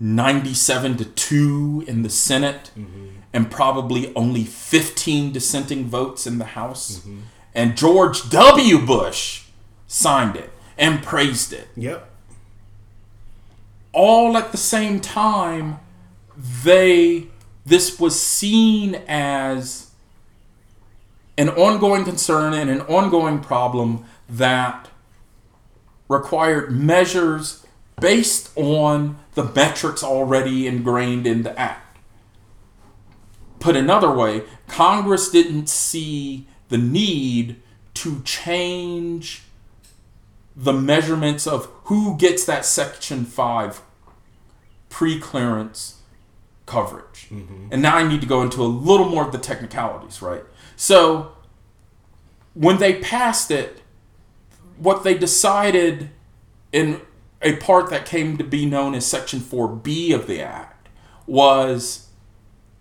97 0.00 0.96
to 0.96 1.04
2 1.04 1.84
in 1.86 2.02
the 2.02 2.10
Senate, 2.10 2.72
mm-hmm. 2.76 3.20
and 3.32 3.50
probably 3.50 4.12
only 4.16 4.42
15 4.42 5.32
dissenting 5.32 5.86
votes 5.86 6.26
in 6.26 6.38
the 6.38 6.44
House. 6.44 6.98
Mm-hmm. 6.98 7.20
And 7.54 7.76
George 7.76 8.28
W. 8.30 8.84
Bush 8.84 9.44
signed 9.86 10.34
it 10.34 10.50
and 10.76 11.02
praised 11.02 11.52
it. 11.52 11.68
Yep. 11.76 12.10
All 13.92 14.36
at 14.36 14.50
the 14.50 14.58
same 14.58 15.00
time 15.00 15.78
they 16.36 17.28
this 17.64 17.98
was 18.00 18.20
seen 18.20 18.96
as 19.06 19.90
an 21.38 21.48
ongoing 21.50 22.04
concern 22.04 22.52
and 22.54 22.68
an 22.68 22.80
ongoing 22.82 23.40
problem 23.40 24.04
that 24.28 24.88
required 26.08 26.72
measures 26.72 27.64
based 28.00 28.50
on 28.56 29.16
the 29.34 29.44
metrics 29.44 30.02
already 30.02 30.66
ingrained 30.66 31.26
in 31.26 31.42
the 31.42 31.58
act. 31.58 31.98
Put 33.60 33.76
another 33.76 34.12
way, 34.12 34.42
Congress 34.66 35.30
didn't 35.30 35.68
see 35.68 36.46
the 36.68 36.78
need 36.78 37.60
to 37.94 38.20
change 38.22 39.42
the 40.56 40.72
measurements 40.72 41.46
of 41.46 41.66
who 41.84 42.16
gets 42.16 42.44
that 42.44 42.64
Section 42.64 43.24
5 43.24 43.82
pre 44.88 45.18
clearance 45.20 46.01
coverage. 46.72 47.28
Mm-hmm. 47.28 47.68
And 47.70 47.82
now 47.82 47.96
I 47.96 48.08
need 48.08 48.22
to 48.22 48.26
go 48.26 48.40
into 48.40 48.62
a 48.62 48.64
little 48.64 49.06
more 49.06 49.26
of 49.26 49.30
the 49.30 49.38
technicalities, 49.38 50.22
right? 50.22 50.42
So 50.74 51.32
when 52.54 52.78
they 52.78 52.94
passed 52.94 53.50
it, 53.50 53.82
what 54.78 55.04
they 55.04 55.16
decided 55.16 56.10
in 56.72 57.02
a 57.42 57.56
part 57.56 57.90
that 57.90 58.06
came 58.06 58.38
to 58.38 58.44
be 58.44 58.64
known 58.64 58.94
as 58.94 59.04
Section 59.04 59.40
4B 59.40 60.14
of 60.14 60.26
the 60.26 60.40
Act 60.40 60.88
was 61.26 62.08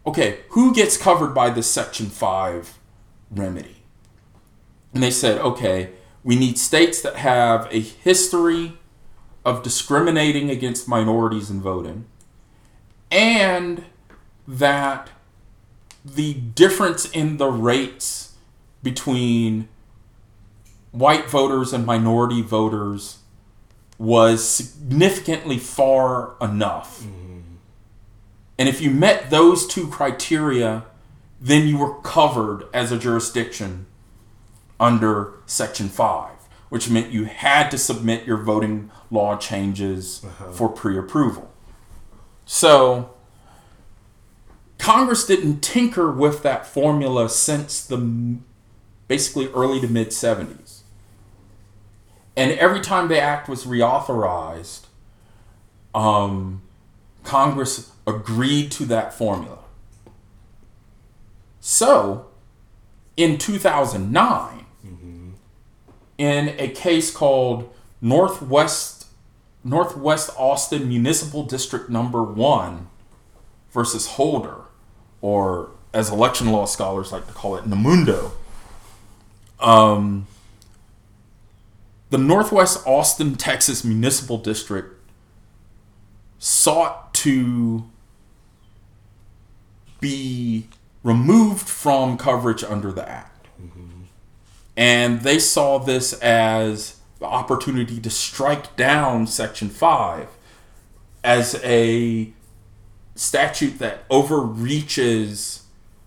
okay, 0.08 0.40
who 0.52 0.74
gets 0.74 0.98
covered 0.98 1.34
by 1.34 1.50
this 1.50 1.70
Section 1.70 2.08
5 2.08 2.80
remedy? 3.30 3.84
And 4.94 5.04
they 5.04 5.12
said, 5.12 5.40
okay, 5.40 5.92
we 6.24 6.38
need 6.38 6.58
states 6.58 7.02
that 7.02 7.18
have 7.18 7.68
a 7.72 7.80
history 7.80 8.80
of 9.44 9.64
discriminating 9.64 10.50
against 10.50 10.88
minorities 10.88 11.50
in 11.50 11.62
voting 11.62 12.06
and 13.12 13.86
that 14.48 15.10
the 16.04 16.34
difference 16.34 17.10
in 17.12 17.38
the 17.38 17.48
rates 17.48 18.36
between 18.82 19.68
white 20.92 21.30
voters 21.30 21.74
and 21.74 21.86
minority 21.86 22.42
voters 22.42 23.20
was 23.98 24.48
significantly 24.48 25.58
far 25.58 26.36
enough. 26.42 27.02
Mm-hmm. 27.02 27.42
And 28.58 28.70
if 28.70 28.82
you 28.82 28.90
met 28.90 29.30
those 29.30 29.68
two 29.68 29.88
criteria, 29.88 30.86
then 31.40 31.68
you 31.68 31.78
were 31.78 31.96
covered 32.02 32.68
as 32.74 32.92
a 32.92 32.98
jurisdiction 32.98 33.86
under 34.80 35.34
Section 35.46 35.88
5, 35.88 36.32
which 36.70 36.90
meant 36.90 37.12
you 37.12 37.26
had 37.26 37.70
to 37.70 37.78
submit 37.78 38.26
your 38.26 38.38
voting 38.38 38.90
law 39.12 39.38
changes 39.38 40.24
uh-huh. 40.26 40.52
for 40.52 40.70
pre 40.70 40.98
approval. 40.98 41.51
So, 42.54 43.12
Congress 44.78 45.26
didn't 45.26 45.62
tinker 45.62 46.12
with 46.12 46.44
that 46.44 46.66
formula 46.66 47.30
since 47.30 47.82
the 47.82 47.98
basically 49.08 49.48
early 49.54 49.80
to 49.80 49.88
mid 49.88 50.10
70s. 50.10 50.82
And 52.36 52.52
every 52.52 52.82
time 52.82 53.08
the 53.08 53.18
act 53.18 53.48
was 53.48 53.64
reauthorized, 53.64 54.82
um, 55.96 56.62
Congress 57.24 57.94
agreed 58.06 58.70
to 58.72 58.86
that 58.86 59.14
formula. 59.14 59.60
So, 61.62 62.26
in 63.16 63.38
2009, 63.38 64.66
mm-hmm. 64.86 65.30
in 66.18 66.50
a 66.60 66.68
case 66.68 67.12
called 67.12 67.74
Northwest 68.02 69.01
Northwest 69.64 70.32
Austin 70.38 70.88
Municipal 70.88 71.44
District 71.44 71.90
Number 71.90 72.24
One 72.24 72.88
versus 73.72 74.08
Holder, 74.08 74.62
or 75.22 75.72
as 75.94 76.10
election 76.10 76.52
law 76.52 76.66
scholars 76.66 77.12
like 77.12 77.28
to 77.28 77.34
call 77.34 77.56
it, 77.56 77.66
NAMUDNO. 77.66 78.32
Um, 79.60 80.28
the 82.10 82.18
Northwest 82.18 82.86
Austin, 82.88 83.36
Texas 83.36 83.84
Municipal 83.84 84.38
District 84.38 84.98
sought 86.40 87.14
to 87.14 87.86
be 90.00 90.68
removed 91.04 91.70
from 91.70 92.18
coverage 92.18 92.64
under 92.64 92.92
the 92.92 93.08
Act. 93.08 93.48
Mm-hmm. 93.62 94.04
And 94.76 95.22
they 95.22 95.38
saw 95.38 95.78
this 95.78 96.14
as 96.14 97.01
the 97.22 97.28
opportunity 97.28 98.00
to 98.02 98.10
strike 98.10 98.76
down 98.76 99.28
Section 99.28 99.70
5 99.70 100.28
as 101.24 101.62
a 101.64 102.34
statute 103.14 103.78
that 103.78 104.04
overreaches 104.10 105.66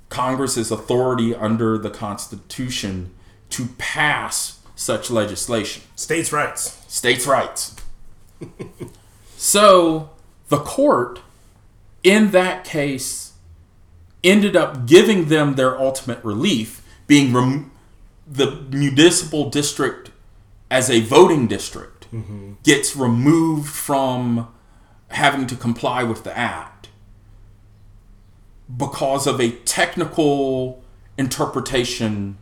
Congress's 0.08 0.72
authority 0.72 1.32
under 1.32 1.78
the 1.78 1.88
Constitution 1.88 3.14
to 3.50 3.66
pass 3.78 4.58
such 4.74 5.08
legislation. 5.08 5.84
States' 5.94 6.32
rights. 6.32 6.84
States' 6.88 7.28
rights. 7.28 7.76
so 9.36 10.10
the 10.48 10.58
court, 10.58 11.20
in 12.02 12.32
that 12.32 12.64
case, 12.64 13.34
ended 14.24 14.56
up 14.56 14.84
giving 14.86 15.26
them 15.26 15.54
their 15.54 15.78
ultimate 15.78 16.22
relief, 16.24 16.84
being 17.06 17.32
rem- 17.32 17.70
the 18.26 18.50
municipal 18.72 19.48
district 19.48 20.10
as 20.74 20.90
a 20.90 20.98
voting 21.02 21.46
district 21.46 22.10
mm-hmm. 22.12 22.54
gets 22.64 22.96
removed 22.96 23.68
from 23.68 24.52
having 25.06 25.46
to 25.46 25.54
comply 25.54 26.02
with 26.02 26.24
the 26.24 26.36
act 26.36 26.88
because 28.76 29.28
of 29.28 29.40
a 29.40 29.50
technical 29.50 30.82
interpretation 31.16 32.36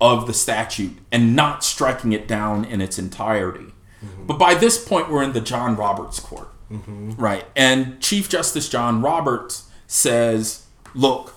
of 0.00 0.26
the 0.26 0.32
statute 0.32 0.96
and 1.12 1.36
not 1.36 1.62
striking 1.62 2.12
it 2.12 2.26
down 2.26 2.64
in 2.64 2.80
its 2.80 2.98
entirety. 2.98 3.74
Mm-hmm. 4.02 4.26
But 4.26 4.38
by 4.38 4.54
this 4.54 4.82
point, 4.82 5.10
we're 5.10 5.22
in 5.22 5.34
the 5.34 5.42
John 5.42 5.76
Roberts 5.76 6.18
court, 6.18 6.48
mm-hmm. 6.70 7.10
right? 7.16 7.44
And 7.54 8.00
Chief 8.00 8.30
Justice 8.30 8.70
John 8.70 9.02
Roberts 9.02 9.68
says, 9.86 10.64
look, 10.94 11.34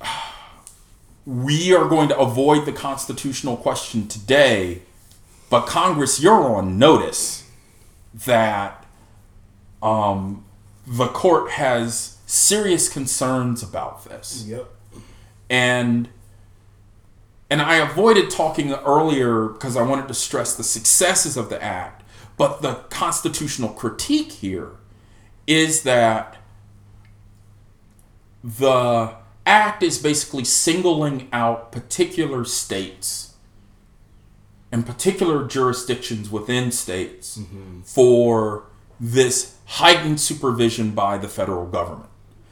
we 1.24 1.72
are 1.72 1.88
going 1.88 2.08
to 2.08 2.18
avoid 2.18 2.66
the 2.66 2.72
constitutional 2.72 3.56
question 3.56 4.08
today, 4.08 4.82
but 5.50 5.66
Congress, 5.66 6.20
you're 6.20 6.44
on 6.56 6.78
notice 6.78 7.48
that 8.14 8.84
um, 9.82 10.44
the 10.86 11.06
court 11.06 11.52
has 11.52 12.18
serious 12.26 12.88
concerns 12.88 13.62
about 13.62 14.04
this. 14.04 14.44
Yep. 14.46 14.68
And 15.48 16.08
and 17.50 17.62
I 17.62 17.76
avoided 17.76 18.28
talking 18.30 18.72
earlier 18.74 19.46
because 19.46 19.74
I 19.74 19.82
wanted 19.82 20.06
to 20.08 20.14
stress 20.14 20.54
the 20.54 20.62
successes 20.62 21.38
of 21.38 21.48
the 21.48 21.62
act. 21.62 22.02
But 22.36 22.60
the 22.60 22.74
constitutional 22.90 23.70
critique 23.70 24.32
here 24.32 24.72
is 25.46 25.82
that 25.84 26.36
the 28.44 29.14
act 29.46 29.82
is 29.82 29.98
basically 29.98 30.44
singling 30.44 31.28
out 31.32 31.72
particular 31.72 32.44
states 32.44 33.27
and 34.70 34.86
particular 34.86 35.46
jurisdictions 35.46 36.30
within 36.30 36.70
states 36.70 37.38
mm-hmm. 37.38 37.80
for 37.82 38.64
this 39.00 39.56
heightened 39.64 40.20
supervision 40.20 40.90
by 40.90 41.18
the 41.18 41.28
federal 41.28 41.66
government. 41.66 42.10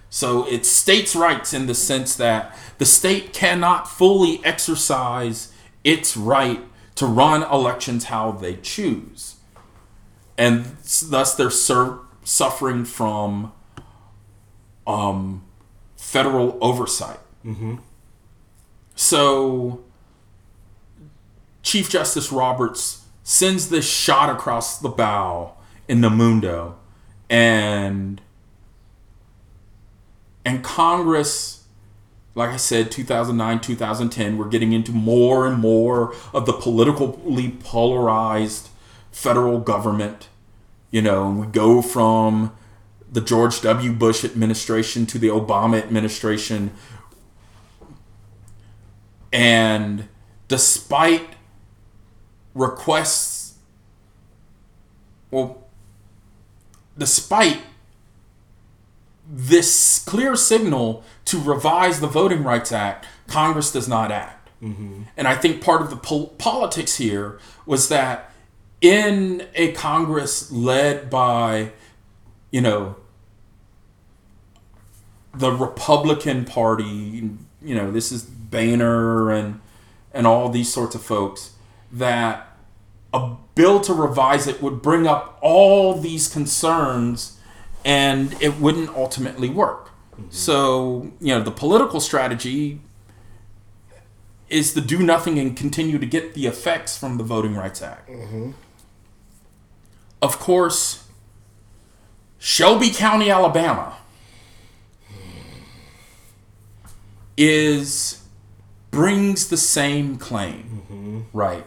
So 0.08 0.46
it's 0.46 0.68
states' 0.68 1.14
rights 1.16 1.52
in 1.52 1.66
the 1.66 1.74
sense 1.74 2.16
that 2.16 2.56
the 2.78 2.86
state 2.86 3.32
cannot 3.32 3.88
fully 3.88 4.40
exercise 4.44 5.52
its 5.84 6.16
right 6.16 6.60
to 6.94 7.06
run 7.06 7.42
elections 7.42 8.04
how 8.04 8.32
they 8.32 8.56
choose. 8.56 9.36
And 10.38 10.76
thus 11.10 11.34
they're 11.34 11.50
sur- 11.50 12.00
suffering 12.24 12.84
from 12.84 13.52
um, 14.86 15.44
federal 15.96 16.56
oversight. 16.60 17.20
Mm-hmm. 17.44 17.76
So 18.94 19.84
Chief 21.66 21.90
Justice 21.90 22.30
Roberts 22.30 23.06
sends 23.24 23.70
this 23.70 23.84
shot 23.84 24.30
across 24.30 24.78
the 24.78 24.88
bow 24.88 25.54
in 25.88 26.00
NAMUDNO 26.00 26.74
and 27.28 28.20
and 30.44 30.62
Congress, 30.62 31.64
like 32.36 32.50
I 32.50 32.56
said, 32.56 32.92
2009, 32.92 33.60
2010, 33.60 34.38
we're 34.38 34.48
getting 34.48 34.72
into 34.72 34.92
more 34.92 35.44
and 35.44 35.58
more 35.58 36.14
of 36.32 36.46
the 36.46 36.52
politically 36.52 37.56
polarized 37.58 38.68
federal 39.10 39.58
government. 39.58 40.28
You 40.92 41.02
know, 41.02 41.32
we 41.32 41.46
go 41.48 41.82
from 41.82 42.56
the 43.10 43.20
George 43.20 43.60
W. 43.62 43.92
Bush 43.92 44.24
administration 44.24 45.04
to 45.06 45.18
the 45.18 45.28
Obama 45.28 45.82
administration. 45.82 46.70
And 49.32 50.06
despite 50.46 51.35
requests, 52.56 53.54
well, 55.30 55.62
despite 56.96 57.60
this 59.28 60.02
clear 60.04 60.34
signal 60.34 61.04
to 61.26 61.40
revise 61.40 62.00
the 62.00 62.06
Voting 62.06 62.42
Rights 62.42 62.72
Act, 62.72 63.06
Congress 63.26 63.70
does 63.70 63.88
not 63.88 64.10
act. 64.10 64.50
Mm-hmm. 64.62 65.02
And 65.16 65.28
I 65.28 65.34
think 65.34 65.62
part 65.62 65.82
of 65.82 65.90
the 65.90 65.96
po- 65.96 66.32
politics 66.38 66.96
here 66.96 67.38
was 67.66 67.88
that 67.88 68.32
in 68.80 69.46
a 69.54 69.72
Congress 69.72 70.50
led 70.50 71.10
by, 71.10 71.72
you 72.50 72.60
know, 72.60 72.96
the 75.34 75.52
Republican 75.52 76.46
Party, 76.46 77.30
you 77.62 77.74
know, 77.74 77.90
this 77.90 78.10
is 78.10 78.22
Boehner 78.22 79.30
and 79.30 79.60
and 80.12 80.26
all 80.26 80.48
these 80.48 80.72
sorts 80.72 80.94
of 80.94 81.02
folks, 81.02 81.55
that 81.92 82.56
a 83.12 83.36
bill 83.54 83.80
to 83.80 83.94
revise 83.94 84.46
it 84.46 84.62
would 84.62 84.82
bring 84.82 85.06
up 85.06 85.38
all 85.40 85.94
these 85.98 86.28
concerns 86.28 87.38
and 87.84 88.36
it 88.42 88.58
wouldn't 88.58 88.90
ultimately 88.90 89.48
work. 89.48 89.90
Mm-hmm. 90.12 90.30
So, 90.30 91.12
you 91.20 91.34
know, 91.34 91.42
the 91.42 91.50
political 91.50 92.00
strategy 92.00 92.80
is 94.48 94.74
to 94.74 94.80
do 94.80 94.98
nothing 94.98 95.38
and 95.38 95.56
continue 95.56 95.98
to 95.98 96.06
get 96.06 96.34
the 96.34 96.46
effects 96.46 96.96
from 96.96 97.16
the 97.16 97.24
Voting 97.24 97.54
Rights 97.54 97.82
Act. 97.82 98.08
Mm-hmm. 98.08 98.52
Of 100.22 100.38
course, 100.38 101.08
Shelby 102.38 102.90
County, 102.90 103.30
Alabama 103.30 103.96
is 107.36 108.22
brings 108.90 109.48
the 109.48 109.56
same 109.56 110.16
claim, 110.16 111.26
right? 111.32 111.66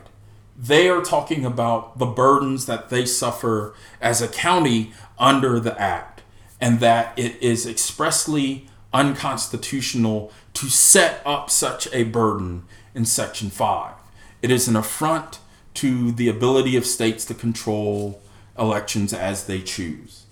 They 0.61 0.89
are 0.89 1.01
talking 1.01 1.45
about 1.45 1.99
the 1.99 2.05
burdens 2.05 2.65
that 2.65 2.89
they 2.89 3.05
suffer 3.05 3.73
as 4.01 4.21
a 4.21 4.27
county 4.27 4.91
under 5.17 5.57
the 5.57 5.79
act, 5.79 6.21
and 6.59 6.81
that 6.81 7.17
it 7.17 7.41
is 7.41 7.65
expressly 7.65 8.67
unconstitutional 8.91 10.33
to 10.55 10.67
set 10.67 11.21
up 11.25 11.49
such 11.49 11.87
a 11.93 12.03
burden 12.03 12.65
in 12.93 13.05
Section 13.05 13.49
5. 13.49 13.93
It 14.41 14.51
is 14.51 14.67
an 14.67 14.75
affront 14.75 15.39
to 15.75 16.11
the 16.11 16.27
ability 16.27 16.75
of 16.75 16.85
states 16.85 17.23
to 17.25 17.33
control 17.33 18.21
elections 18.57 19.13
as 19.13 19.45
they 19.45 19.61
choose. 19.61 20.25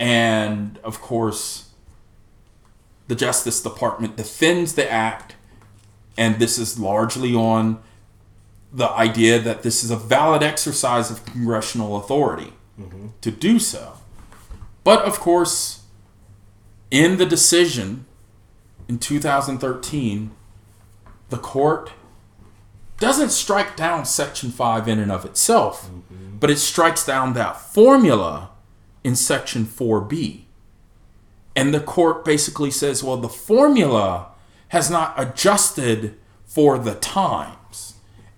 And 0.00 0.80
of 0.82 1.00
course, 1.00 1.70
the 3.06 3.14
Justice 3.14 3.62
Department 3.62 4.16
defends 4.16 4.74
the 4.74 4.90
act, 4.90 5.36
and 6.16 6.40
this 6.40 6.58
is 6.58 6.80
largely 6.80 7.32
on 7.32 7.80
the 8.74 8.90
idea 8.90 9.38
that 9.38 9.62
this 9.62 9.84
is 9.84 9.90
a 9.92 9.96
valid 9.96 10.42
exercise 10.42 11.08
of 11.08 11.24
congressional 11.24 11.96
authority 11.96 12.52
mm-hmm. 12.78 13.08
to 13.20 13.30
do 13.30 13.60
so. 13.60 13.94
But 14.82 15.02
of 15.02 15.20
course, 15.20 15.84
in 16.90 17.16
the 17.16 17.24
decision 17.24 18.04
in 18.88 18.98
2013, 18.98 20.32
the 21.30 21.38
court 21.38 21.92
doesn't 22.98 23.30
strike 23.30 23.76
down 23.76 24.04
Section 24.04 24.50
5 24.50 24.88
in 24.88 24.98
and 24.98 25.12
of 25.12 25.24
itself, 25.24 25.86
mm-hmm. 25.86 26.38
but 26.38 26.50
it 26.50 26.58
strikes 26.58 27.06
down 27.06 27.32
that 27.34 27.60
formula 27.60 28.50
in 29.04 29.14
Section 29.14 29.64
4B. 29.66 30.42
And 31.54 31.72
the 31.72 31.80
court 31.80 32.24
basically 32.24 32.72
says, 32.72 33.04
well, 33.04 33.18
the 33.18 33.28
formula 33.28 34.32
has 34.68 34.90
not 34.90 35.14
adjusted 35.16 36.16
for 36.44 36.78
the 36.78 36.96
times. 36.96 37.56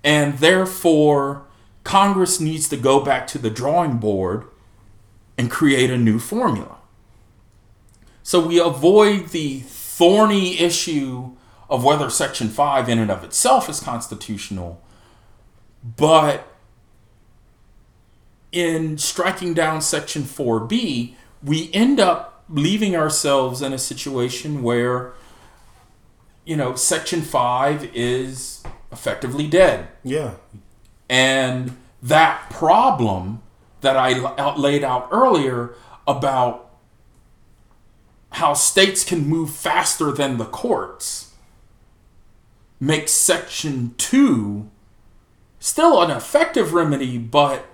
And 0.07 0.38
therefore, 0.38 1.42
Congress 1.82 2.38
needs 2.38 2.68
to 2.68 2.76
go 2.76 3.00
back 3.00 3.26
to 3.26 3.38
the 3.38 3.50
drawing 3.50 3.98
board 3.98 4.44
and 5.36 5.50
create 5.50 5.90
a 5.90 5.98
new 5.98 6.20
formula. 6.20 6.76
So 8.22 8.46
we 8.46 8.61
avoid 8.61 9.30
the 9.30 9.61
thorny 9.61 10.61
issue 10.61 11.32
of 11.68 11.82
whether 11.82 12.09
Section 12.09 12.50
5 12.50 12.88
in 12.88 13.00
and 13.00 13.11
of 13.11 13.24
itself 13.24 13.68
is 13.68 13.80
constitutional, 13.80 14.80
but 15.82 16.54
in 18.52 18.98
striking 18.98 19.54
down 19.54 19.80
Section 19.80 20.22
4B, 20.22 21.14
we 21.42 21.68
end 21.72 21.98
up 21.98 22.44
leaving 22.48 22.94
ourselves 22.94 23.61
in 23.61 23.72
a 23.72 23.78
situation 23.78 24.62
where, 24.62 25.14
you 26.44 26.57
know, 26.57 26.76
Section 26.76 27.22
5 27.22 27.90
is 27.92 28.62
effectively 28.97 29.47
dead. 29.47 29.88
Yeah. 30.03 30.34
And 31.09 31.76
that 32.03 32.49
problem 32.51 33.42
that 33.82 33.97
I 33.97 34.55
laid 34.57 34.82
out 34.82 35.09
earlier 35.12 35.74
about 36.07 36.70
how 38.32 38.55
states 38.55 39.05
can 39.05 39.28
move 39.28 39.51
faster 39.51 40.11
than 40.11 40.38
the 40.38 40.44
courts 40.44 41.34
makes 42.80 43.12
Section 43.12 43.94
2 43.97 44.68
still 45.59 46.03
an 46.03 46.11
effective 46.11 46.72
remedy, 46.72 47.18
but 47.18 47.66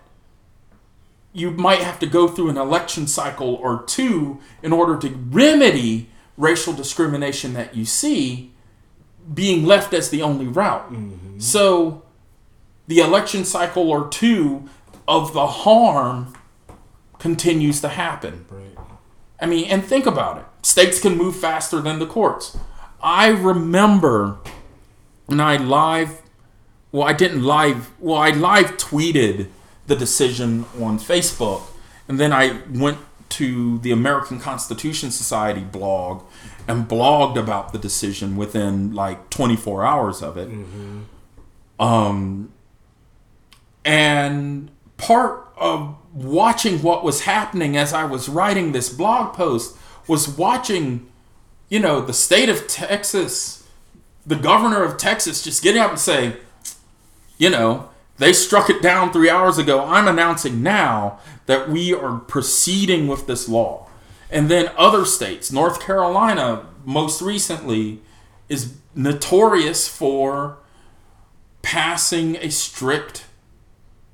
you 1.32 1.50
might 1.50 1.80
have 1.80 1.98
to 1.98 2.06
go 2.06 2.28
through 2.28 2.50
an 2.50 2.58
election 2.58 3.06
cycle 3.06 3.54
or 3.54 3.82
two 3.84 4.38
in 4.62 4.72
order 4.72 4.96
to 4.98 5.08
remedy 5.08 6.10
racial 6.36 6.72
discrimination 6.72 7.54
that 7.54 7.74
you 7.74 7.84
see 7.84 8.51
being 9.32 9.64
left 9.64 9.92
as 9.92 10.10
the 10.10 10.22
only 10.22 10.46
route. 10.46 10.92
Mm-hmm. 10.92 11.38
So 11.38 12.02
the 12.86 12.98
election 12.98 13.44
cycle 13.44 13.90
or 13.90 14.08
two 14.08 14.68
of 15.06 15.32
the 15.32 15.46
harm 15.46 16.34
continues 17.18 17.80
to 17.80 17.88
happen. 17.88 18.46
Right. 18.50 18.76
I 19.40 19.46
mean, 19.46 19.66
and 19.66 19.84
think 19.84 20.06
about 20.06 20.38
it. 20.38 20.44
States 20.64 21.00
can 21.00 21.16
move 21.16 21.36
faster 21.36 21.80
than 21.80 21.98
the 21.98 22.06
courts. 22.06 22.56
I 23.02 23.28
remember 23.28 24.38
when 25.26 25.40
I 25.40 25.56
live, 25.56 26.22
well, 26.92 27.08
I 27.08 27.12
didn't 27.12 27.42
live, 27.42 27.90
well, 27.98 28.18
I 28.18 28.30
live 28.30 28.76
tweeted 28.76 29.48
the 29.86 29.96
decision 29.96 30.64
on 30.80 30.98
Facebook, 30.98 31.62
and 32.06 32.20
then 32.20 32.32
I 32.32 32.60
went 32.70 32.98
to 33.32 33.78
the 33.78 33.90
American 33.90 34.38
Constitution 34.38 35.10
Society 35.10 35.62
blog 35.62 36.22
and 36.68 36.88
blogged 36.88 37.36
about 37.36 37.72
the 37.72 37.78
decision 37.78 38.36
within 38.36 38.94
like 38.94 39.30
24 39.30 39.84
hours 39.84 40.22
of 40.22 40.36
it. 40.36 40.48
Mm-hmm. 40.50 41.00
Um, 41.82 42.52
and 43.84 44.70
part 44.96 45.52
of 45.56 45.96
watching 46.12 46.82
what 46.82 47.02
was 47.02 47.22
happening 47.22 47.76
as 47.76 47.92
I 47.92 48.04
was 48.04 48.28
writing 48.28 48.72
this 48.72 48.88
blog 48.90 49.34
post 49.34 49.76
was 50.06 50.28
watching, 50.28 51.10
you 51.68 51.80
know, 51.80 52.00
the 52.00 52.12
state 52.12 52.48
of 52.48 52.66
Texas, 52.66 53.66
the 54.26 54.36
governor 54.36 54.84
of 54.84 54.98
Texas 54.98 55.42
just 55.42 55.62
getting 55.62 55.80
up 55.80 55.90
and 55.90 55.98
say, 55.98 56.36
you 57.38 57.48
know, 57.48 57.88
they 58.18 58.32
struck 58.32 58.68
it 58.68 58.82
down 58.82 59.12
three 59.12 59.30
hours 59.30 59.58
ago. 59.58 59.84
I'm 59.84 60.06
announcing 60.06 60.62
now 60.62 61.18
that 61.46 61.68
we 61.68 61.94
are 61.94 62.18
proceeding 62.18 63.08
with 63.08 63.26
this 63.26 63.48
law. 63.48 63.88
And 64.30 64.48
then 64.48 64.70
other 64.76 65.04
states, 65.04 65.52
North 65.52 65.80
Carolina, 65.80 66.66
most 66.84 67.20
recently, 67.20 68.00
is 68.48 68.74
notorious 68.94 69.88
for 69.88 70.58
passing 71.62 72.36
a 72.36 72.50
strict 72.50 73.26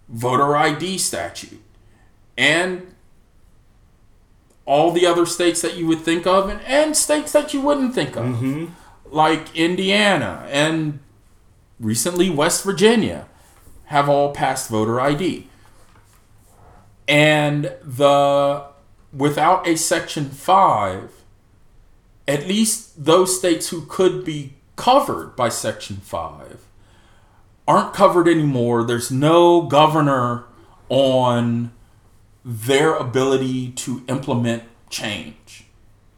voter 0.08 0.56
ID 0.56 0.98
statute. 0.98 1.62
And 2.36 2.94
all 4.64 4.92
the 4.92 5.06
other 5.06 5.24
states 5.24 5.62
that 5.62 5.76
you 5.76 5.86
would 5.86 6.00
think 6.00 6.26
of, 6.26 6.48
and, 6.48 6.60
and 6.62 6.96
states 6.96 7.32
that 7.32 7.54
you 7.54 7.60
wouldn't 7.60 7.94
think 7.94 8.16
of, 8.16 8.24
mm-hmm. 8.24 8.66
like 9.10 9.56
Indiana 9.56 10.46
and 10.50 10.98
recently 11.80 12.28
West 12.28 12.64
Virginia, 12.64 13.26
have 13.86 14.08
all 14.08 14.32
passed 14.34 14.68
voter 14.68 15.00
ID. 15.00 15.47
And 17.08 17.74
the 17.82 18.66
without 19.12 19.66
a 19.66 19.74
section 19.74 20.28
5 20.28 21.24
at 22.28 22.46
least 22.46 23.02
those 23.02 23.36
states 23.36 23.70
who 23.70 23.86
could 23.86 24.22
be 24.22 24.52
covered 24.76 25.34
by 25.34 25.48
section 25.48 25.96
5 25.96 26.66
aren't 27.66 27.94
covered 27.94 28.28
anymore. 28.28 28.84
There's 28.84 29.10
no 29.10 29.62
governor 29.62 30.44
on 30.90 31.72
their 32.44 32.94
ability 32.94 33.72
to 33.72 34.04
implement 34.08 34.64
change. 34.90 35.66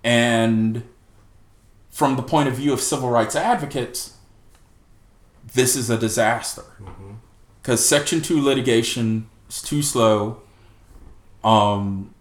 And 0.02 0.84
from 1.90 2.16
the 2.16 2.22
point 2.22 2.48
of 2.48 2.54
view 2.54 2.72
of 2.72 2.80
civil 2.80 3.10
rights 3.10 3.36
advocates, 3.36 4.16
this 5.54 5.76
is 5.76 5.90
a 5.90 5.98
disaster. 5.98 6.64
Because 7.60 7.80
mm-hmm. 7.80 7.96
Section 7.96 8.20
2 8.20 8.40
litigation 8.40 9.28
is 9.48 9.62
too 9.62 9.82
slow. 9.82 10.42
Um, 11.42 12.14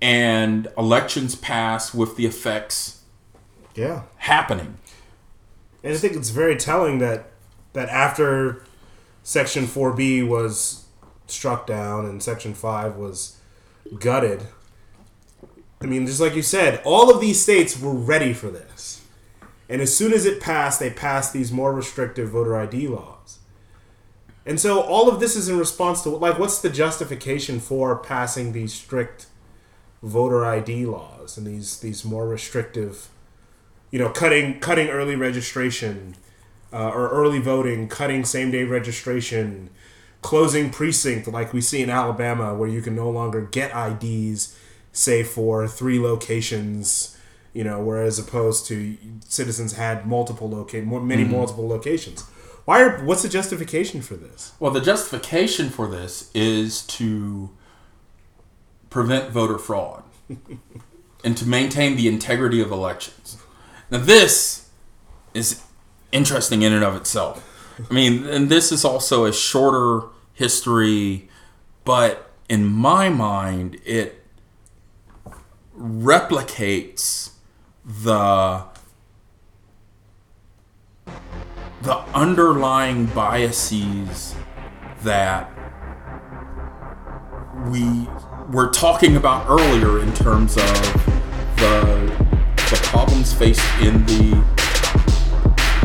and 0.00 0.68
elections 0.76 1.34
pass 1.34 1.94
with 1.94 2.16
the 2.16 2.26
effects 2.26 3.02
yeah 3.74 4.02
happening. 4.16 4.78
I 5.82 5.94
think 5.94 6.14
it's 6.14 6.30
very 6.30 6.56
telling 6.56 6.98
that 6.98 7.30
that 7.72 7.88
after 7.88 8.64
Section 9.22 9.64
4B 9.64 10.26
was 10.26 10.86
struck 11.26 11.66
down 11.66 12.06
and 12.06 12.22
Section 12.22 12.54
5 12.54 12.96
was 12.96 13.38
gutted, 13.98 14.42
I 15.80 15.86
mean, 15.86 16.06
just 16.06 16.20
like 16.20 16.34
you 16.34 16.42
said, 16.42 16.80
all 16.84 17.10
of 17.10 17.20
these 17.20 17.42
states 17.42 17.78
were 17.80 17.92
ready 17.92 18.32
for 18.32 18.50
this. 18.50 19.02
And 19.68 19.82
as 19.82 19.96
soon 19.96 20.12
as 20.12 20.24
it 20.24 20.40
passed, 20.40 20.78
they 20.78 20.90
passed 20.90 21.32
these 21.32 21.50
more 21.50 21.72
restrictive 21.72 22.30
voter 22.30 22.56
ID 22.56 22.88
laws. 22.88 23.13
And 24.46 24.60
so 24.60 24.80
all 24.80 25.08
of 25.08 25.20
this 25.20 25.36
is 25.36 25.48
in 25.48 25.58
response 25.58 26.02
to, 26.02 26.10
like, 26.10 26.38
what's 26.38 26.60
the 26.60 26.68
justification 26.68 27.60
for 27.60 27.96
passing 27.96 28.52
these 28.52 28.74
strict 28.74 29.26
voter 30.02 30.44
ID 30.44 30.84
laws 30.84 31.38
and 31.38 31.46
these, 31.46 31.80
these 31.80 32.04
more 32.04 32.28
restrictive, 32.28 33.08
you 33.90 33.98
know, 33.98 34.10
cutting, 34.10 34.60
cutting 34.60 34.88
early 34.88 35.16
registration, 35.16 36.14
uh, 36.74 36.88
or 36.90 37.08
early 37.08 37.38
voting, 37.38 37.88
cutting 37.88 38.24
same 38.24 38.50
day 38.50 38.64
registration, 38.64 39.70
closing 40.20 40.70
precinct 40.70 41.26
like 41.28 41.52
we 41.52 41.60
see 41.60 41.80
in 41.80 41.88
Alabama, 41.88 42.54
where 42.54 42.68
you 42.68 42.82
can 42.82 42.94
no 42.96 43.08
longer 43.08 43.42
get 43.42 43.70
IDs, 43.74 44.58
say 44.92 45.22
for 45.22 45.66
three 45.68 45.98
locations, 45.98 47.16
You 47.54 47.62
know, 47.62 47.80
whereas 47.80 48.18
opposed 48.18 48.66
to 48.66 48.96
citizens 49.28 49.74
had 49.74 50.06
multiple 50.06 50.50
locate 50.50 50.84
many 50.84 51.22
mm-hmm. 51.22 51.32
multiple 51.32 51.68
locations. 51.68 52.24
Why 52.64 52.80
are 52.80 53.04
what's 53.04 53.22
the 53.22 53.28
justification 53.28 54.00
for 54.00 54.14
this? 54.14 54.52
Well, 54.58 54.70
the 54.70 54.80
justification 54.80 55.68
for 55.68 55.86
this 55.86 56.30
is 56.34 56.82
to 56.86 57.50
prevent 58.88 59.30
voter 59.30 59.58
fraud 59.58 60.04
and 61.24 61.36
to 61.36 61.46
maintain 61.46 61.96
the 61.96 62.08
integrity 62.08 62.60
of 62.60 62.70
elections. 62.70 63.38
Now, 63.90 63.98
this 63.98 64.70
is 65.34 65.62
interesting 66.12 66.62
in 66.62 66.72
and 66.72 66.84
of 66.84 66.96
itself. 66.96 67.50
I 67.90 67.92
mean, 67.92 68.24
and 68.26 68.48
this 68.48 68.70
is 68.72 68.84
also 68.84 69.24
a 69.24 69.32
shorter 69.32 70.06
history, 70.32 71.28
but 71.84 72.30
in 72.48 72.64
my 72.64 73.08
mind, 73.08 73.80
it 73.84 74.24
replicates 75.76 77.32
the 77.84 78.64
the 81.84 81.98
underlying 82.14 83.04
biases 83.06 84.34
that 85.02 85.50
we 87.68 88.08
were 88.50 88.70
talking 88.70 89.16
about 89.16 89.46
earlier 89.50 90.00
in 90.00 90.10
terms 90.14 90.56
of 90.56 90.64
the 91.56 92.14
the 92.70 92.80
problems 92.84 93.34
faced 93.34 93.60
in 93.82 94.04
the 94.06 94.30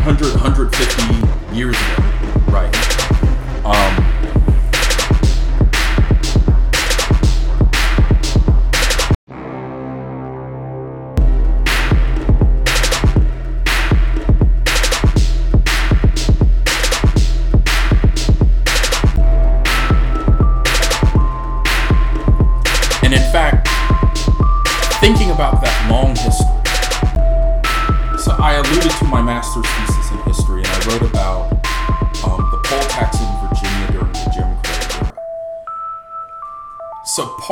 100 0.06 0.34
150 0.36 1.56
years 1.56 1.76
ago 1.76 2.04
right 2.48 2.79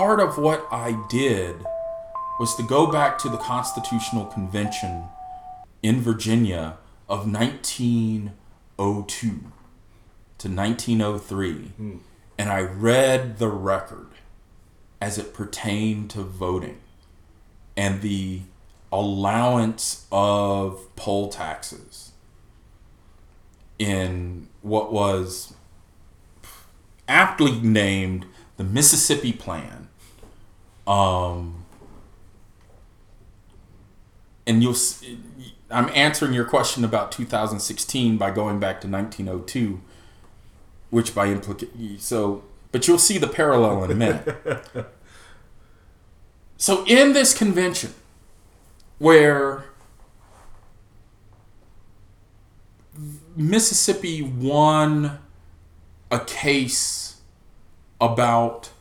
part 0.08 0.22
of 0.22 0.38
what 0.38 0.66
I 0.72 0.94
did 1.10 1.66
was 2.40 2.56
to 2.56 2.64
go 2.64 2.90
back 2.90 3.18
to 3.18 3.28
the 3.28 3.36
Constitutional 3.36 4.24
Convention 4.24 5.04
in 5.84 6.00
Virginia 6.00 6.78
of 7.10 7.30
1902 7.30 9.28
to 9.28 10.48
1903, 10.48 11.54
hmm. 11.54 11.98
and 12.38 12.50
I 12.50 12.62
read 12.62 13.38
the 13.38 13.50
record 13.50 14.08
as 15.02 15.18
it 15.18 15.34
pertained 15.34 16.10
to 16.12 16.22
voting 16.22 16.80
and 17.76 18.02
the 18.02 18.44
allowance 18.94 20.08
of 20.10 20.88
poll 20.96 21.28
taxes 21.28 22.14
in 23.78 24.48
what 24.62 24.94
was 24.94 25.54
aptly 27.10 27.60
named 27.60 28.26
the 28.56 28.64
Mississippi 28.64 29.34
Plan 29.34 29.87
um, 30.88 31.66
and 34.48 34.64
you'll, 34.64 34.78
I'm 35.70 35.90
answering 35.94 36.34
your 36.34 36.46
question 36.46 36.86
about 36.86 37.12
2016 37.12 38.18
by 38.18 38.32
going 38.32 38.60
back 38.60 38.80
to 38.82 38.88
1902, 38.88 39.82
which 40.90 41.14
by 41.14 41.28
implication, 41.28 42.00
so, 42.00 42.44
but 42.72 42.88
you'll 42.88 42.98
see 42.98 43.18
the 43.18 43.28
parallel 43.28 43.84
in 43.84 43.92
a 43.92 43.96
minute. 43.96 44.88
so 46.56 46.86
in 46.88 47.12
this 47.12 47.38
convention, 47.38 47.94
where 48.98 49.66
Mississippi 53.36 54.22
won 54.22 55.20
a 56.10 56.20
case 56.22 57.22
about 58.00 58.72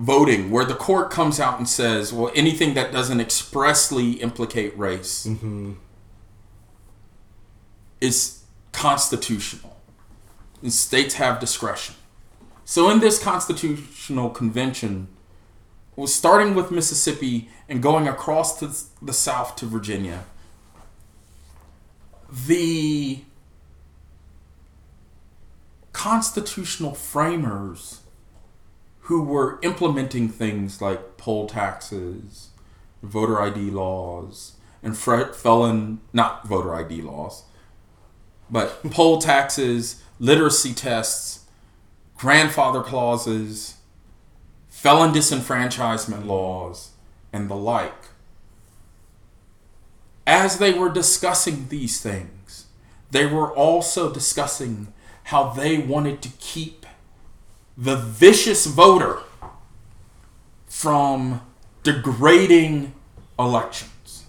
voting 0.00 0.50
where 0.50 0.64
the 0.64 0.74
court 0.74 1.10
comes 1.10 1.38
out 1.38 1.58
and 1.58 1.68
says, 1.68 2.10
well, 2.10 2.32
anything 2.34 2.72
that 2.72 2.90
doesn't 2.90 3.20
expressly 3.20 4.12
implicate 4.12 4.76
race 4.76 5.26
mm-hmm. 5.26 5.74
is 8.00 8.42
constitutional. 8.72 9.76
And 10.62 10.72
states 10.72 11.14
have 11.14 11.38
discretion. 11.38 11.96
So 12.64 12.90
in 12.90 13.00
this 13.00 13.22
constitutional 13.22 14.30
convention, 14.30 15.08
was 15.96 16.14
starting 16.14 16.54
with 16.54 16.70
Mississippi 16.70 17.50
and 17.68 17.82
going 17.82 18.08
across 18.08 18.58
to 18.60 18.70
the 19.04 19.12
south 19.12 19.54
to 19.56 19.66
Virginia. 19.66 20.24
The 22.32 23.22
constitutional 25.92 26.94
framers 26.94 27.99
who 29.02 29.22
were 29.22 29.58
implementing 29.62 30.28
things 30.28 30.80
like 30.80 31.16
poll 31.16 31.46
taxes, 31.48 32.50
voter 33.02 33.40
ID 33.40 33.70
laws, 33.70 34.56
and 34.82 34.96
felon, 34.96 36.00
not 36.12 36.46
voter 36.46 36.74
ID 36.74 37.02
laws, 37.02 37.44
but 38.50 38.82
poll 38.90 39.18
taxes, 39.18 40.02
literacy 40.18 40.74
tests, 40.74 41.46
grandfather 42.16 42.82
clauses, 42.82 43.76
felon 44.68 45.12
disenfranchisement 45.12 46.26
laws, 46.26 46.90
and 47.32 47.48
the 47.48 47.56
like. 47.56 47.94
As 50.26 50.58
they 50.58 50.72
were 50.72 50.90
discussing 50.90 51.68
these 51.68 52.00
things, 52.00 52.66
they 53.10 53.26
were 53.26 53.52
also 53.52 54.12
discussing 54.12 54.92
how 55.24 55.50
they 55.50 55.78
wanted 55.78 56.22
to 56.22 56.28
keep 56.38 56.79
the 57.80 57.96
vicious 57.96 58.66
voter 58.66 59.20
from 60.66 61.40
degrading 61.82 62.92
elections. 63.38 64.24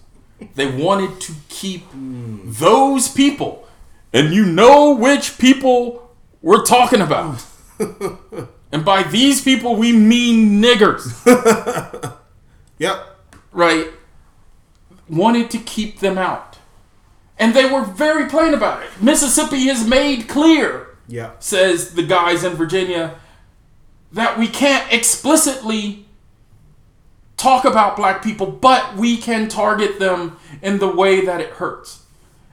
They 0.54 0.66
wanted 0.66 1.20
to 1.20 1.34
keep 1.50 1.84
those 1.92 3.08
people, 3.08 3.68
and 4.12 4.32
you 4.32 4.46
know 4.46 4.94
which 4.94 5.38
people 5.38 6.10
we're 6.40 6.64
talking 6.64 7.02
about. 7.02 7.44
and 8.72 8.84
by 8.84 9.02
these 9.02 9.42
people, 9.42 9.76
we 9.76 9.92
mean 9.92 10.62
niggers. 10.62 11.12
yep. 12.78 13.18
Right? 13.52 13.88
Wanted 15.08 15.50
to 15.50 15.58
keep 15.58 16.00
them 16.00 16.16
out. 16.16 16.58
And 17.38 17.54
they 17.54 17.70
were 17.70 17.84
very 17.84 18.28
plain 18.28 18.54
about 18.54 18.82
it. 18.82 18.90
Mississippi 19.00 19.66
has 19.66 19.86
made 19.86 20.28
clear, 20.28 20.96
yeah. 21.06 21.32
says 21.38 21.94
the 21.94 22.02
guys 22.02 22.44
in 22.44 22.54
Virginia, 22.54 23.18
that 24.12 24.38
we 24.38 24.46
can't 24.48 24.92
explicitly 24.92 26.06
talk 27.36 27.64
about 27.64 27.96
black 27.96 28.22
people, 28.22 28.46
but 28.46 28.96
we 28.96 29.16
can 29.16 29.48
target 29.48 29.98
them 29.98 30.36
in 30.60 30.78
the 30.78 30.94
way 30.94 31.24
that 31.24 31.40
it 31.40 31.50
hurts. 31.50 32.04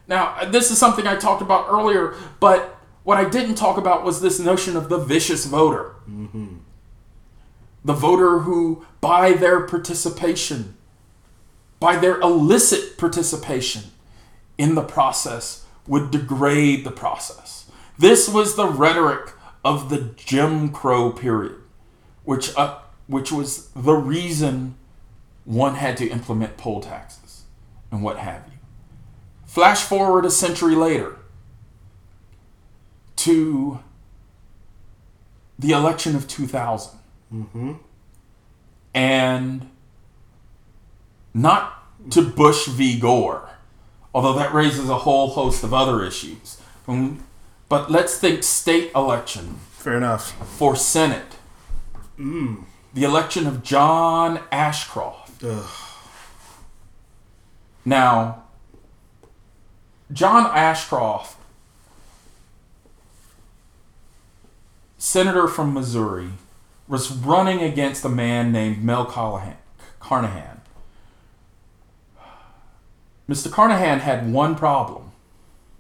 Now, 0.08 0.46
this 0.46 0.72
is 0.72 0.80
something 0.80 1.06
I 1.06 1.16
talked 1.16 1.42
about 1.42 1.68
earlier, 1.70 2.16
but 2.40 2.78
what 3.04 3.18
I 3.18 3.30
didn't 3.30 3.56
talk 3.56 3.78
about 3.78 4.04
was 4.04 4.22
this 4.22 4.40
notion 4.40 4.76
of 4.76 4.90
the 4.90 4.98
vicious 4.98 5.46
voter. 5.46 5.96
Mm-hmm. 6.10 6.58
The 7.86 7.94
voter 7.94 8.40
who, 8.40 8.86
by 9.00 9.34
their 9.34 9.62
participation, 9.62 10.76
by 11.80 11.98
their 11.98 12.20
illicit 12.20 12.98
participation 12.98 13.84
in 14.58 14.76
the 14.76 14.84
process, 14.84 15.66
would 15.88 16.12
degrade 16.12 16.84
the 16.84 16.92
process. 16.92 17.70
This 17.98 18.28
was 18.28 18.56
the 18.56 18.68
rhetoric 18.68 19.34
of 19.64 19.90
the 19.90 20.14
Jim 20.16 20.70
Crow 20.72 21.12
period, 21.12 21.56
which 22.24 22.56
uh, 22.58 22.80
which 23.08 23.32
was 23.32 23.70
the 23.70 23.94
reason 23.94 24.76
one 25.46 25.76
had 25.76 25.98
to 25.98 26.08
implement 26.08 26.58
poll 26.58 26.82
taxes 26.82 27.44
and 27.92 28.04
what 28.04 28.18
have 28.18 28.44
you. 28.48 28.60
Flash 29.46 29.82
forward 29.82 30.26
a 30.26 30.32
century 30.32 30.76
later 30.76 31.18
to 33.16 33.80
the 35.58 35.72
election 35.72 36.16
of 36.16 36.28
2000. 36.28 37.00
Mm-hmm. 37.34 37.74
And 38.94 39.70
not 41.34 42.12
to 42.12 42.22
Bush 42.22 42.68
v. 42.68 42.98
Gore, 43.00 43.50
although 44.14 44.34
that 44.34 44.54
raises 44.54 44.90
a 44.90 45.00
whole 45.00 45.30
host 45.30 45.64
of 45.64 45.74
other 45.74 46.04
issues. 46.04 46.62
From 46.86 47.24
but 47.70 47.90
let's 47.92 48.18
think 48.18 48.44
state 48.44 48.92
election. 48.96 49.60
Fair 49.72 49.98
enough. 49.98 50.32
For 50.58 50.76
Senate. 50.76 51.36
Mm. 52.20 52.66
The 52.94 53.04
election 53.04 53.48
of 53.48 53.64
John 53.64 54.42
Ashcroft. 54.52 55.44
Ugh. 55.44 55.70
Now, 57.86 58.44
John 60.12 60.48
Ashcroft, 60.56 61.38
senator 64.98 65.48
from 65.48 65.74
Missouri, 65.74 66.32
was 66.88 67.12
running 67.12 67.62
against 67.62 68.04
a 68.04 68.10
man 68.10 68.52
named 68.52 68.84
Mel 68.84 69.06
Callahan, 69.06 69.58
Carnahan. 70.00 70.62
Mr. 73.30 73.52
Carnahan 73.52 74.00
had 74.00 74.34
one 74.34 74.56
problem 74.56 75.12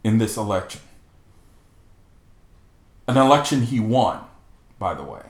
in 0.03 0.20
this 0.20 0.38
election. 0.38 0.82
An 3.10 3.18
election 3.18 3.64
he 3.64 3.80
won, 3.80 4.19
by 4.77 4.94
the 4.94 5.02
way. 5.02 5.23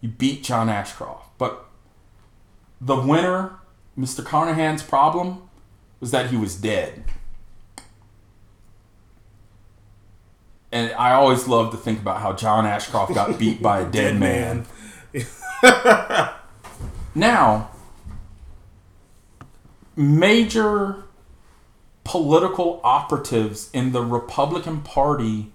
He 0.00 0.06
beat 0.06 0.44
John 0.44 0.68
Ashcroft. 0.68 1.36
But 1.36 1.64
the 2.80 2.94
winner, 2.94 3.58
Mr. 3.98 4.24
Carnahan's 4.24 4.84
problem, 4.84 5.50
was 5.98 6.12
that 6.12 6.30
he 6.30 6.36
was 6.36 6.54
dead. 6.54 7.02
And 10.70 10.92
I 10.92 11.10
always 11.14 11.48
love 11.48 11.72
to 11.72 11.76
think 11.76 11.98
about 11.98 12.20
how 12.20 12.34
John 12.34 12.66
Ashcroft 12.66 13.14
got 13.14 13.36
beat 13.40 13.60
by 13.60 13.80
a 13.80 13.90
dead, 13.90 14.20
man. 14.20 14.64
now, 17.16 17.72
major 19.96 21.02
political 22.04 22.80
operatives 22.84 23.70
in 23.72 23.90
the 23.90 24.04
Republican 24.04 24.82
Party 24.82 25.51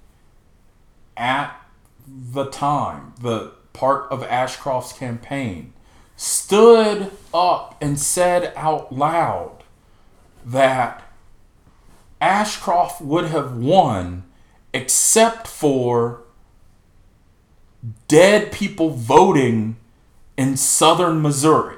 at 1.18 1.60
the 2.08 2.46
time, 2.46 3.14
the 3.20 3.52
part 3.74 4.10
of 4.12 4.24
Ashcroft's 4.24 4.94
campaign, 4.94 5.74
stood 6.16 7.12
up 7.34 7.76
and 7.82 8.00
said 8.00 8.54
out 8.56 8.94
loud 8.94 9.64
that 10.46 11.04
Ashcroft 12.22 13.02
would 13.02 13.26
have 13.26 13.56
won 13.56 14.24
except 14.74 15.48
for 15.48 16.22
dead 18.08 18.52
people 18.52 18.90
voting 18.90 19.78
in 20.36 20.58
southern 20.58 21.22
Missouri. 21.22 21.78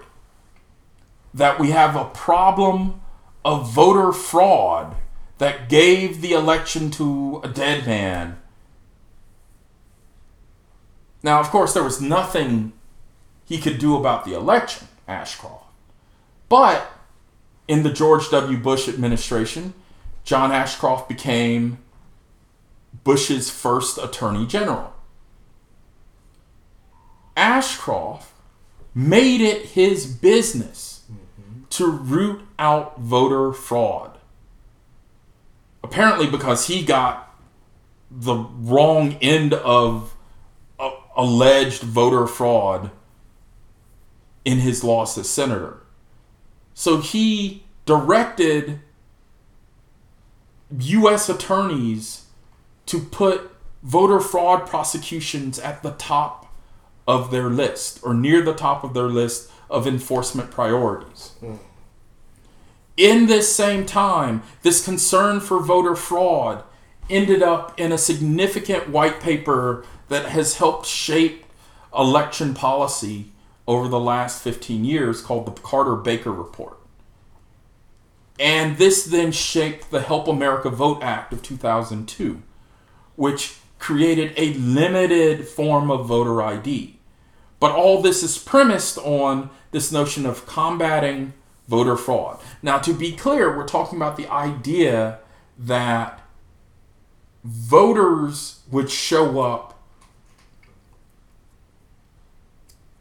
That 1.33 1.59
we 1.59 1.71
have 1.71 1.95
a 1.95 2.05
problem 2.05 3.01
of 3.43 3.71
voter 3.71 4.11
fraud 4.11 4.95
that 5.37 5.69
gave 5.69 6.21
the 6.21 6.33
election 6.33 6.91
to 6.91 7.41
a 7.43 7.47
dead 7.47 7.85
man. 7.85 8.39
Now, 11.21 11.39
of 11.39 11.49
course, 11.49 11.73
there 11.73 11.83
was 11.83 12.01
nothing 12.01 12.73
he 13.45 13.59
could 13.59 13.79
do 13.79 13.97
about 13.97 14.25
the 14.25 14.33
election, 14.33 14.87
Ashcroft. 15.07 15.65
But 16.47 16.91
in 17.67 17.83
the 17.83 17.91
George 17.91 18.29
W. 18.29 18.57
Bush 18.57 18.87
administration, 18.87 19.73
John 20.23 20.51
Ashcroft 20.51 21.09
became 21.09 21.79
Bush's 23.03 23.49
first 23.49 23.97
attorney 23.97 24.45
general. 24.45 24.93
Ashcroft 27.35 28.31
made 28.93 29.41
it 29.41 29.67
his 29.67 30.05
business 30.05 31.03
mm-hmm. 31.11 31.63
to 31.69 31.89
root 31.89 32.41
out 32.57 32.99
voter 32.99 33.53
fraud. 33.53 34.17
Apparently, 35.83 36.29
because 36.29 36.67
he 36.67 36.83
got 36.83 37.33
the 38.11 38.35
wrong 38.35 39.13
end 39.21 39.53
of 39.53 40.15
alleged 41.19 41.81
voter 41.81 42.25
fraud 42.25 42.91
in 44.45 44.59
his 44.59 44.85
loss 44.85 45.17
as 45.17 45.29
senator. 45.29 45.81
So 46.73 47.01
he 47.01 47.63
directed 47.85 48.79
U.S. 50.79 51.27
attorneys 51.27 52.25
to 52.85 52.99
put 52.99 53.51
voter 53.83 54.21
fraud 54.21 54.65
prosecutions 54.65 55.59
at 55.59 55.83
the 55.83 55.91
top 55.91 56.47
of 57.05 57.31
their 57.31 57.49
list 57.49 57.99
or 58.01 58.13
near 58.13 58.41
the 58.41 58.53
top 58.53 58.85
of 58.85 58.93
their 58.93 59.09
list 59.09 59.51
of 59.69 59.85
enforcement 59.85 60.49
priorities. 60.51 61.33
Mm. 61.41 61.59
In 62.95 63.25
this 63.25 63.53
same 63.53 63.85
time, 63.85 64.41
this 64.61 64.85
concern 64.85 65.41
for 65.41 65.61
voter 65.61 65.97
fraud 65.97 66.63
ended 67.09 67.41
up 67.41 67.77
in 67.77 67.91
a 67.91 67.97
significant 67.97 68.89
white 68.89 69.19
paper 69.19 69.83
that 70.09 70.25
has 70.25 70.57
helped 70.57 70.85
shape 70.85 71.45
election 71.97 72.53
policy 72.53 73.31
over 73.67 73.87
the 73.87 73.99
last 73.99 74.43
15 74.43 74.83
years 74.83 75.21
called 75.21 75.45
the 75.45 75.61
Carter 75.61 75.95
Baker 75.95 76.31
Report. 76.31 76.77
And 78.39 78.77
this 78.77 79.05
then 79.05 79.31
shaped 79.31 79.91
the 79.91 80.01
Help 80.01 80.27
America 80.27 80.69
Vote 80.69 81.03
Act 81.03 81.33
of 81.33 81.43
2002, 81.43 82.41
which 83.15 83.57
created 83.79 84.33
a 84.37 84.53
limited 84.53 85.47
form 85.47 85.91
of 85.91 86.05
voter 86.05 86.41
ID. 86.41 86.99
But 87.59 87.73
all 87.73 88.01
this 88.01 88.23
is 88.23 88.37
premised 88.37 88.97
on 88.99 89.49
this 89.71 89.91
notion 89.91 90.25
of 90.25 90.45
combating 90.45 91.33
voter 91.67 91.97
fraud. 91.97 92.39
Now, 92.63 92.79
to 92.79 92.93
be 92.93 93.11
clear, 93.11 93.55
we're 93.55 93.67
talking 93.67 93.97
about 93.97 94.17
the 94.17 94.31
idea 94.31 95.19
that 95.57 96.21
voters 97.43 98.61
would 98.71 98.89
show 98.89 99.39
up 99.41 99.68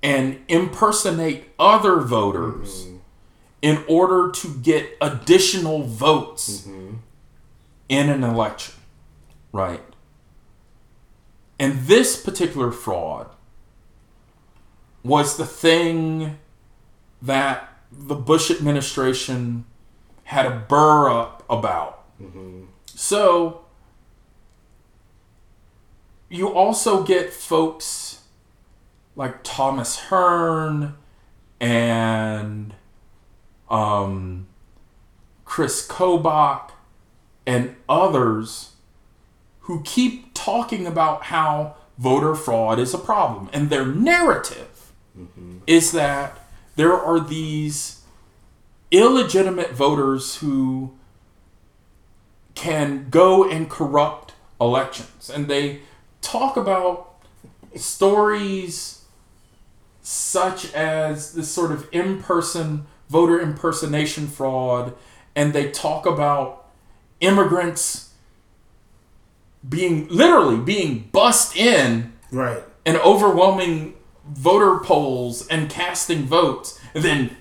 and 0.09 0.40
impersonate 0.48 1.51
other 1.59 2.01
voters 2.01 2.86
mm-hmm. 2.86 2.97
in 3.60 3.85
order 3.86 4.30
to 4.30 4.55
get 4.62 4.97
additional 5.02 5.82
votes 5.82 6.62
mm-hmm. 6.62 6.94
in 7.90 8.09
an 8.09 8.24
election, 8.24 8.74
right? 9.52 9.82
And 11.59 11.80
this 11.80 12.18
particular 12.18 12.72
fraud 12.72 13.28
was 15.05 15.36
the 15.36 15.44
thing 15.44 16.39
that 17.20 17.68
the 17.93 18.14
Bush 18.14 18.51
administration 18.51 19.66
had 20.24 20.47
a 20.47 20.64
burr 20.70 21.10
up 21.10 21.44
about. 21.51 22.02
Mm-hmm. 22.18 22.64
So 22.86 23.66
you 26.30 26.48
also 26.48 27.02
get 27.02 27.30
folks 27.30 28.07
like 29.19 29.43
Thomas 29.43 29.99
Hearne 29.99 30.95
and 31.61 32.73
um, 33.69 34.47
Chris 35.45 35.86
Kobach 35.86 36.70
and 37.45 37.74
others 37.89 38.77
who 39.62 39.82
keep 39.82 40.32
talking 40.35 40.86
about 40.86 41.24
how 41.24 41.74
voter 41.99 42.36
fraud 42.36 42.78
is 42.78 42.95
a 42.95 42.99
problem. 42.99 43.51
And 43.53 43.70
their 43.70 43.85
narrative 43.85 44.93
mm-hmm. 45.19 45.59
is 45.66 45.90
that 45.93 46.39
there 46.77 46.95
are 46.95 47.19
these 47.19 48.03
illegitimate 48.93 49.73
voters 49.73 50.36
who 50.36 50.97
can 52.55 53.09
go 53.11 53.49
and 53.51 53.69
corrupt 53.69 54.35
elections. 54.61 55.28
And 55.28 55.49
they 55.49 55.81
talk 56.20 56.57
about 56.57 57.16
stories 57.74 58.98
such 60.10 60.72
as 60.72 61.35
this 61.35 61.51
sort 61.51 61.70
of 61.70 61.86
in 61.93 62.22
person 62.22 62.86
voter 63.10 63.39
impersonation 63.39 64.26
fraud. 64.26 64.94
And 65.36 65.52
they 65.52 65.70
talk 65.70 66.06
about 66.06 66.66
immigrants 67.20 68.14
being 69.68 70.09
literally 70.09 70.56
being 70.56 71.10
bussed 71.12 71.55
in 71.55 72.14
right. 72.32 72.62
and 72.86 72.97
overwhelming 72.97 73.97
voter 74.26 74.78
polls 74.78 75.47
and 75.48 75.68
casting 75.68 76.22
votes, 76.24 76.80
and 76.94 77.05
then 77.05 77.36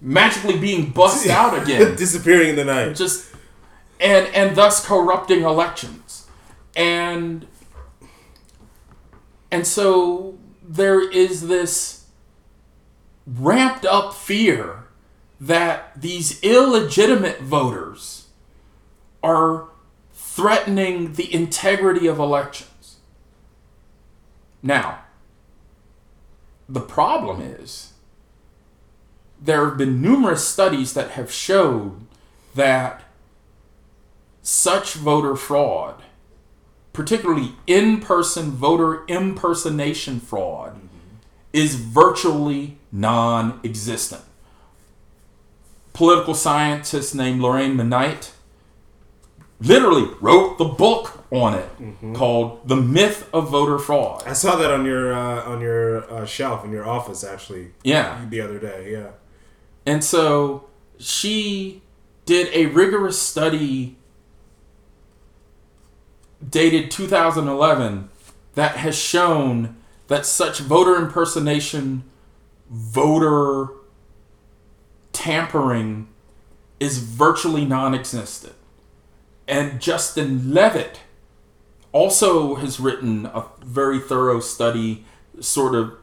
magically 0.00 0.56
being 0.56 0.90
bussed 0.90 1.26
out 1.28 1.60
again, 1.60 1.96
disappearing 1.96 2.50
in 2.50 2.56
the 2.56 2.64
night, 2.64 2.94
just 2.94 3.34
and 3.98 4.28
and 4.28 4.54
thus 4.54 4.86
corrupting 4.86 5.42
elections, 5.42 6.28
and 6.76 7.48
and 9.50 9.66
so 9.66 10.38
there 10.62 11.10
is 11.10 11.48
this 11.48 12.01
ramped 13.26 13.84
up 13.84 14.14
fear 14.14 14.84
that 15.40 16.00
these 16.00 16.40
illegitimate 16.42 17.40
voters 17.40 18.26
are 19.22 19.68
threatening 20.12 21.14
the 21.14 21.32
integrity 21.32 22.06
of 22.06 22.18
elections. 22.18 22.96
Now, 24.62 25.00
the 26.68 26.80
problem 26.80 27.40
is 27.40 27.92
there 29.40 29.68
have 29.68 29.76
been 29.76 30.00
numerous 30.00 30.46
studies 30.46 30.94
that 30.94 31.10
have 31.12 31.32
showed 31.32 32.06
that 32.54 33.02
such 34.42 34.94
voter 34.94 35.36
fraud, 35.36 36.02
particularly 36.92 37.52
in 37.66 38.00
person 38.00 38.52
voter 38.52 39.04
impersonation 39.08 40.20
fraud. 40.20 40.80
Is 41.52 41.74
virtually 41.74 42.78
non 42.90 43.60
existent. 43.64 44.22
political 45.92 46.34
scientist 46.34 47.14
named 47.14 47.40
Lorraine 47.40 47.76
Minnite 47.76 48.32
literally 49.60 50.08
wrote 50.20 50.58
the 50.58 50.64
book 50.64 51.24
on 51.30 51.54
it 51.54 51.68
mm-hmm. 51.80 52.14
called 52.14 52.66
"The 52.66 52.76
Myth 52.76 53.28
of 53.32 53.50
Voter 53.50 53.78
Fraud." 53.78 54.22
I 54.26 54.32
saw 54.32 54.56
that 54.56 54.70
on 54.70 54.84
your 54.84 55.12
uh, 55.12 55.44
on 55.44 55.60
your 55.60 56.10
uh, 56.12 56.26
shelf 56.26 56.64
in 56.64 56.72
your 56.72 56.86
office 56.86 57.24
actually. 57.24 57.72
Yeah, 57.82 58.24
the 58.28 58.40
other 58.40 58.58
day. 58.58 58.92
Yeah, 58.92 59.10
and 59.86 60.02
so 60.02 60.68
she 60.98 61.82
did 62.24 62.48
a 62.54 62.66
rigorous 62.66 63.20
study 63.20 63.96
dated 66.48 66.90
2011 66.90 68.08
that 68.54 68.76
has 68.76 68.96
shown 68.96 69.76
that 70.12 70.26
such 70.26 70.58
voter 70.58 70.96
impersonation, 70.96 72.04
voter 72.70 73.68
tampering 75.12 76.06
is 76.78 76.98
virtually 76.98 77.64
non 77.64 77.94
existent. 77.94 78.54
And 79.48 79.80
Justin 79.80 80.52
Levitt 80.52 81.00
also 81.92 82.56
has 82.56 82.78
written 82.78 83.26
a 83.26 83.46
very 83.64 83.98
thorough 83.98 84.40
study, 84.40 85.04
sort 85.40 85.74
of 85.74 85.94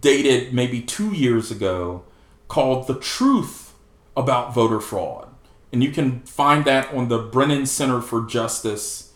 dated 0.00 0.52
maybe 0.52 0.80
two 0.80 1.12
years 1.12 1.50
ago, 1.50 2.04
called 2.48 2.88
The 2.88 2.98
Truth 2.98 3.74
About 4.16 4.52
Voter 4.52 4.80
Fraud. 4.80 5.28
And 5.72 5.82
you 5.82 5.92
can 5.92 6.20
find 6.22 6.64
that 6.64 6.92
on 6.92 7.08
the 7.08 7.18
Brennan 7.18 7.66
Center 7.66 8.00
for 8.00 8.26
Justice 8.26 9.12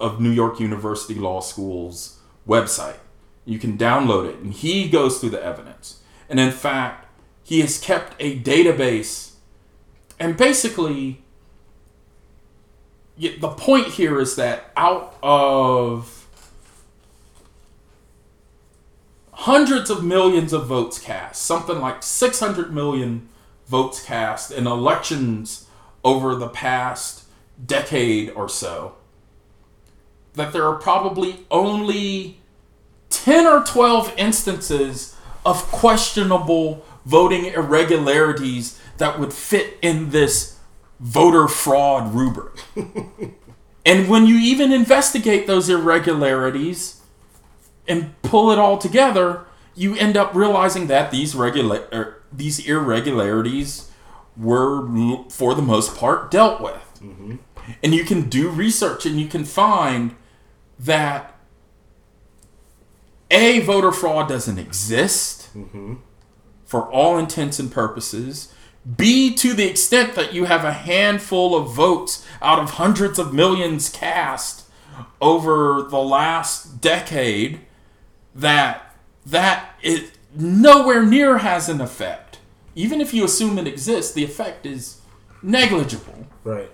of 0.00 0.20
New 0.20 0.30
York 0.30 0.58
University 0.58 1.14
Law 1.14 1.40
School's 1.40 2.18
website. 2.46 2.96
You 3.46 3.58
can 3.58 3.78
download 3.78 4.28
it, 4.28 4.40
and 4.40 4.52
he 4.52 4.88
goes 4.88 5.18
through 5.18 5.30
the 5.30 5.42
evidence. 5.42 6.02
And 6.28 6.38
in 6.38 6.50
fact, 6.50 7.06
he 7.42 7.60
has 7.60 7.78
kept 7.78 8.14
a 8.20 8.38
database, 8.40 9.34
and 10.18 10.36
basically, 10.36 11.22
the 13.16 13.48
point 13.48 13.86
here 13.86 14.20
is 14.20 14.36
that 14.36 14.72
out 14.76 15.16
of 15.22 16.26
hundreds 19.32 19.90
of 19.90 20.02
millions 20.02 20.52
of 20.52 20.66
votes 20.66 20.98
cast, 20.98 21.42
something 21.42 21.78
like 21.78 22.02
600 22.02 22.74
million 22.74 23.28
votes 23.68 24.02
cast 24.04 24.50
in 24.50 24.66
elections 24.66 25.66
over 26.02 26.34
the 26.34 26.48
past 26.48 27.24
decade 27.64 28.30
or 28.30 28.48
so, 28.48 28.96
that 30.34 30.52
there 30.52 30.66
are 30.66 30.76
probably 30.76 31.46
only 31.50 32.40
10 33.24 33.46
or 33.46 33.64
12 33.64 34.12
instances 34.16 35.16
of 35.44 35.62
questionable 35.70 36.84
voting 37.04 37.46
irregularities 37.46 38.80
that 38.98 39.18
would 39.18 39.32
fit 39.32 39.78
in 39.82 40.10
this 40.10 40.58
voter 40.98 41.46
fraud 41.46 42.14
rubric. 42.14 42.54
and 43.86 44.08
when 44.08 44.26
you 44.26 44.36
even 44.36 44.72
investigate 44.72 45.46
those 45.46 45.68
irregularities 45.68 47.00
and 47.86 48.20
pull 48.22 48.50
it 48.50 48.58
all 48.58 48.78
together, 48.78 49.44
you 49.74 49.94
end 49.96 50.16
up 50.16 50.34
realizing 50.34 50.86
that 50.88 51.10
these 51.10 51.34
regula- 51.34 51.86
er, 51.92 52.22
these 52.32 52.66
irregularities 52.66 53.90
were 54.36 54.86
for 55.28 55.54
the 55.54 55.62
most 55.62 55.96
part 55.96 56.30
dealt 56.30 56.60
with. 56.60 57.00
Mm-hmm. 57.00 57.36
And 57.82 57.94
you 57.94 58.04
can 58.04 58.28
do 58.28 58.48
research 58.48 59.06
and 59.06 59.20
you 59.20 59.28
can 59.28 59.44
find 59.44 60.14
that 60.78 61.35
a 63.30 63.60
voter 63.60 63.92
fraud 63.92 64.28
doesn't 64.28 64.58
exist 64.58 65.50
mm-hmm. 65.56 65.94
for 66.64 66.90
all 66.90 67.18
intents 67.18 67.58
and 67.58 67.70
purposes. 67.70 68.52
B, 68.96 69.34
to 69.34 69.52
the 69.52 69.68
extent 69.68 70.14
that 70.14 70.32
you 70.32 70.44
have 70.44 70.64
a 70.64 70.72
handful 70.72 71.56
of 71.56 71.74
votes 71.74 72.24
out 72.40 72.60
of 72.60 72.70
hundreds 72.72 73.18
of 73.18 73.34
millions 73.34 73.88
cast 73.88 74.68
over 75.20 75.82
the 75.82 75.98
last 75.98 76.80
decade, 76.80 77.60
that 78.34 78.94
that 79.24 79.74
it 79.82 80.12
nowhere 80.34 81.04
near 81.04 81.38
has 81.38 81.68
an 81.68 81.80
effect. 81.80 82.38
Even 82.76 83.00
if 83.00 83.12
you 83.12 83.24
assume 83.24 83.58
it 83.58 83.66
exists, 83.66 84.12
the 84.12 84.22
effect 84.22 84.66
is 84.66 85.00
negligible. 85.42 86.26
Right. 86.44 86.70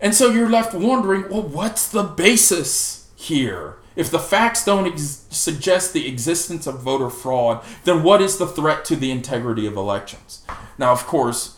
And 0.00 0.14
so 0.14 0.30
you're 0.30 0.48
left 0.48 0.72
wondering, 0.72 1.28
well, 1.28 1.42
what's 1.42 1.88
the 1.88 2.04
basis 2.04 3.10
here? 3.16 3.76
If 3.96 4.10
the 4.10 4.18
facts 4.18 4.64
don't 4.64 4.86
ex- 4.86 5.24
suggest 5.30 5.92
the 5.92 6.06
existence 6.06 6.66
of 6.66 6.80
voter 6.80 7.10
fraud, 7.10 7.64
then 7.84 8.02
what 8.02 8.20
is 8.20 8.36
the 8.36 8.46
threat 8.46 8.84
to 8.86 8.96
the 8.96 9.10
integrity 9.10 9.66
of 9.66 9.76
elections? 9.76 10.44
Now, 10.78 10.92
of 10.92 11.06
course, 11.06 11.56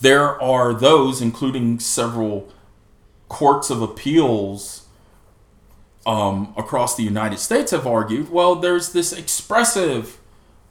there 0.00 0.40
are 0.40 0.74
those, 0.74 1.20
including 1.20 1.80
several 1.80 2.52
courts 3.28 3.70
of 3.70 3.82
appeals 3.82 4.86
um, 6.06 6.54
across 6.56 6.96
the 6.96 7.02
United 7.02 7.38
States, 7.38 7.70
have 7.70 7.86
argued 7.86 8.30
well, 8.30 8.54
there's 8.54 8.92
this 8.92 9.12
expressive 9.12 10.18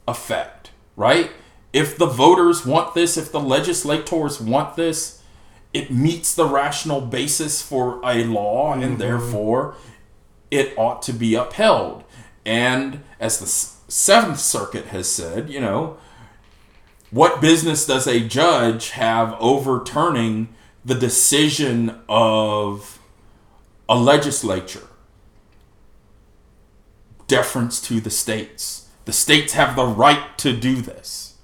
effect, 0.06 0.70
right? 0.96 1.30
If 1.72 1.98
the 1.98 2.06
voters 2.06 2.64
want 2.64 2.94
this, 2.94 3.16
if 3.16 3.30
the 3.30 3.40
legislators 3.40 4.40
want 4.40 4.76
this, 4.76 5.22
it 5.72 5.90
meets 5.90 6.34
the 6.34 6.46
rational 6.46 7.00
basis 7.00 7.60
for 7.60 8.00
a 8.04 8.24
law, 8.24 8.72
and 8.72 8.82
mm-hmm. 8.82 8.96
therefore 8.96 9.74
it 10.50 10.76
ought 10.76 11.02
to 11.02 11.12
be 11.12 11.34
upheld. 11.34 12.04
And 12.44 13.02
as 13.20 13.38
the 13.38 13.46
Seventh 13.46 14.38
Circuit 14.38 14.86
has 14.86 15.08
said, 15.08 15.50
you 15.50 15.60
know, 15.60 15.98
what 17.10 17.40
business 17.40 17.86
does 17.86 18.06
a 18.06 18.20
judge 18.20 18.90
have 18.90 19.36
overturning 19.40 20.48
the 20.84 20.94
decision 20.94 22.00
of 22.08 22.98
a 23.88 23.98
legislature? 23.98 24.86
Deference 27.26 27.80
to 27.82 28.00
the 28.00 28.10
states. 28.10 28.88
The 29.04 29.12
states 29.12 29.54
have 29.54 29.76
the 29.76 29.86
right 29.86 30.36
to 30.38 30.54
do 30.54 30.76
this. 30.76 31.36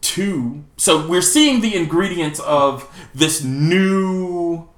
Two, 0.00 0.64
so 0.76 1.06
we're 1.06 1.22
seeing 1.22 1.60
the 1.60 1.76
ingredients 1.76 2.40
of 2.40 2.90
this 3.14 3.44
new 3.44 4.69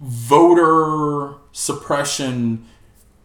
voter 0.00 1.34
suppression 1.52 2.66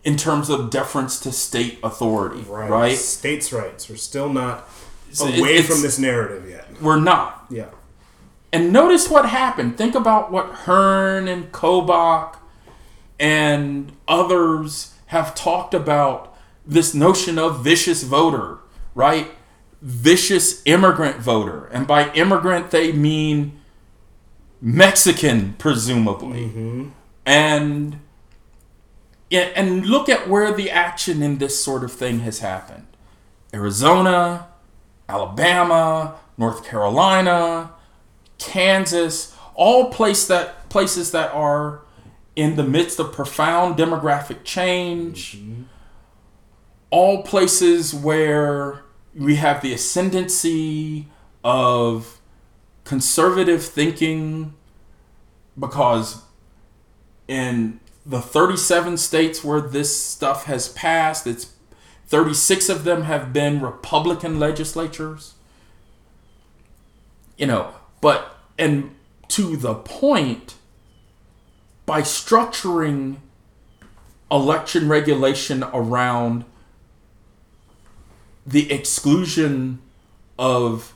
in 0.03 0.17
terms 0.17 0.49
of 0.49 0.69
deference 0.69 1.19
to 1.21 1.31
state 1.31 1.79
authority, 1.83 2.41
right? 2.47 2.69
right? 2.69 2.97
States' 2.97 3.51
rights. 3.51 3.89
We're 3.89 3.95
still 3.95 4.31
not 4.31 4.69
away 5.19 5.61
from 5.61 5.81
this 5.81 5.97
narrative 5.97 6.49
yet. 6.49 6.81
We're 6.81 6.99
not. 6.99 7.45
Yeah. 7.49 7.69
And 8.53 8.71
notice 8.71 9.09
what 9.09 9.27
happened. 9.27 9.77
Think 9.77 9.95
about 9.95 10.31
what 10.31 10.47
Hearne 10.49 11.27
and 11.27 11.51
Kobach 11.51 12.37
and 13.19 13.91
others 14.07 14.93
have 15.07 15.35
talked 15.35 15.73
about 15.73 16.35
this 16.65 16.93
notion 16.93 17.37
of 17.37 17.63
vicious 17.63 18.03
voter, 18.03 18.59
right? 18.93 19.31
Vicious 19.81 20.61
immigrant 20.65 21.17
voter. 21.17 21.65
And 21.67 21.87
by 21.87 22.11
immigrant, 22.13 22.71
they 22.71 22.91
mean 22.91 23.59
Mexican, 24.61 25.53
presumably. 25.57 26.45
Mm-hmm. 26.45 26.89
And 27.25 27.99
yeah, 29.29 29.49
and 29.55 29.85
look 29.85 30.07
at 30.09 30.29
where 30.29 30.53
the 30.53 30.69
action 30.69 31.21
in 31.23 31.39
this 31.39 31.61
sort 31.61 31.83
of 31.83 31.91
thing 31.91 32.19
has 32.19 32.39
happened. 32.39 32.87
Arizona, 33.53 34.47
Alabama, 35.09 36.15
North 36.37 36.65
Carolina, 36.65 37.71
Kansas, 38.37 39.35
all 39.55 39.89
place 39.89 40.27
that 40.27 40.69
places 40.69 41.11
that 41.11 41.31
are 41.33 41.81
in 42.35 42.55
the 42.55 42.63
midst 42.63 42.99
of 42.99 43.13
profound 43.13 43.77
demographic 43.77 44.43
change. 44.43 45.37
Mm-hmm. 45.37 45.63
All 46.91 47.23
places 47.23 47.93
where 47.93 48.83
we 49.15 49.35
have 49.35 49.61
the 49.61 49.73
ascendancy 49.73 51.07
of 51.43 52.19
conservative 52.85 53.65
thinking 53.65 54.53
because 55.59 56.23
in 57.27 57.79
the 58.05 58.21
37 58.21 58.97
states 58.97 59.43
where 59.43 59.59
this 59.59 59.99
stuff 59.99 60.45
has 60.45 60.69
passed, 60.69 61.27
it's 61.27 61.53
36 62.07 62.69
of 62.69 62.83
them 62.83 63.03
have 63.03 63.33
been 63.33 63.59
Republican 63.59 64.39
legislatures. 64.39 65.33
You 67.37 67.47
know, 67.47 67.73
but 67.99 68.37
and 68.57 68.95
to 69.29 69.57
the 69.57 69.73
point 69.73 70.55
by 71.85 72.01
structuring 72.01 73.17
election 74.31 74.87
regulation 74.87 75.63
around 75.63 76.45
the 78.45 78.71
exclusion 78.71 79.81
of 80.37 80.93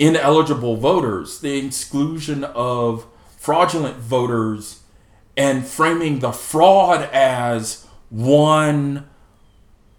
ineligible 0.00 0.76
voters, 0.76 1.40
the 1.40 1.58
exclusion 1.58 2.42
of 2.44 3.06
fraudulent 3.36 3.96
voters, 3.98 4.82
and 5.36 5.64
framing 5.66 6.18
the 6.18 6.32
fraud 6.32 7.08
as 7.12 7.86
one 8.08 9.08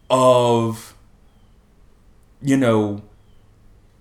of 0.09 0.95
you 2.41 2.57
know, 2.57 3.01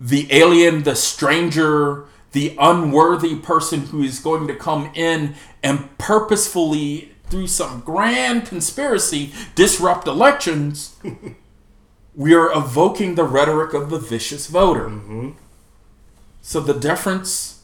the 0.01 0.27
alien, 0.31 0.82
the 0.82 0.97
stranger, 0.97 2.06
the 2.32 2.56
unworthy 2.59 3.36
person 3.36 3.81
who 3.86 4.02
is 4.02 4.18
going 4.18 4.47
to 4.48 4.55
come 4.55 4.90
in 4.94 5.35
and 5.62 5.97
purposefully, 5.98 7.12
through 7.24 7.47
some 7.47 7.81
grand 7.81 8.47
conspiracy, 8.47 9.32
disrupt 9.55 10.09
elections. 10.09 10.97
we 12.14 12.35
are 12.35 12.51
evoking 12.52 13.14
the 13.14 13.24
rhetoric 13.24 13.74
of 13.74 13.90
the 13.90 13.98
vicious 13.98 14.47
voter. 14.47 14.89
Mm-hmm. 14.89 15.31
So 16.43 16.61
the 16.61 16.75
deference 16.75 17.62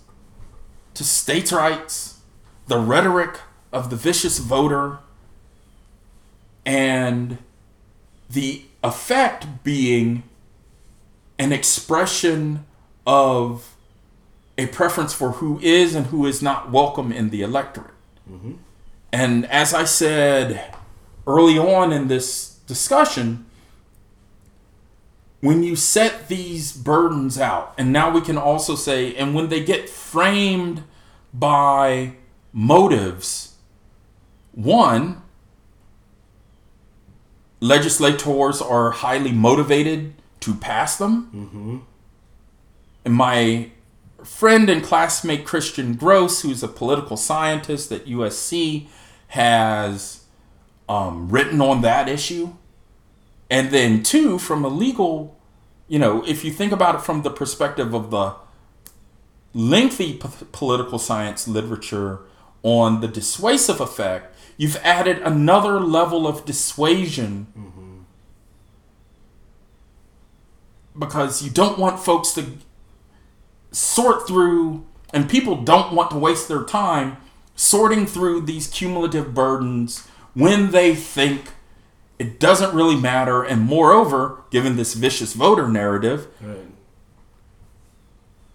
to 0.95 1.05
states' 1.05 1.53
rights, 1.53 2.21
the 2.67 2.79
rhetoric 2.79 3.41
of 3.73 3.91
the 3.91 3.97
vicious 3.97 4.39
voter, 4.39 4.99
and 6.65 7.39
the 8.29 8.63
effect 8.83 9.65
being 9.65 10.23
an 11.39 11.53
expression 11.53 12.65
of 13.07 13.77
a 14.59 14.67
preference 14.67 15.13
for 15.13 15.33
who 15.33 15.61
is 15.61 15.95
and 15.95 16.07
who 16.07 16.27
is 16.27 16.43
not 16.43 16.71
welcome 16.71 17.13
in 17.13 17.31
the 17.31 17.43
electorate. 17.43 17.95
Mm-hmm. 18.31 18.55
And 19.13 19.47
as 19.47 19.75
I 19.75 19.85
said 19.85 20.75
early 21.27 21.59
on 21.59 21.93
in 21.93 22.09
this 22.09 22.57
discussion, 22.67 23.46
when 25.41 25.63
you 25.63 25.77
set 25.77 26.29
these 26.29 26.73
burdens 26.73 27.39
out, 27.39 27.75
and 27.77 27.93
now 27.93 28.11
we 28.11 28.21
can 28.21 28.39
also 28.39 28.75
say, 28.75 29.15
and 29.15 29.35
when 29.35 29.49
they 29.49 29.63
get 29.63 29.89
framed 29.89 30.83
by 31.33 32.15
motives, 32.53 33.55
one, 34.53 35.23
legislators 37.61 38.63
are 38.63 38.91
highly 38.91 39.33
motivated 39.33 40.15
to 40.41 40.55
pass 40.55 40.97
them. 40.97 41.31
Mm-hmm. 41.35 41.79
And 43.05 43.15
my 43.15 43.71
friend 44.25 44.69
and 44.69 44.83
classmate 44.83 45.45
Christian 45.45 45.95
Grose, 45.95 46.43
who's 46.43 46.63
a 46.63 46.69
political 46.69 47.17
scientist 47.17 47.93
at 47.93 48.07
USC, 48.07 48.89
has 49.29 50.25
um, 50.89 51.29
written 51.29 51.61
on 51.61 51.83
that 51.83 52.09
issue. 52.09 52.55
And 53.49 53.71
then, 53.71 54.03
two, 54.03 54.39
from 54.39 54.65
a 54.65 54.69
legal, 54.69 55.39
you 55.89 55.99
know, 55.99 56.25
if 56.27 56.45
you 56.45 56.51
think 56.51 56.73
about 56.73 56.97
it 56.97 57.01
from 57.03 57.23
the 57.23 57.31
perspective 57.31 57.95
of 57.95 58.11
the 58.11 58.35
lengthy 59.55 60.15
p- 60.15 60.29
political 60.53 60.99
science 60.99 61.47
literature 61.47 62.21
on 62.63 63.01
the 63.01 63.09
dissuasive 63.09 63.81
effect, 63.81 64.35
you've 64.57 64.77
added 64.77 65.19
another 65.19 65.79
level 65.79 66.27
of 66.27 66.45
dissuasion 66.45 67.47
mm-hmm. 67.57 67.99
because 70.99 71.43
you 71.43 71.51
don't 71.51 71.79
want 71.79 72.01
folks 72.01 72.33
to 72.33 72.45
sort 73.71 74.27
through, 74.27 74.85
and 75.13 75.29
people 75.31 75.63
don't 75.63 75.93
want 75.93 76.11
to 76.11 76.19
waste 76.19 76.49
their 76.49 76.65
time 76.65 77.19
sorting 77.55 78.07
through 78.07 78.43
these 78.43 78.67
cumulative 78.67 79.33
burdens 79.33 80.07
when 80.35 80.71
they 80.71 80.95
think 80.95 81.53
it 82.19 82.41
doesn't 82.41 82.75
really 82.75 82.97
matter. 82.97 83.43
And 83.43 83.63
moreover, 83.63 84.43
given 84.51 84.77
this 84.77 84.95
vicious 84.95 85.35
voter 85.35 85.69
narrative, 85.69 86.29
right. 86.41 86.59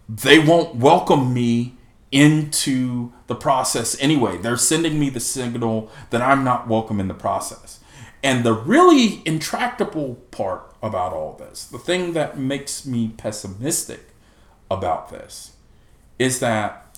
they 0.10 0.40
won't 0.40 0.76
welcome 0.76 1.34
me 1.34 1.78
into 2.12 3.14
the 3.28 3.36
process 3.36 3.96
anyway. 4.02 4.38
They're 4.38 4.58
sending 4.58 5.00
me 5.00 5.10
the 5.10 5.20
signal 5.20 5.90
that 6.10 6.22
I'm 6.22 6.44
not 6.44 6.68
welcome 6.68 7.00
in 7.00 7.08
the 7.08 7.14
process. 7.14 7.80
And 8.24 8.44
the 8.44 8.54
really 8.54 9.22
intractable 9.26 10.16
part 10.32 10.76
about 10.84 11.14
all 11.14 11.34
this, 11.38 11.66
the 11.66 11.80
thing 11.80 12.14
that 12.14 12.38
makes 12.38 12.86
me 12.86 13.14
pessimistic 13.18 14.10
about 14.70 15.10
this, 15.10 15.54
is 16.20 16.40
that 16.40 16.98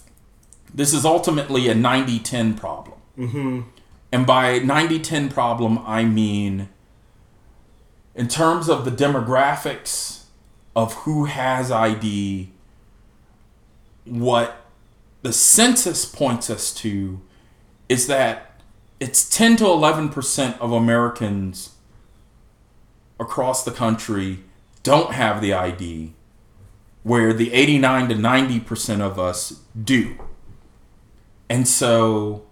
this 0.74 0.94
is 0.94 1.06
ultimately 1.06 1.70
a 1.70 1.76
90 1.76 2.20
10 2.20 2.56
problem. 2.56 2.98
Mm-hmm. 3.18 3.62
And 4.14 4.28
by 4.28 4.60
90 4.60 5.00
10 5.00 5.30
problem, 5.30 5.80
I 5.80 6.06
mean 6.06 6.70
in 8.14 8.28
terms 8.28 8.70
of 8.70 8.86
the 8.86 8.92
demographics 8.92 10.26
of 10.76 10.94
who 10.94 11.26
has 11.26 11.72
ID, 11.72 12.52
what 14.06 14.68
the 15.24 15.34
census 15.34 16.06
points 16.06 16.52
us 16.52 16.72
to 16.76 17.22
is 17.90 18.06
that 18.06 18.62
it's 19.00 19.28
10 19.36 19.58
to 19.58 19.64
11% 19.64 20.60
of 20.60 20.72
Americans 20.72 21.72
across 23.20 23.66
the 23.66 23.72
country 23.72 24.44
don't 24.84 25.14
have 25.14 25.42
the 25.42 25.54
ID, 25.54 26.14
where 27.02 27.34
the 27.34 27.52
89 27.52 28.10
to 28.10 28.16
90% 28.16 29.02
of 29.02 29.18
us 29.18 29.62
do. 29.84 30.18
And 31.50 31.68
so 31.68 32.46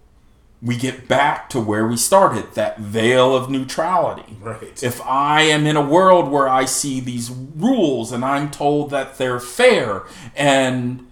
we 0.62 0.76
get 0.76 1.08
back 1.08 1.50
to 1.50 1.60
where 1.60 1.86
we 1.86 1.96
started 1.96 2.54
that 2.54 2.78
veil 2.78 3.34
of 3.34 3.50
neutrality. 3.50 4.36
Right. 4.40 4.80
If 4.82 5.00
I 5.02 5.42
am 5.42 5.66
in 5.66 5.76
a 5.76 5.82
world 5.82 6.30
where 6.30 6.48
I 6.48 6.66
see 6.66 7.00
these 7.00 7.30
rules 7.30 8.12
and 8.12 8.24
I'm 8.24 8.50
told 8.50 8.90
that 8.90 9.18
they're 9.18 9.40
fair 9.40 10.04
and 10.36 11.10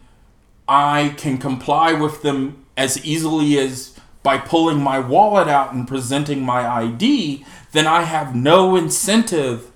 I 0.69 1.15
can 1.17 1.37
comply 1.39 1.93
with 1.93 2.23
them 2.23 2.65
as 2.77 3.05
easily 3.05 3.59
as 3.59 3.99
by 4.23 4.39
pulling 4.39 4.81
my 4.81 5.01
wallet 5.01 5.49
out 5.49 5.73
and 5.73 5.89
presenting 5.89 6.43
my 6.43 6.67
ID, 6.69 7.45
then 7.73 7.89
I 7.89 8.03
have 8.03 8.37
no 8.37 8.77
incentive 8.77 9.73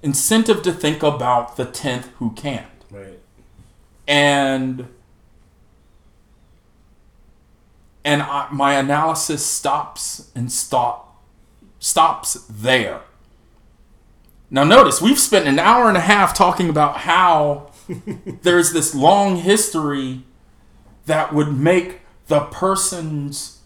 incentive 0.00 0.62
to 0.62 0.72
think 0.72 1.02
about 1.02 1.56
the 1.56 1.64
tenth 1.64 2.08
who 2.18 2.30
can't. 2.32 2.66
Right. 2.88 3.18
And 4.06 4.86
and 8.04 8.22
I, 8.22 8.48
my 8.50 8.74
analysis 8.74 9.44
stops 9.44 10.30
and 10.34 10.50
stop 10.50 11.22
stops 11.78 12.44
there. 12.48 13.02
Now 14.50 14.64
notice 14.64 15.00
we've 15.00 15.18
spent 15.18 15.46
an 15.46 15.58
hour 15.58 15.88
and 15.88 15.96
a 15.96 16.00
half 16.00 16.34
talking 16.34 16.68
about 16.68 16.98
how 16.98 17.70
there's 18.42 18.72
this 18.72 18.94
long 18.94 19.36
history 19.36 20.22
that 21.06 21.32
would 21.32 21.52
make 21.52 22.00
the 22.26 22.40
persons 22.40 23.60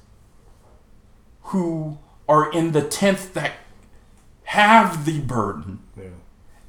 who 1.45 1.99
are 2.29 2.51
in 2.53 2.73
the 2.73 2.83
10th 2.83 3.33
that 3.35 3.53
have 4.45 5.05
the 5.05 5.21
burden 5.21 5.81
yeah. 5.97 6.05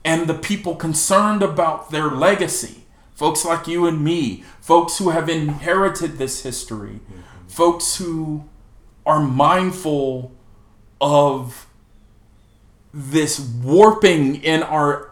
and 0.03 0.27
the 0.27 0.33
people 0.33 0.75
concerned 0.75 1.43
about 1.43 1.91
their 1.91 2.09
legacy 2.09 2.85
folks 3.13 3.45
like 3.45 3.67
you 3.67 3.85
and 3.85 4.03
me 4.03 4.43
folks 4.59 4.97
who 4.97 5.09
have 5.09 5.29
inherited 5.29 6.17
this 6.17 6.43
history 6.43 6.99
mm-hmm. 7.09 7.21
Folks 7.53 7.97
who 7.97 8.43
are 9.05 9.21
mindful 9.21 10.31
of 10.99 11.67
this 12.93 13.39
warping 13.39 14.41
in 14.43 14.63
our 14.63 15.11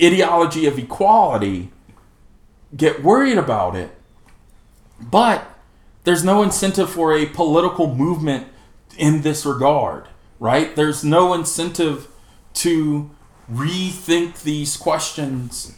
ideology 0.00 0.66
of 0.66 0.78
equality 0.78 1.70
get 2.76 3.02
worried 3.02 3.38
about 3.38 3.74
it 3.74 3.90
but 5.00 5.56
there's 6.04 6.24
no 6.24 6.42
incentive 6.42 6.90
for 6.90 7.12
a 7.16 7.26
political 7.26 7.94
movement 7.94 8.46
in 8.96 9.22
this 9.22 9.44
regard, 9.44 10.06
right? 10.38 10.74
There's 10.74 11.04
no 11.04 11.34
incentive 11.34 12.08
to 12.54 13.10
rethink 13.50 14.42
these 14.42 14.76
questions 14.76 15.76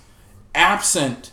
absent 0.55 1.31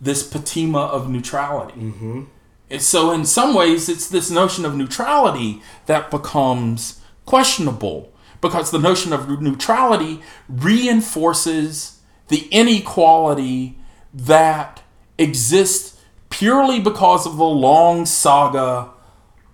this 0.00 0.26
patina 0.26 0.78
of 0.78 1.08
neutrality. 1.08 1.80
Mm-hmm. 1.80 2.24
And 2.70 2.80
so, 2.80 3.12
in 3.12 3.24
some 3.24 3.54
ways, 3.54 3.88
it's 3.88 4.08
this 4.08 4.30
notion 4.30 4.64
of 4.64 4.74
neutrality 4.74 5.62
that 5.86 6.10
becomes 6.10 7.00
questionable 7.26 8.12
because 8.40 8.70
the 8.70 8.78
notion 8.78 9.12
of 9.12 9.40
neutrality 9.40 10.20
reinforces 10.48 12.00
the 12.28 12.48
inequality 12.50 13.78
that 14.12 14.82
exists 15.18 16.00
purely 16.30 16.80
because 16.80 17.26
of 17.26 17.36
the 17.36 17.44
long 17.44 18.06
saga 18.06 18.90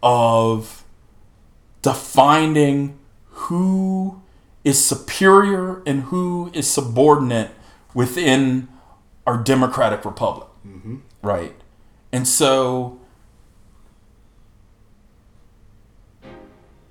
of 0.03 0.85
defining 1.83 2.99
who 3.27 4.23
is 4.65 4.83
superior 4.85 5.83
and 5.87 6.05
who 6.05 6.51
is 6.53 6.71
subordinate 6.71 7.51
within 7.95 8.69
our 9.27 9.37
democratic 9.37 10.05
republic. 10.05 10.49
Mm-hmm. 10.67 10.97
Right. 11.23 11.55
And 12.13 12.27
so 12.27 13.00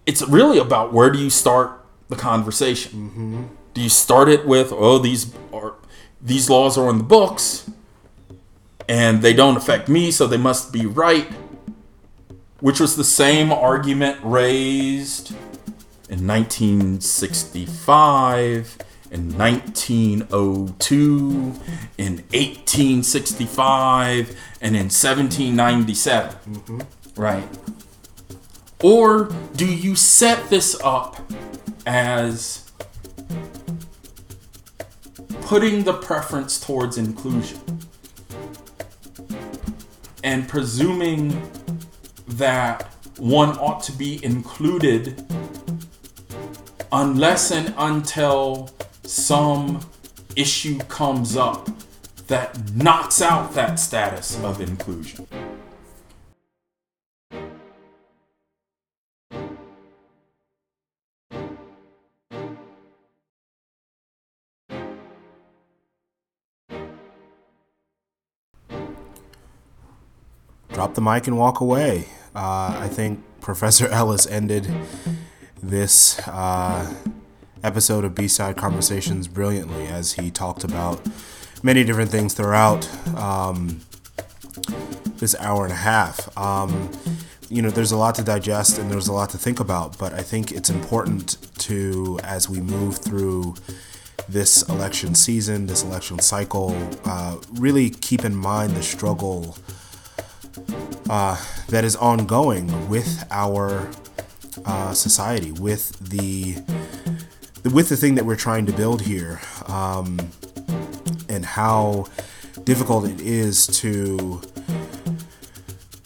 it's 0.10 0.22
really 0.23 0.57
about 0.57 0.91
where 0.91 1.11
do 1.11 1.19
you 1.19 1.30
start 1.30 1.86
the 2.10 2.15
conversation? 2.15 2.91
Mm-hmm. 2.91 3.44
Do 3.76 3.81
you 3.81 3.90
start 3.90 4.27
it 4.27 4.48
with, 4.48 4.73
oh, 4.73 4.98
these 4.98 5.31
are 5.53 5.76
these 6.22 6.49
laws 6.49 6.77
are 6.80 6.90
in 6.90 6.98
the 6.98 7.03
books, 7.03 7.69
and 8.90 9.22
they 9.22 9.34
don't 9.34 9.56
affect 9.56 9.88
me, 9.88 10.10
so 10.10 10.26
they 10.26 10.38
must 10.38 10.73
be 10.73 10.88
right. 10.88 11.31
Which 12.60 12.80
was 12.80 12.95
the 12.98 13.03
same 13.03 13.52
argument 13.53 14.18
raised 14.23 15.30
in 16.10 16.26
1965 16.27 18.77
in 19.11 19.38
1902, 19.38 21.53
in 21.98 22.23
1865, 22.31 24.38
and 24.61 24.76
in 24.76 24.90
1797. 24.90 26.31
Mm-hmm. 26.31 26.81
Right. 27.15 27.48
Or 28.84 29.30
do 29.56 29.65
you 29.65 29.95
set 29.95 30.49
this 30.49 30.80
up 30.84 31.22
as 31.85 32.72
putting 35.41 35.84
the 35.84 35.93
preference 35.93 36.60
towards 36.60 36.97
inclusion 36.97 37.60
and 40.23 40.47
presuming 40.47 41.49
that 42.27 42.93
one 43.18 43.57
ought 43.57 43.84
to 43.84 43.91
be 43.91 44.23
included 44.23 45.26
unless 46.91 47.51
and 47.51 47.73
until 47.77 48.69
some 49.03 49.81
issue 50.35 50.77
comes 50.88 51.35
up 51.35 51.68
that 52.27 52.76
knocks 52.76 53.22
out 53.22 53.53
that 53.56 53.80
status 53.80 54.41
of 54.43 54.61
inclusion. 54.61 55.27
Drop 70.90 70.95
the 70.95 71.02
mic 71.02 71.28
and 71.28 71.38
walk 71.38 71.60
away. 71.60 72.06
Uh, 72.36 72.76
I 72.80 72.88
think 72.88 73.24
Professor 73.41 73.88
Ellis 73.91 74.26
ended 74.26 74.68
this 75.61 76.20
uh, 76.28 76.91
episode 77.64 78.06
of 78.06 78.16
B 78.16 78.28
Side 78.28 78.57
Conversations 78.57 79.28
brilliantly 79.28 79.86
as 79.86 80.14
he 80.14 80.32
talked 80.32 80.64
about 80.64 80.99
many 81.61 81.84
different 81.84 82.10
things 82.10 82.34
throughout 82.34 82.90
um, 83.16 83.82
this 85.18 85.36
hour 85.40 85.64
and 85.64 85.74
a 85.74 85.78
half. 85.78 86.36
Um, 86.36 86.90
you 87.49 87.61
know, 87.61 87.70
there's 87.70 87.91
a 87.91 87.98
lot 87.98 88.16
to 88.16 88.24
digest 88.24 88.80
and 88.80 88.90
there's 88.90 89.07
a 89.07 89.14
lot 89.14 89.30
to 89.32 89.38
think 89.38 89.60
about, 89.60 89.98
but 89.99 90.14
I 90.14 90.22
think 90.24 90.52
it's 90.52 90.72
important 90.72 91.38
to, 91.60 92.20
as 92.24 92.49
we 92.49 92.61
move 92.61 92.98
through 92.98 93.56
this 94.28 94.64
election 94.70 95.14
season, 95.14 95.68
this 95.68 95.84
election 95.84 96.18
cycle, 96.20 96.76
uh, 97.06 97.38
really 97.53 97.91
keep 97.91 98.26
in 98.26 98.36
mind 98.36 98.76
the 98.76 98.84
struggle 98.84 99.56
uh, 101.10 101.44
that 101.69 101.84
is 101.84 101.95
ongoing 101.95 102.90
with 102.90 103.26
our 103.31 103.90
uh, 104.65 104.94
society, 104.94 105.52
with 105.52 105.98
the 105.99 106.57
with 107.72 107.90
the 107.90 107.98
thing 107.98 108.15
that 108.15 108.26
we're 108.26 108.36
trying 108.36 108.65
to 108.65 108.72
build 108.72 109.02
here, 109.02 109.40
um, 109.68 110.19
and 111.27 111.45
how 111.45 112.06
difficult 112.64 113.07
it 113.07 113.19
is 113.19 113.68
to 113.68 114.41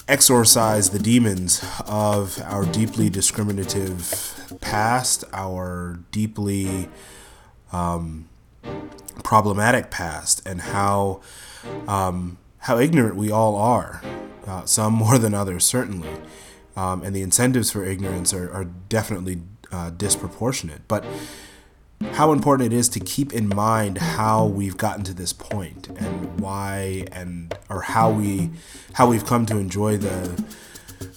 exorcise 0.07 0.89
the 0.89 0.99
demons 0.99 1.63
of 1.87 2.41
our 2.43 2.65
deeply 2.65 3.09
discriminative 3.09 4.57
past, 4.61 5.23
our 5.33 5.99
deeply 6.11 6.87
um, 7.71 8.29
problematic 9.23 9.89
past, 9.91 10.45
and 10.45 10.61
how 10.61 11.21
um, 11.87 12.37
how 12.59 12.77
ignorant 12.77 13.15
we 13.15 13.31
all 13.31 13.55
are 13.55 14.01
uh, 14.47 14.65
some 14.65 14.93
more 15.03 15.17
than 15.17 15.33
others, 15.33 15.65
certainly. 15.65 16.09
Um, 16.75 17.03
and 17.03 17.15
the 17.15 17.21
incentives 17.21 17.71
for 17.71 17.83
ignorance 17.83 18.33
are, 18.33 18.51
are 18.51 18.65
definitely 18.65 19.41
uh, 19.71 19.91
disproportionate. 19.91 20.87
But 20.87 21.05
how 22.13 22.31
important 22.31 22.73
it 22.73 22.75
is 22.75 22.89
to 22.89 22.99
keep 22.99 23.33
in 23.33 23.47
mind 23.47 23.97
how 23.97 24.45
we've 24.45 24.77
gotten 24.77 25.03
to 25.05 25.13
this 25.13 25.33
point 25.33 25.87
and 25.97 26.39
why 26.39 27.05
and 27.11 27.57
or 27.69 27.81
how 27.81 28.11
we 28.11 28.49
how 28.93 29.09
we've 29.09 29.25
come 29.25 29.45
to 29.45 29.57
enjoy 29.57 29.97
the 29.97 30.43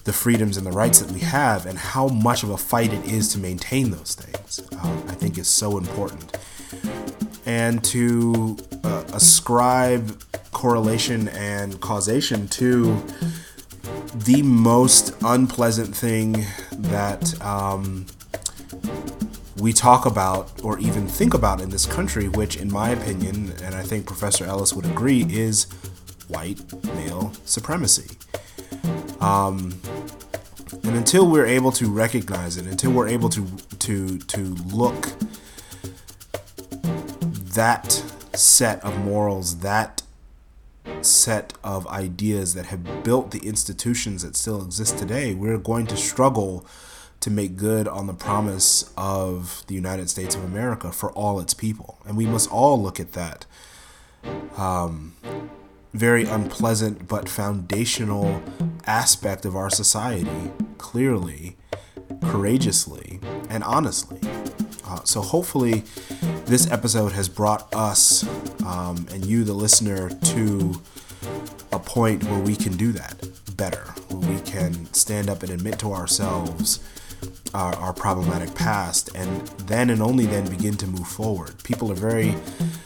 the 0.05 0.13
freedoms 0.13 0.57
and 0.57 0.67
the 0.67 0.73
rights 0.73 1.01
that 1.01 1.11
we 1.11 1.21
have 1.21 1.67
and 1.67 1.79
how 1.79 2.09
much 2.09 2.43
of 2.43 2.51
a 2.51 2.57
fight 2.57 2.93
it 2.93 3.05
is 3.05 3.29
to 3.33 3.39
maintain 3.39 3.91
those 3.91 4.15
things 4.15 4.61
uh, 4.73 5.03
i 5.09 5.15
think 5.15 5.37
is 5.37 5.49
so 5.49 5.77
important 5.77 6.37
and 7.47 7.83
to 7.85 8.57
uh, 8.85 9.05
ascribe 9.15 10.21
correlation 10.53 11.29
and 11.29 11.81
causation 11.81 12.49
to 12.49 13.03
the 14.15 14.43
most 14.43 15.15
unpleasant 15.23 15.95
thing 15.97 16.45
that 16.73 17.41
um, 17.43 18.07
we 19.59 19.73
talk 19.73 20.07
about 20.07 20.51
or 20.63 20.79
even 20.79 21.07
think 21.07 21.35
about 21.35 21.61
in 21.61 21.71
this 21.71 21.87
country, 21.87 22.29
which, 22.29 22.57
in 22.57 22.71
my 22.71 22.91
opinion, 22.91 23.53
and 23.63 23.75
I 23.75 23.83
think 23.83 24.07
Professor 24.07 24.45
Ellis 24.45 24.73
would 24.73 24.87
agree, 24.87 25.25
is 25.29 25.65
white 26.29 26.61
male 26.85 27.33
supremacy. 27.45 28.17
Um, 29.21 29.81
and 30.83 30.97
until 30.97 31.29
we're 31.29 31.47
able 31.47 31.73
to 31.73 31.91
recognize 31.91 32.57
it, 32.57 32.67
until 32.67 32.93
we're 32.93 33.09
able 33.09 33.29
to 33.31 33.47
to 33.79 34.19
to 34.19 34.41
look 34.73 35.09
that 37.57 38.03
set 38.35 38.85
of 38.85 38.99
morals, 38.99 39.61
that 39.61 40.03
set 41.01 41.55
of 41.65 41.87
ideas 41.89 42.55
that 42.55 42.67
have 42.67 43.03
built 43.03 43.31
the 43.31 43.41
institutions 43.41 44.23
that 44.23 44.37
still 44.37 44.63
exist 44.63 44.99
today, 44.99 45.35
we're 45.35 45.59
going 45.59 45.87
to 45.87 45.97
struggle 45.97 46.67
to 47.21 47.31
make 47.31 47.57
good 47.57 47.89
on 47.89 48.07
the 48.07 48.15
promise 48.15 48.93
of 48.97 49.65
the 49.69 49.75
United 49.75 50.11
States 50.11 50.35
of 50.35 50.45
America 50.45 50.93
for 50.93 51.11
all 51.13 51.41
its 51.41 51.55
people. 51.55 51.99
And 52.07 52.17
we 52.17 52.27
must 52.27 52.51
all 52.53 52.81
look 52.81 53.01
at 53.01 53.13
that 53.13 53.47
um, 54.57 55.15
very 55.95 56.25
unpleasant 56.25 57.09
but 57.09 57.27
foundational 57.27 58.43
aspect 58.85 59.47
of 59.47 59.57
our 59.57 59.71
society 59.71 60.53
clearly, 60.77 61.57
courageously, 62.23 63.21
and 63.49 63.63
honestly. 63.65 64.21
Uh, 64.85 65.03
so 65.05 65.21
hopefully, 65.21 65.83
this 66.47 66.71
episode 66.71 67.13
has 67.13 67.29
brought 67.29 67.75
us 67.75 68.25
um, 68.65 69.07
and 69.13 69.25
you, 69.27 69.45
the 69.45 69.53
listener, 69.53 70.11
to 70.11 70.81
a 71.73 71.79
point 71.79 72.23
where 72.25 72.41
we 72.41 72.55
can 72.55 72.77
do 72.77 72.93
that 72.93 73.29
better, 73.57 73.83
where 74.09 74.31
we 74.31 74.41
can 74.43 74.93
stand 74.93 75.29
up 75.29 75.43
and 75.43 75.51
admit 75.51 75.79
to 75.81 75.93
ourselves 75.93 76.81
our, 77.55 77.75
our, 77.77 77.93
problematic 77.93 78.55
past, 78.55 79.11
and 79.15 79.47
then 79.67 79.91
and 79.91 80.03
only 80.03 80.27
then 80.27 80.49
begin 80.49 80.77
to 80.77 80.87
move 80.87 81.07
forward. 81.07 81.63
People 81.65 81.91
are 81.91 81.97
very 81.97 82.33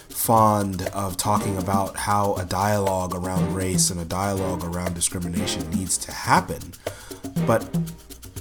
fond 0.08 0.82
of 0.92 1.16
talking 1.16 1.56
about 1.58 1.96
how 1.96 2.34
a 2.34 2.44
dialogue 2.44 3.14
around 3.14 3.54
race 3.54 3.90
and 3.90 4.00
a 4.00 4.04
dialogue 4.04 4.64
around 4.64 4.94
discrimination 4.94 5.68
needs 5.70 5.98
to 5.98 6.12
happen, 6.12 6.60
but 7.46 7.68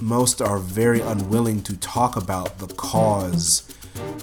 most 0.01 0.41
are 0.41 0.57
very 0.57 1.01
unwilling 1.01 1.61
to 1.63 1.77
talk 1.77 2.15
about 2.15 2.59
the 2.59 2.67
cause 2.67 3.63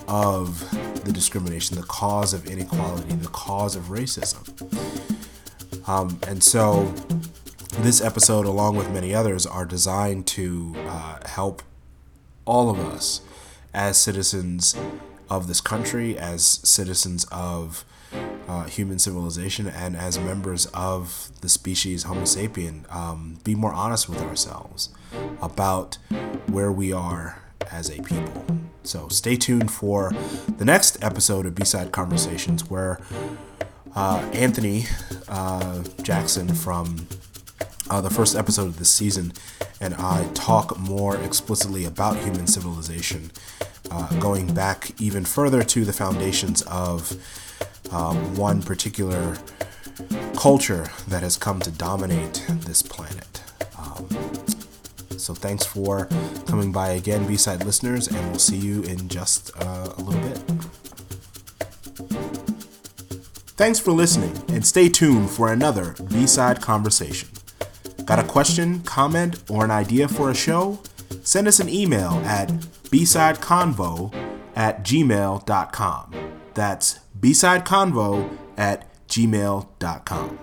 of 0.09 0.61
the 1.05 1.13
discrimination, 1.13 1.77
the 1.77 1.87
cause 1.87 2.33
of 2.33 2.47
inequality, 2.47 3.15
the 3.15 3.29
cause 3.29 3.77
of 3.77 3.85
racism. 3.85 4.43
Um, 5.89 6.19
and 6.27 6.43
so, 6.43 6.93
this 7.79 8.01
episode, 8.01 8.47
along 8.47 8.77
with 8.77 8.91
many 8.91 9.15
others, 9.15 9.47
are 9.47 9.65
designed 9.65 10.27
to 10.29 10.75
uh, 10.89 11.19
help 11.27 11.63
all 12.45 12.71
of 12.71 12.79
us 12.79 13.21
as 13.75 13.97
citizens 13.97 14.77
of 15.29 15.47
this 15.47 15.61
country, 15.61 16.17
as 16.19 16.43
citizens 16.45 17.25
of 17.31 17.85
uh, 18.49 18.65
human 18.65 18.99
civilization, 18.99 19.67
and 19.67 19.97
as 19.97 20.19
members 20.19 20.67
of 20.67 21.31
the 21.41 21.49
species 21.49 22.05
Homo 22.05 22.23
sapien, 22.23 22.91
um, 22.95 23.39
be 23.45 23.55
more 23.55 23.73
honest 23.73 24.09
with 24.09 24.21
ourselves 24.23 24.91
about 25.41 25.99
where 26.47 26.73
we 26.73 26.93
are 26.93 27.43
as 27.71 27.91
a 27.91 28.03
people. 28.03 28.45
So 28.83 29.09
stay 29.09 29.37
tuned 29.37 29.71
for 29.71 30.13
the 30.59 30.65
next 30.65 31.03
episode 31.03 31.47
of 31.47 31.55
B 31.55 31.65
Side 31.65 31.91
Conversations, 31.91 32.71
where 32.71 33.01
uh, 33.95 34.19
Anthony 34.33 34.87
uh, 35.29 35.83
Jackson 36.03 36.55
from 36.55 37.09
uh, 37.91 38.01
the 38.01 38.11
first 38.11 38.37
episode 38.37 38.67
of 38.67 38.79
this 38.79 38.91
season 38.91 39.33
and 39.81 39.95
I 39.95 40.29
talk 40.35 40.79
more 40.79 41.17
explicitly 41.17 41.85
about 41.85 42.17
human 42.17 42.47
civilization, 42.47 43.31
uh, 43.91 44.09
going 44.19 44.53
back 44.55 44.91
even 45.01 45.25
further 45.25 45.63
to 45.63 45.85
the 45.85 45.93
foundations 45.93 46.63
of 46.63 47.13
um, 47.91 48.37
one 48.37 48.63
particular 48.63 49.37
culture 50.37 50.91
that 51.09 51.23
has 51.23 51.37
come 51.37 51.61
to 51.61 51.71
dominate 51.71 52.45
this 52.49 52.83
planet. 52.83 53.43
Um, 53.79 54.09
so 55.19 55.35
thanks 55.35 55.65
for 55.65 56.09
coming 56.47 56.73
by 56.73 56.91
again, 56.91 57.27
B-Side 57.27 57.65
listeners, 57.65 58.09
and 58.09 58.31
we'll 58.31 58.39
see 58.39 58.57
you 58.57 58.83
in 58.83 59.09
just 59.09 59.51
uh, 59.61 59.93
a 59.97 60.03
little 60.03 60.21
bit. 60.21 60.39
Thanks 63.57 63.79
for 63.79 63.93
listening, 63.93 64.37
and 64.49 64.67
stay 64.67 64.89
tuned 64.89 65.31
for 65.31 65.51
another 65.51 65.95
B-Side 66.11 66.61
conversation. 66.61 67.31
Got 68.05 68.19
a 68.19 68.25
question, 68.25 68.83
comment, 68.83 69.43
or 69.51 69.65
an 69.65 69.71
idea 69.71 70.07
for 70.07 70.31
a 70.31 70.35
show? 70.35 70.79
Send 71.23 71.49
us 71.49 71.59
an 71.59 71.69
email 71.69 72.13
at 72.25 72.49
bsideconvo 72.91 74.15
at 74.55 74.85
gmail.com. 74.85 76.15
That's 76.57 77.01
bsideconvo 77.21 78.37
at 78.57 78.89
gmail.com. 79.09 80.39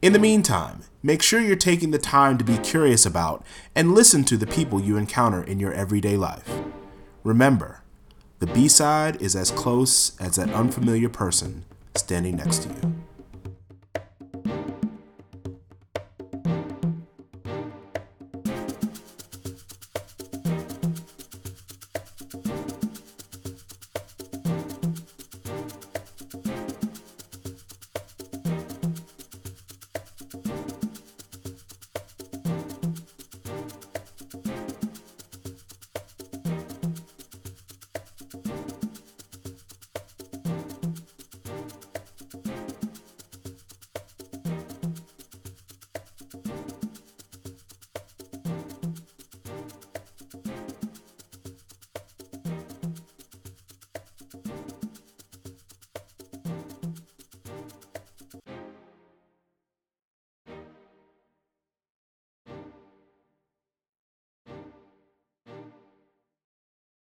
In 0.00 0.12
the 0.14 0.18
meantime, 0.18 0.84
make 1.02 1.22
sure 1.22 1.40
you're 1.40 1.56
taking 1.56 1.90
the 1.90 1.98
time 1.98 2.38
to 2.38 2.44
be 2.44 2.56
curious 2.56 3.04
about 3.04 3.44
and 3.76 3.94
listen 3.94 4.24
to 4.24 4.38
the 4.38 4.46
people 4.46 4.80
you 4.80 4.96
encounter 4.96 5.42
in 5.42 5.60
your 5.60 5.74
everyday 5.74 6.16
life. 6.16 6.50
Remember, 7.22 7.82
the 8.38 8.46
B 8.46 8.66
side 8.66 9.20
is 9.20 9.36
as 9.36 9.50
close 9.50 10.18
as 10.18 10.36
that 10.36 10.50
unfamiliar 10.50 11.10
person 11.10 11.66
standing 11.94 12.36
next 12.36 12.62
to 12.62 12.70
you. 12.70 13.01